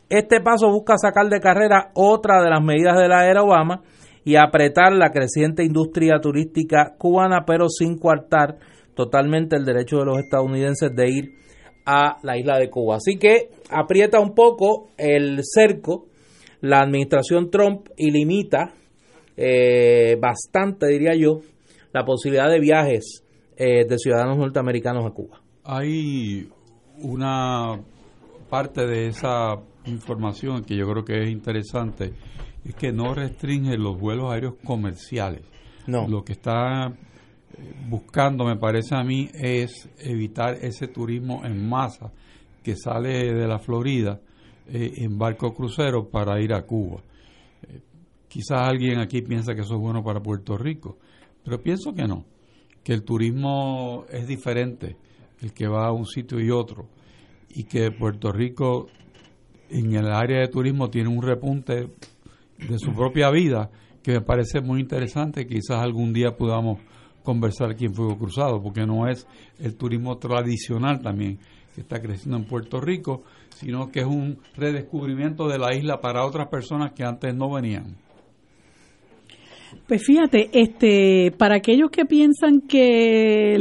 [0.09, 3.81] este paso busca sacar de carrera otra de las medidas de la era Obama
[4.23, 8.57] y apretar la creciente industria turística cubana, pero sin coartar
[8.95, 11.31] totalmente el derecho de los estadounidenses de ir
[11.85, 12.97] a la isla de Cuba.
[12.97, 16.07] Así que aprieta un poco el cerco
[16.61, 18.73] la administración Trump y limita
[19.37, 21.41] eh, bastante, diría yo,
[21.93, 23.23] la posibilidad de viajes
[23.55, 25.41] eh, de ciudadanos norteamericanos a Cuba.
[25.63, 26.49] Hay
[26.99, 27.79] una
[28.49, 32.13] parte de esa información que yo creo que es interesante
[32.67, 35.41] es que no restringe los vuelos aéreos comerciales.
[35.85, 36.07] No.
[36.07, 36.93] Lo que está eh,
[37.87, 42.11] buscando, me parece a mí, es evitar ese turismo en masa
[42.61, 44.19] que sale de la Florida
[44.67, 47.01] eh, en barco crucero para ir a Cuba.
[48.27, 50.97] Quizás alguien aquí piensa que eso es bueno para Puerto Rico,
[51.43, 52.25] pero pienso que no,
[52.83, 54.97] que el turismo es diferente,
[55.41, 56.89] el que va a un sitio y otro
[57.49, 58.87] y que Puerto Rico
[59.69, 61.89] en el área de turismo tiene un repunte
[62.57, 63.69] de su propia vida
[64.03, 65.45] que me parece muy interesante.
[65.45, 66.79] Quizás algún día podamos
[67.23, 69.27] conversar aquí en Fuego Cruzado, porque no es
[69.59, 71.39] el turismo tradicional también
[71.75, 76.25] que está creciendo en Puerto Rico, sino que es un redescubrimiento de la isla para
[76.25, 77.97] otras personas que antes no venían.
[79.87, 83.55] Pues fíjate, este, para aquellos que piensan que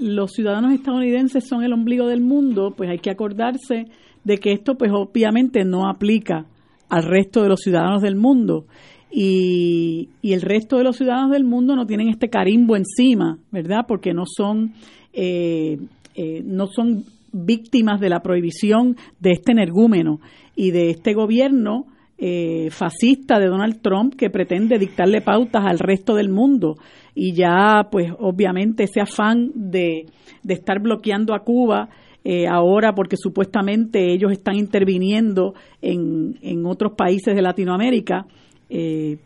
[0.00, 3.86] los ciudadanos estadounidenses son el ombligo del mundo, pues hay que acordarse
[4.24, 6.46] de que esto, pues obviamente no aplica
[6.88, 8.66] al resto de los ciudadanos del mundo.
[9.12, 13.84] Y, el resto de los ciudadanos del mundo no tienen este carimbo encima, ¿verdad?
[13.86, 14.74] Porque no son,
[15.12, 15.78] eh,
[16.14, 20.20] eh, no son víctimas de la prohibición de este energúmeno
[20.54, 21.86] y de este gobierno
[22.22, 26.76] eh, fascista de Donald Trump que pretende dictarle pautas al resto del mundo.
[27.14, 30.04] Y ya pues obviamente ese afán de,
[30.42, 31.88] de estar bloqueando a Cuba
[32.22, 38.26] eh, ahora porque supuestamente ellos están interviniendo en, en otros países de Latinoamérica
[38.68, 39.16] eh,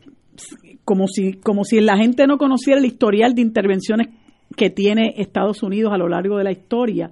[0.85, 4.09] como si como si la gente no conociera el historial de intervenciones
[4.57, 7.11] que tiene Estados Unidos a lo largo de la historia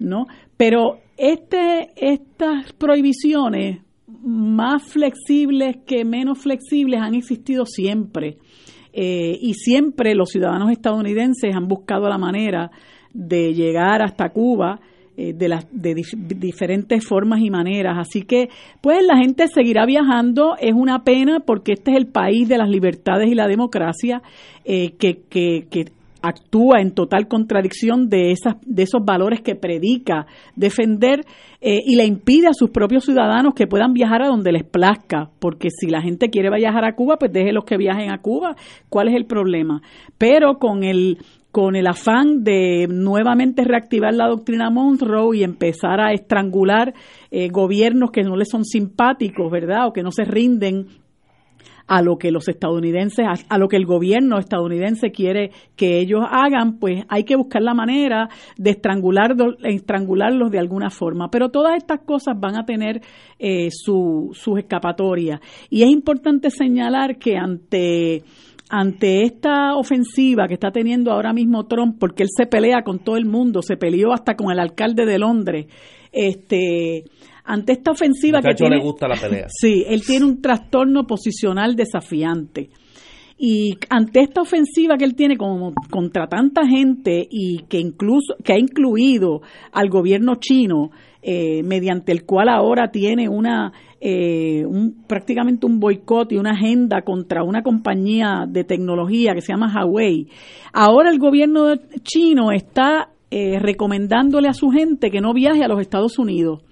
[0.00, 0.26] no
[0.56, 3.82] pero este estas prohibiciones
[4.22, 8.38] más flexibles que menos flexibles han existido siempre.
[8.92, 12.70] Eh, y siempre los ciudadanos estadounidenses han buscado la manera
[13.12, 14.80] de llegar hasta Cuba
[15.16, 17.98] eh, de, las, de diferentes formas y maneras.
[17.98, 18.48] Así que,
[18.80, 20.56] pues la gente seguirá viajando.
[20.60, 24.22] Es una pena porque este es el país de las libertades y la democracia
[24.64, 25.86] eh, que, que, que
[26.22, 30.26] actúa en total contradicción de, esas, de esos valores que predica
[30.56, 31.24] defender
[31.60, 35.30] eh, y le impide a sus propios ciudadanos que puedan viajar a donde les plazca,
[35.38, 38.56] porque si la gente quiere viajar a Cuba, pues déjelos que viajen a Cuba,
[38.88, 39.82] ¿cuál es el problema?
[40.18, 41.18] Pero con el
[41.52, 46.94] con el afán de nuevamente reactivar la doctrina Monroe y empezar a estrangular
[47.32, 49.88] eh, gobiernos que no les son simpáticos, ¿verdad?
[49.88, 50.86] O que no se rinden
[51.90, 56.78] a lo que los estadounidenses, a, lo que el gobierno estadounidense quiere que ellos hagan,
[56.78, 59.34] pues hay que buscar la manera de estrangular,
[59.64, 61.32] estrangularlos de alguna forma.
[61.32, 63.00] Pero todas estas cosas van a tener
[63.40, 65.40] eh, su, sus escapatorias.
[65.68, 68.22] Y es importante señalar que ante
[68.72, 73.16] ante esta ofensiva que está teniendo ahora mismo Trump, porque él se pelea con todo
[73.16, 75.66] el mundo, se peleó hasta con el alcalde de Londres,
[76.12, 77.02] este,
[77.50, 79.46] ante esta ofensiva que tiene, le gusta la pelea.
[79.60, 82.70] Sí, él tiene un trastorno posicional desafiante.
[83.36, 88.52] Y ante esta ofensiva que él tiene como, contra tanta gente y que incluso que
[88.52, 89.40] ha incluido
[89.72, 90.90] al gobierno chino,
[91.22, 97.02] eh, mediante el cual ahora tiene una eh, un, prácticamente un boicot y una agenda
[97.02, 100.28] contra una compañía de tecnología que se llama Huawei.
[100.72, 105.80] Ahora el gobierno chino está eh, recomendándole a su gente que no viaje a los
[105.80, 106.62] Estados Unidos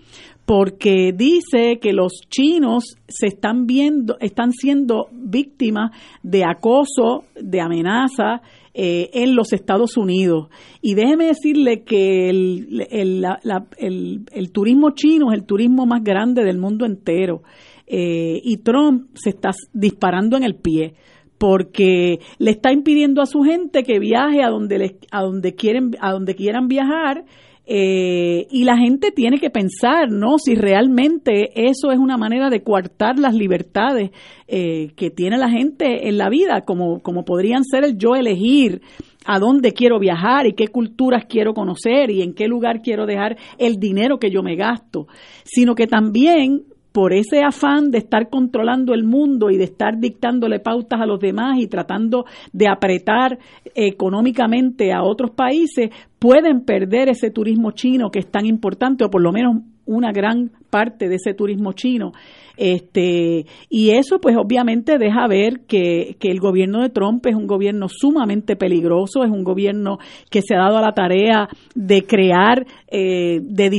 [0.49, 5.91] porque dice que los chinos se están viendo, están siendo víctimas
[6.23, 8.41] de acoso, de amenaza
[8.73, 10.49] eh, en los Estados Unidos.
[10.81, 16.87] Y déjeme decirle que el, el, turismo chino es el turismo más grande del mundo
[16.87, 17.43] entero.
[17.87, 20.95] Eh, y Trump se está disparando en el pie
[21.37, 26.11] porque le está impidiendo a su gente que viaje a donde a donde quieren a
[26.13, 27.27] donde quieran viajar
[27.71, 30.39] eh, y la gente tiene que pensar, ¿no?
[30.39, 34.11] Si realmente eso es una manera de coartar las libertades
[34.47, 38.81] eh, que tiene la gente en la vida, como, como podrían ser el yo elegir
[39.27, 43.37] a dónde quiero viajar y qué culturas quiero conocer y en qué lugar quiero dejar
[43.59, 45.07] el dinero que yo me gasto,
[45.45, 46.65] sino que también
[46.99, 51.21] por ese afán de estar controlando el mundo y de estar dictándole pautas a los
[51.21, 53.39] demás y tratando de apretar
[53.73, 59.23] económicamente a otros países, pueden perder ese turismo chino que es tan importante, o por
[59.23, 62.11] lo menos una gran parte de ese turismo chino.
[62.59, 67.47] Este, y eso pues obviamente deja ver que, que, el gobierno de Trump es un
[67.47, 69.99] gobierno sumamente peligroso, es un gobierno
[70.29, 73.71] que se ha dado a la tarea de crear eh, de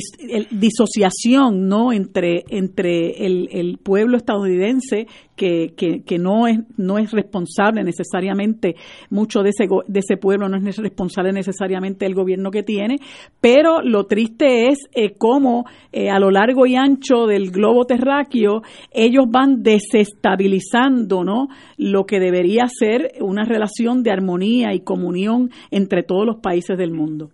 [0.51, 1.91] disociación ¿no?
[1.91, 5.07] entre, entre el, el pueblo estadounidense
[5.39, 8.75] que, que, que, no es no es responsable necesariamente
[9.09, 12.97] mucho de ese de ese pueblo no es responsable necesariamente del gobierno que tiene
[13.39, 15.63] pero lo triste es eh, cómo
[15.93, 21.47] eh, a lo largo y ancho del globo terráqueo ellos van desestabilizando no
[21.77, 26.91] lo que debería ser una relación de armonía y comunión entre todos los países del
[26.91, 27.29] mundo.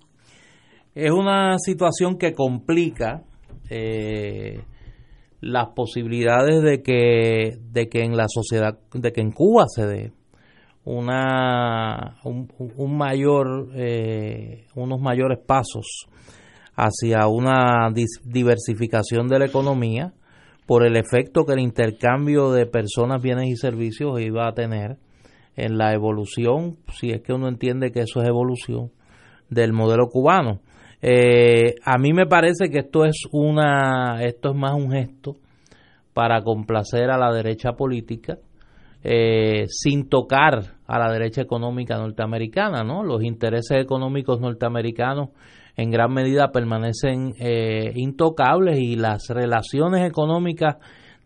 [0.94, 3.24] Es una situación que complica
[3.70, 4.62] eh,
[5.42, 10.14] las posibilidades de que, de que en la sociedad, de que en Cuba se dé
[10.86, 16.08] una, un, mayor, eh, unos mayores pasos
[16.76, 17.92] hacia una
[18.24, 20.14] diversificación de la economía
[20.66, 24.98] por el efecto que el intercambio de personas, bienes y servicios iba a tener
[25.56, 28.92] en la evolución, si es que uno entiende que eso es evolución,
[29.50, 30.60] del modelo cubano.
[31.02, 35.36] Eh, a mí me parece que esto es una, esto es más un gesto
[36.14, 38.38] para complacer a la derecha política,
[39.04, 43.04] eh, sin tocar a la derecha económica norteamericana, ¿no?
[43.04, 45.30] Los intereses económicos norteamericanos
[45.76, 50.78] en gran medida permanecen eh, intocables y las relaciones económicas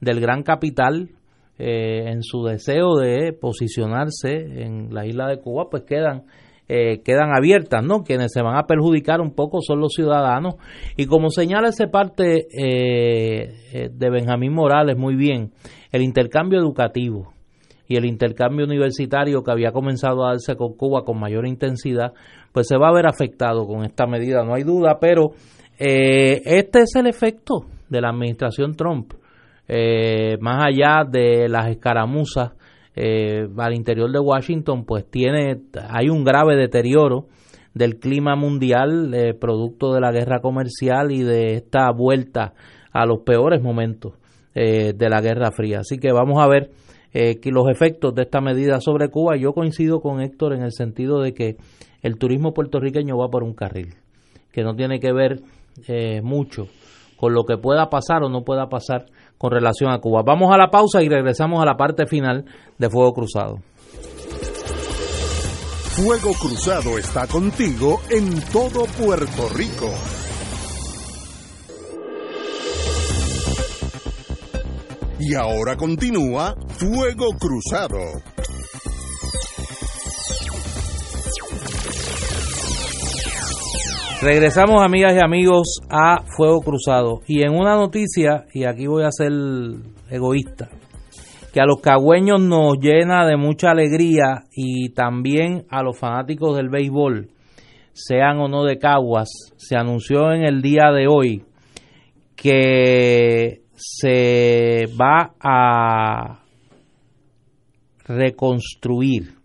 [0.01, 1.09] del gran capital
[1.57, 6.23] eh, en su deseo de posicionarse en la isla de Cuba pues quedan
[6.69, 8.03] eh, quedan abiertas, ¿no?
[8.03, 10.55] Quienes se van a perjudicar un poco son los ciudadanos
[10.95, 15.51] y como señala ese parte de Benjamín Morales muy bien,
[15.91, 17.33] el intercambio educativo
[17.89, 22.13] y el intercambio universitario que había comenzado a darse con Cuba con mayor intensidad,
[22.53, 25.31] pues se va a ver afectado con esta medida, no hay duda, pero
[25.79, 29.13] eh, este es el efecto de la administración Trump,
[29.67, 32.51] eh, más allá de las escaramuzas
[32.99, 37.27] eh, al interior de Washington, pues tiene, hay un grave deterioro
[37.73, 42.53] del clima mundial, producto de la guerra comercial y de esta vuelta
[42.91, 44.13] a los peores momentos
[44.53, 45.79] de la Guerra Fría.
[45.81, 46.71] Así que vamos a ver
[47.11, 49.35] eh, que los efectos de esta medida sobre Cuba.
[49.35, 51.55] Yo coincido con Héctor en el sentido de que
[52.03, 53.95] el turismo puertorriqueño va por un carril,
[54.51, 55.41] que no tiene que ver
[55.87, 56.67] eh, mucho
[57.17, 59.07] con lo que pueda pasar o no pueda pasar
[59.39, 60.21] con relación a Cuba.
[60.23, 62.45] Vamos a la pausa y regresamos a la parte final
[62.77, 63.59] de Fuego Cruzado.
[65.95, 69.89] Fuego Cruzado está contigo en todo Puerto Rico.
[75.19, 77.97] Y ahora continúa Fuego Cruzado.
[84.21, 87.21] Regresamos amigas y amigos a Fuego Cruzado.
[87.25, 89.31] Y en una noticia, y aquí voy a ser
[90.09, 90.67] egoísta,
[91.53, 96.67] que a los cagüeños nos llena de mucha alegría y también a los fanáticos del
[96.67, 97.29] béisbol,
[97.93, 101.45] sean o no de Caguas, se anunció en el día de hoy
[102.35, 106.43] que se va a
[108.05, 109.35] reconstruir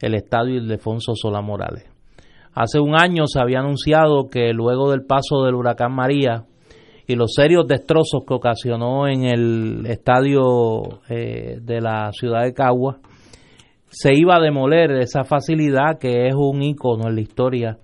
[0.00, 1.95] el estadio Ildefonso Sola Morales.
[2.56, 6.44] Hace un año se había anunciado que luego del paso del huracán María
[7.06, 12.96] y los serios destrozos que ocasionó en el estadio eh, de la ciudad de Cagua,
[13.90, 17.76] se iba a demoler esa facilidad que es un icono en la historia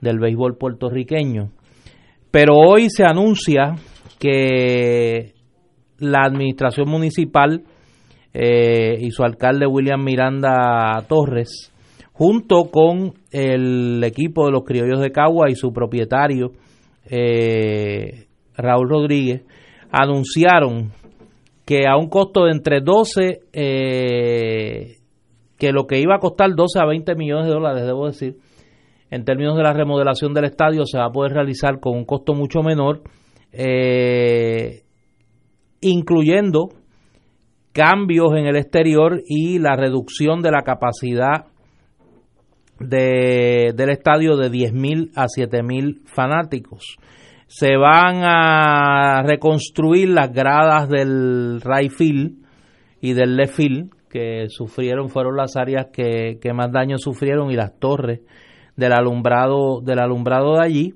[0.00, 1.52] del béisbol puertorriqueño.
[2.32, 3.76] Pero hoy se anuncia
[4.18, 5.34] que
[6.00, 7.62] la administración municipal
[8.34, 11.72] eh, y su alcalde William Miranda Torres,
[12.18, 16.52] junto con el equipo de los criollos de Cagua y su propietario
[17.10, 18.24] eh,
[18.56, 19.42] Raúl Rodríguez,
[19.90, 20.92] anunciaron
[21.66, 24.96] que a un costo de entre 12, eh,
[25.58, 28.36] que lo que iba a costar 12 a 20 millones de dólares, debo decir,
[29.10, 32.32] en términos de la remodelación del estadio, se va a poder realizar con un costo
[32.32, 33.02] mucho menor.
[33.52, 34.84] Eh,
[35.82, 36.70] incluyendo
[37.72, 41.46] cambios en el exterior y la reducción de la capacidad
[42.78, 46.96] de, del estadio de 10.000 a 7.000 fanáticos.
[47.46, 51.92] Se van a reconstruir las gradas del right
[53.00, 53.60] y del left
[54.10, 58.20] que sufrieron, fueron las áreas que, más daño sufrieron y las torres
[58.76, 60.94] del alumbrado, del alumbrado de allí.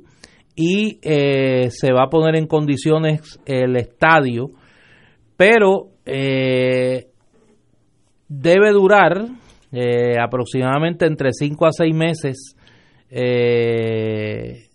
[0.56, 4.50] Y eh, se va a poner en condiciones el estadio
[5.40, 7.06] pero eh,
[8.28, 9.24] debe durar
[9.72, 12.56] eh, aproximadamente entre 5 a 6 meses
[13.10, 14.66] eh,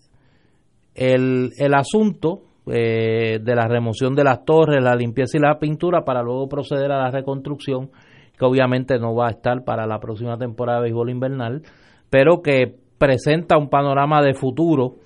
[0.94, 6.22] el, el, asunto de la remoción de las torres, la limpieza y la pintura para
[6.22, 7.90] luego proceder a la reconstrucción,
[8.36, 11.62] que obviamente no va a estar para la próxima temporada de béisbol invernal,
[12.10, 14.96] pero que presenta un panorama de futuro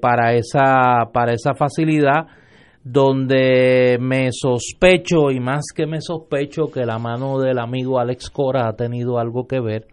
[0.00, 2.26] para, esa, para esa facilidad
[2.84, 8.68] donde me sospecho y más que me sospecho que la mano del amigo Alex Cora
[8.68, 9.86] ha tenido algo que ver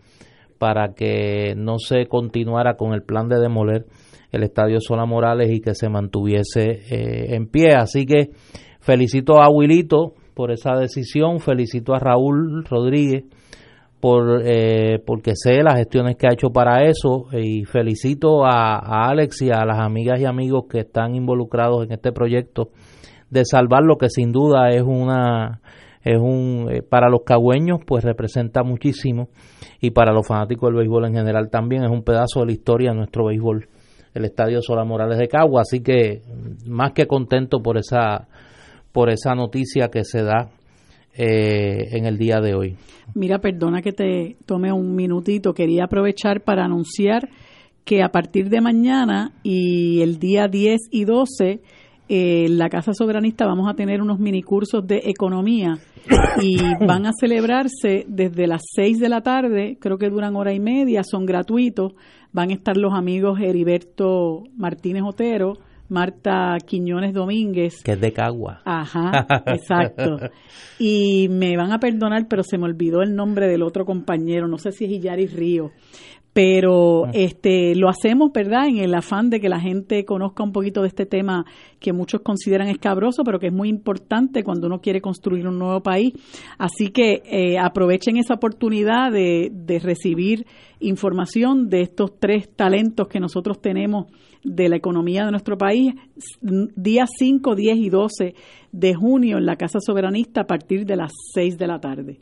[0.58, 3.86] para que no se continuara con el plan de demoler
[4.32, 7.74] el estadio Sola Morales y que se mantuviese eh, en pie.
[7.76, 8.32] Así que
[8.80, 13.26] felicito a Wilito por esa decisión, felicito a Raúl Rodríguez
[14.06, 19.10] por eh, porque sé las gestiones que ha hecho para eso y felicito a, a
[19.10, 22.70] Alex y a las amigas y amigos que están involucrados en este proyecto
[23.32, 25.60] de salvar lo que sin duda es una
[26.04, 29.30] es un eh, para los cagüeños pues representa muchísimo
[29.82, 32.92] y para los fanáticos del béisbol en general también es un pedazo de la historia
[32.92, 33.68] de nuestro béisbol
[34.14, 35.62] el estadio Sola Morales de Cagua.
[35.62, 36.22] Así que
[36.68, 38.28] más que contento por esa
[38.92, 40.52] por esa noticia que se da
[41.18, 42.76] eh, en el día de hoy.
[43.14, 47.30] Mira, perdona que te tome un minutito, quería aprovechar para anunciar
[47.86, 51.62] que a partir de mañana y el día 10 y 12
[52.08, 55.78] eh, en la Casa Soberanista vamos a tener unos minicursos de economía
[56.42, 60.60] y van a celebrarse desde las 6 de la tarde, creo que duran hora y
[60.60, 61.94] media, son gratuitos.
[62.32, 65.54] Van a estar los amigos Heriberto Martínez Otero,
[65.90, 67.82] Marta Quiñones Domínguez.
[67.84, 68.62] Que es de Cagua.
[68.66, 70.18] Ajá, exacto.
[70.80, 74.58] Y me van a perdonar, pero se me olvidó el nombre del otro compañero, no
[74.58, 75.72] sé si es Illaris Río
[76.36, 78.68] pero este lo hacemos, ¿verdad?
[78.68, 81.46] En el afán de que la gente conozca un poquito de este tema
[81.80, 85.80] que muchos consideran escabroso, pero que es muy importante cuando uno quiere construir un nuevo
[85.80, 86.12] país.
[86.58, 90.46] Así que eh, aprovechen esa oportunidad de, de recibir
[90.82, 94.08] información de estos tres talentos que nosotros tenemos
[94.46, 95.94] de la economía de nuestro país,
[96.42, 98.36] días 5, 10 y 12
[98.72, 102.20] de junio en la Casa Soberanista a partir de las 6 de la tarde.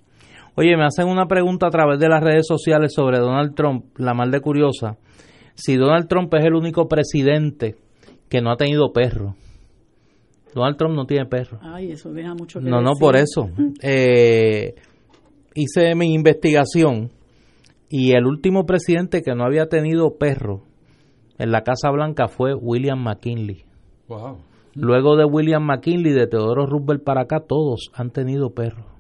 [0.56, 4.14] Oye, me hacen una pregunta a través de las redes sociales sobre Donald Trump, la
[4.14, 4.98] mal de curiosa.
[5.56, 7.76] Si Donald Trump es el único presidente
[8.30, 9.36] que no ha tenido perro.
[10.56, 11.60] Donald Trump no tiene perro.
[11.62, 13.50] Ay, eso deja mucho que No, no, por eso.
[13.82, 14.76] Eh,
[15.56, 17.12] hice mi investigación
[17.90, 20.64] y el último presidente que no había tenido perro
[21.38, 23.66] en la Casa Blanca fue William McKinley.
[24.08, 24.38] Wow.
[24.76, 28.94] Luego de William McKinley, de Teodoro Roosevelt para acá, todos han tenido perro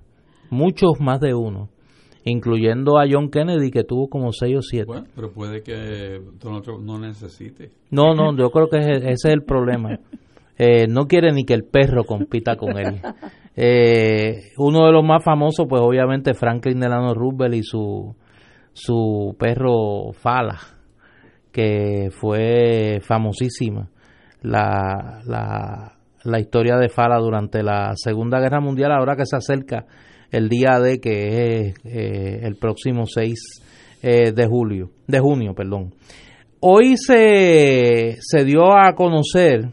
[0.53, 1.69] muchos más de uno,
[2.23, 4.85] incluyendo a John Kennedy que tuvo como seis o siete.
[4.85, 7.71] Bueno, pero puede que Donald Trump no necesite.
[7.89, 9.99] No, no, yo creo que ese, es el problema.
[10.55, 13.01] Eh, no quiere ni que el perro compita con él.
[13.55, 18.15] Eh, uno de los más famosos, pues obviamente Franklin Delano Roosevelt y su,
[18.71, 20.59] su perro Fala,
[21.53, 23.87] que fue famosísima.
[24.41, 25.93] La, la,
[26.23, 29.85] la historia de Fala durante la Segunda Guerra Mundial, ahora que se acerca
[30.31, 33.61] el día de que es eh, el próximo 6
[34.01, 35.93] eh, de julio, de junio, perdón.
[36.59, 39.69] Hoy se, se dio a conocer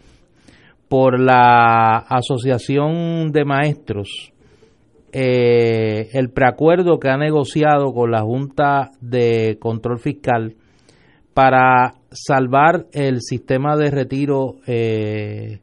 [0.89, 4.33] por la Asociación de Maestros
[5.13, 10.55] eh, el preacuerdo que ha negociado con la Junta de Control Fiscal
[11.41, 15.63] para salvar el sistema de retiro de,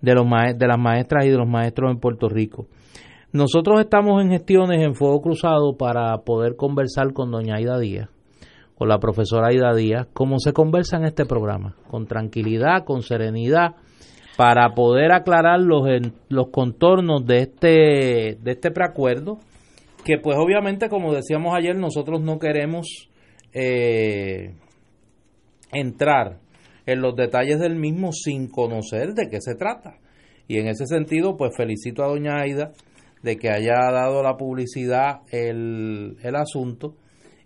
[0.00, 0.26] los
[0.56, 2.66] de las maestras y de los maestros en Puerto Rico.
[3.30, 8.08] Nosotros estamos en gestiones en Fuego Cruzado para poder conversar con doña Aida Díaz,
[8.74, 13.76] con la profesora Aida Díaz, como se conversa en este programa, con tranquilidad, con serenidad,
[14.36, 15.84] para poder aclarar los,
[16.30, 19.38] los contornos de este, de este preacuerdo,
[20.04, 23.08] que pues obviamente, como decíamos ayer, nosotros no queremos
[23.52, 24.56] eh,
[25.72, 26.38] entrar
[26.86, 29.98] en los detalles del mismo sin conocer de qué se trata.
[30.48, 32.72] Y en ese sentido, pues felicito a doña Aida
[33.22, 36.96] de que haya dado la publicidad el, el asunto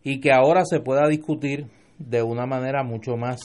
[0.03, 1.67] y que ahora se pueda discutir
[1.99, 3.41] de una manera mucho más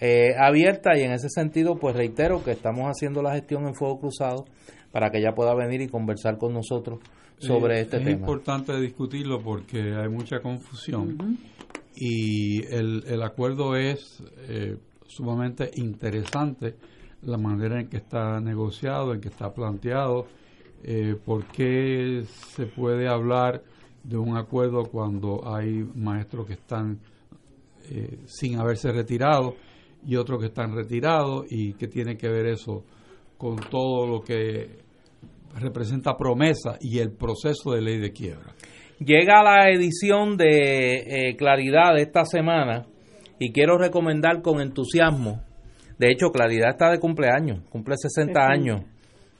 [0.00, 4.00] eh, abierta y en ese sentido pues reitero que estamos haciendo la gestión en Fuego
[4.00, 4.46] Cruzado
[4.92, 7.00] para que ella pueda venir y conversar con nosotros
[7.38, 8.10] sobre este tema.
[8.10, 11.38] Es importante discutirlo porque hay mucha confusión
[11.94, 14.76] y el, el, acuerdo es eh,
[15.06, 16.76] sumamente interesante
[17.22, 20.26] la manera en que está negociado, en que está planteado
[20.82, 23.62] eh, ¿por qué se puede hablar
[24.02, 26.98] de un acuerdo cuando hay maestros que están
[27.90, 29.56] eh, sin haberse retirado
[30.06, 32.82] y otros que están retirados y qué tiene que ver eso
[33.36, 34.78] con todo lo que
[35.56, 38.54] representa promesa y el proceso de ley de quiebra?
[39.00, 42.86] Llega la edición de eh, Claridad de esta semana
[43.38, 45.42] y quiero recomendar con entusiasmo.
[45.98, 48.82] De hecho, Claridad está de cumpleaños, cumple 60 años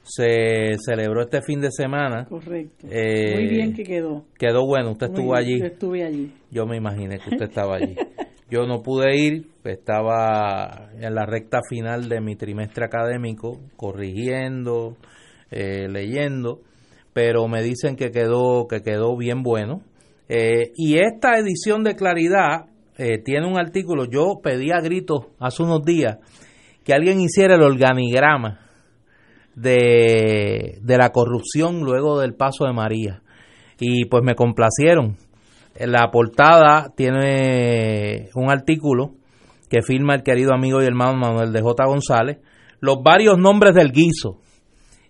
[0.02, 2.26] se celebró este fin de semana.
[2.28, 2.86] Correcto.
[2.90, 4.24] Eh, Muy bien que quedó.
[4.38, 5.58] Quedó bueno, usted estuvo allí.
[5.60, 6.32] Yo estuve allí.
[6.50, 7.94] Yo me imaginé que usted estaba allí.
[8.50, 14.96] Yo no pude ir, estaba en la recta final de mi trimestre académico, corrigiendo,
[15.52, 16.60] eh, leyendo,
[17.20, 19.82] pero me dicen que quedó, que quedó bien bueno.
[20.26, 22.64] Eh, y esta edición de Claridad
[23.24, 26.18] tiene un artículo, yo pedí a gritos hace unos días
[26.84, 28.60] que alguien hiciera el organigrama
[29.54, 33.22] de, de la corrupción luego del paso de María.
[33.78, 35.16] Y pues me complacieron.
[35.78, 39.12] La portada tiene un artículo
[39.68, 41.84] que firma el querido amigo y hermano Manuel de J.
[41.86, 42.38] González,
[42.80, 44.40] los varios nombres del guiso.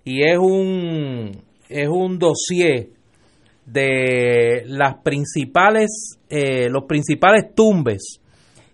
[0.04, 2.88] Y es un, es un dossier
[3.66, 8.20] de las principales, eh, los principales tumbes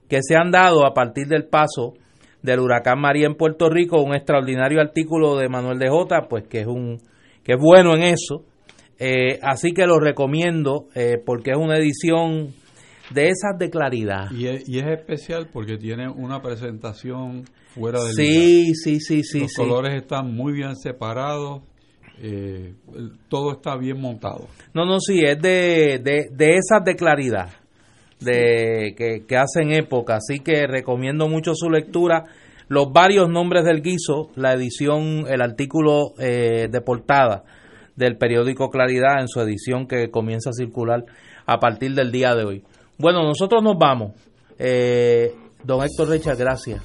[0.09, 1.94] que se han dado a partir del paso
[2.43, 6.60] del huracán María en Puerto Rico, un extraordinario artículo de Manuel de Jota, pues que
[6.60, 6.98] es un
[7.43, 8.44] que es bueno en eso.
[8.98, 12.55] Eh, así que lo recomiendo eh, porque es una edición
[13.10, 14.31] de esas de claridad.
[14.32, 17.44] Y es, especial porque tiene una presentación
[17.74, 19.40] fuera del Sí, sí, sí, sí.
[19.40, 21.62] Los colores están muy bien separados.
[22.22, 22.74] Eh,
[23.28, 24.47] todo está bien montado.
[24.74, 27.51] No, no, sí, es de, de, esas de claridad
[28.20, 32.24] de que, que, hacen época, así que recomiendo mucho su lectura.
[32.68, 37.44] Los varios nombres del guiso, la edición, el artículo de portada
[37.97, 41.05] del periódico Claridad en su edición que comienza a circular
[41.47, 42.64] a partir del día de hoy.
[42.98, 44.12] Bueno, nosotros nos vamos.
[44.59, 45.32] Eh,
[45.66, 46.80] don Héctor Richard, gracias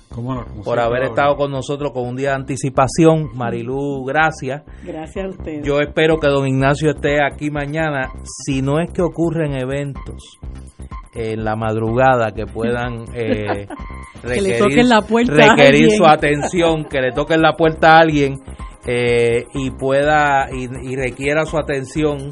[0.64, 3.30] por haber estado con nosotros con un día de anticipación.
[3.36, 4.64] Marilú, gracias.
[4.84, 5.66] Gracias a ustedes.
[5.66, 8.12] Yo espero que don Ignacio esté aquí mañana.
[8.24, 10.40] Si no es que ocurren eventos
[11.14, 13.68] en la madrugada que puedan eh,
[14.24, 18.40] requerir, la puerta requerir su atención, que le toquen la puerta a alguien
[18.88, 22.32] eh, y pueda y, requiera su atención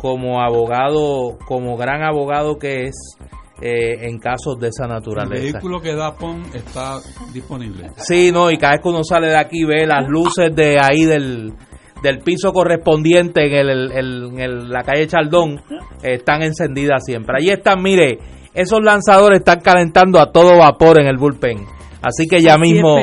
[0.00, 3.16] como abogado, como gran abogado que es
[3.60, 5.46] eh, en casos de esa naturaleza.
[5.46, 6.98] El vehículo que da PON está
[7.32, 7.90] disponible.
[7.96, 11.04] Sí, no, y cada vez que uno sale de aquí ve las luces de ahí
[11.04, 11.54] del,
[12.02, 15.62] del piso correspondiente en, el, la calle Chaldón
[16.02, 17.36] están encendidas siempre.
[17.38, 18.18] Ahí están, mire,
[18.52, 21.64] esos lanzadores están calentando a todo vapor en el bullpen.
[22.02, 22.98] Así que ya mismo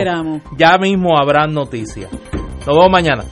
[0.56, 2.12] ya mismo habrán noticias.
[2.66, 3.24] Nos vemos mañana.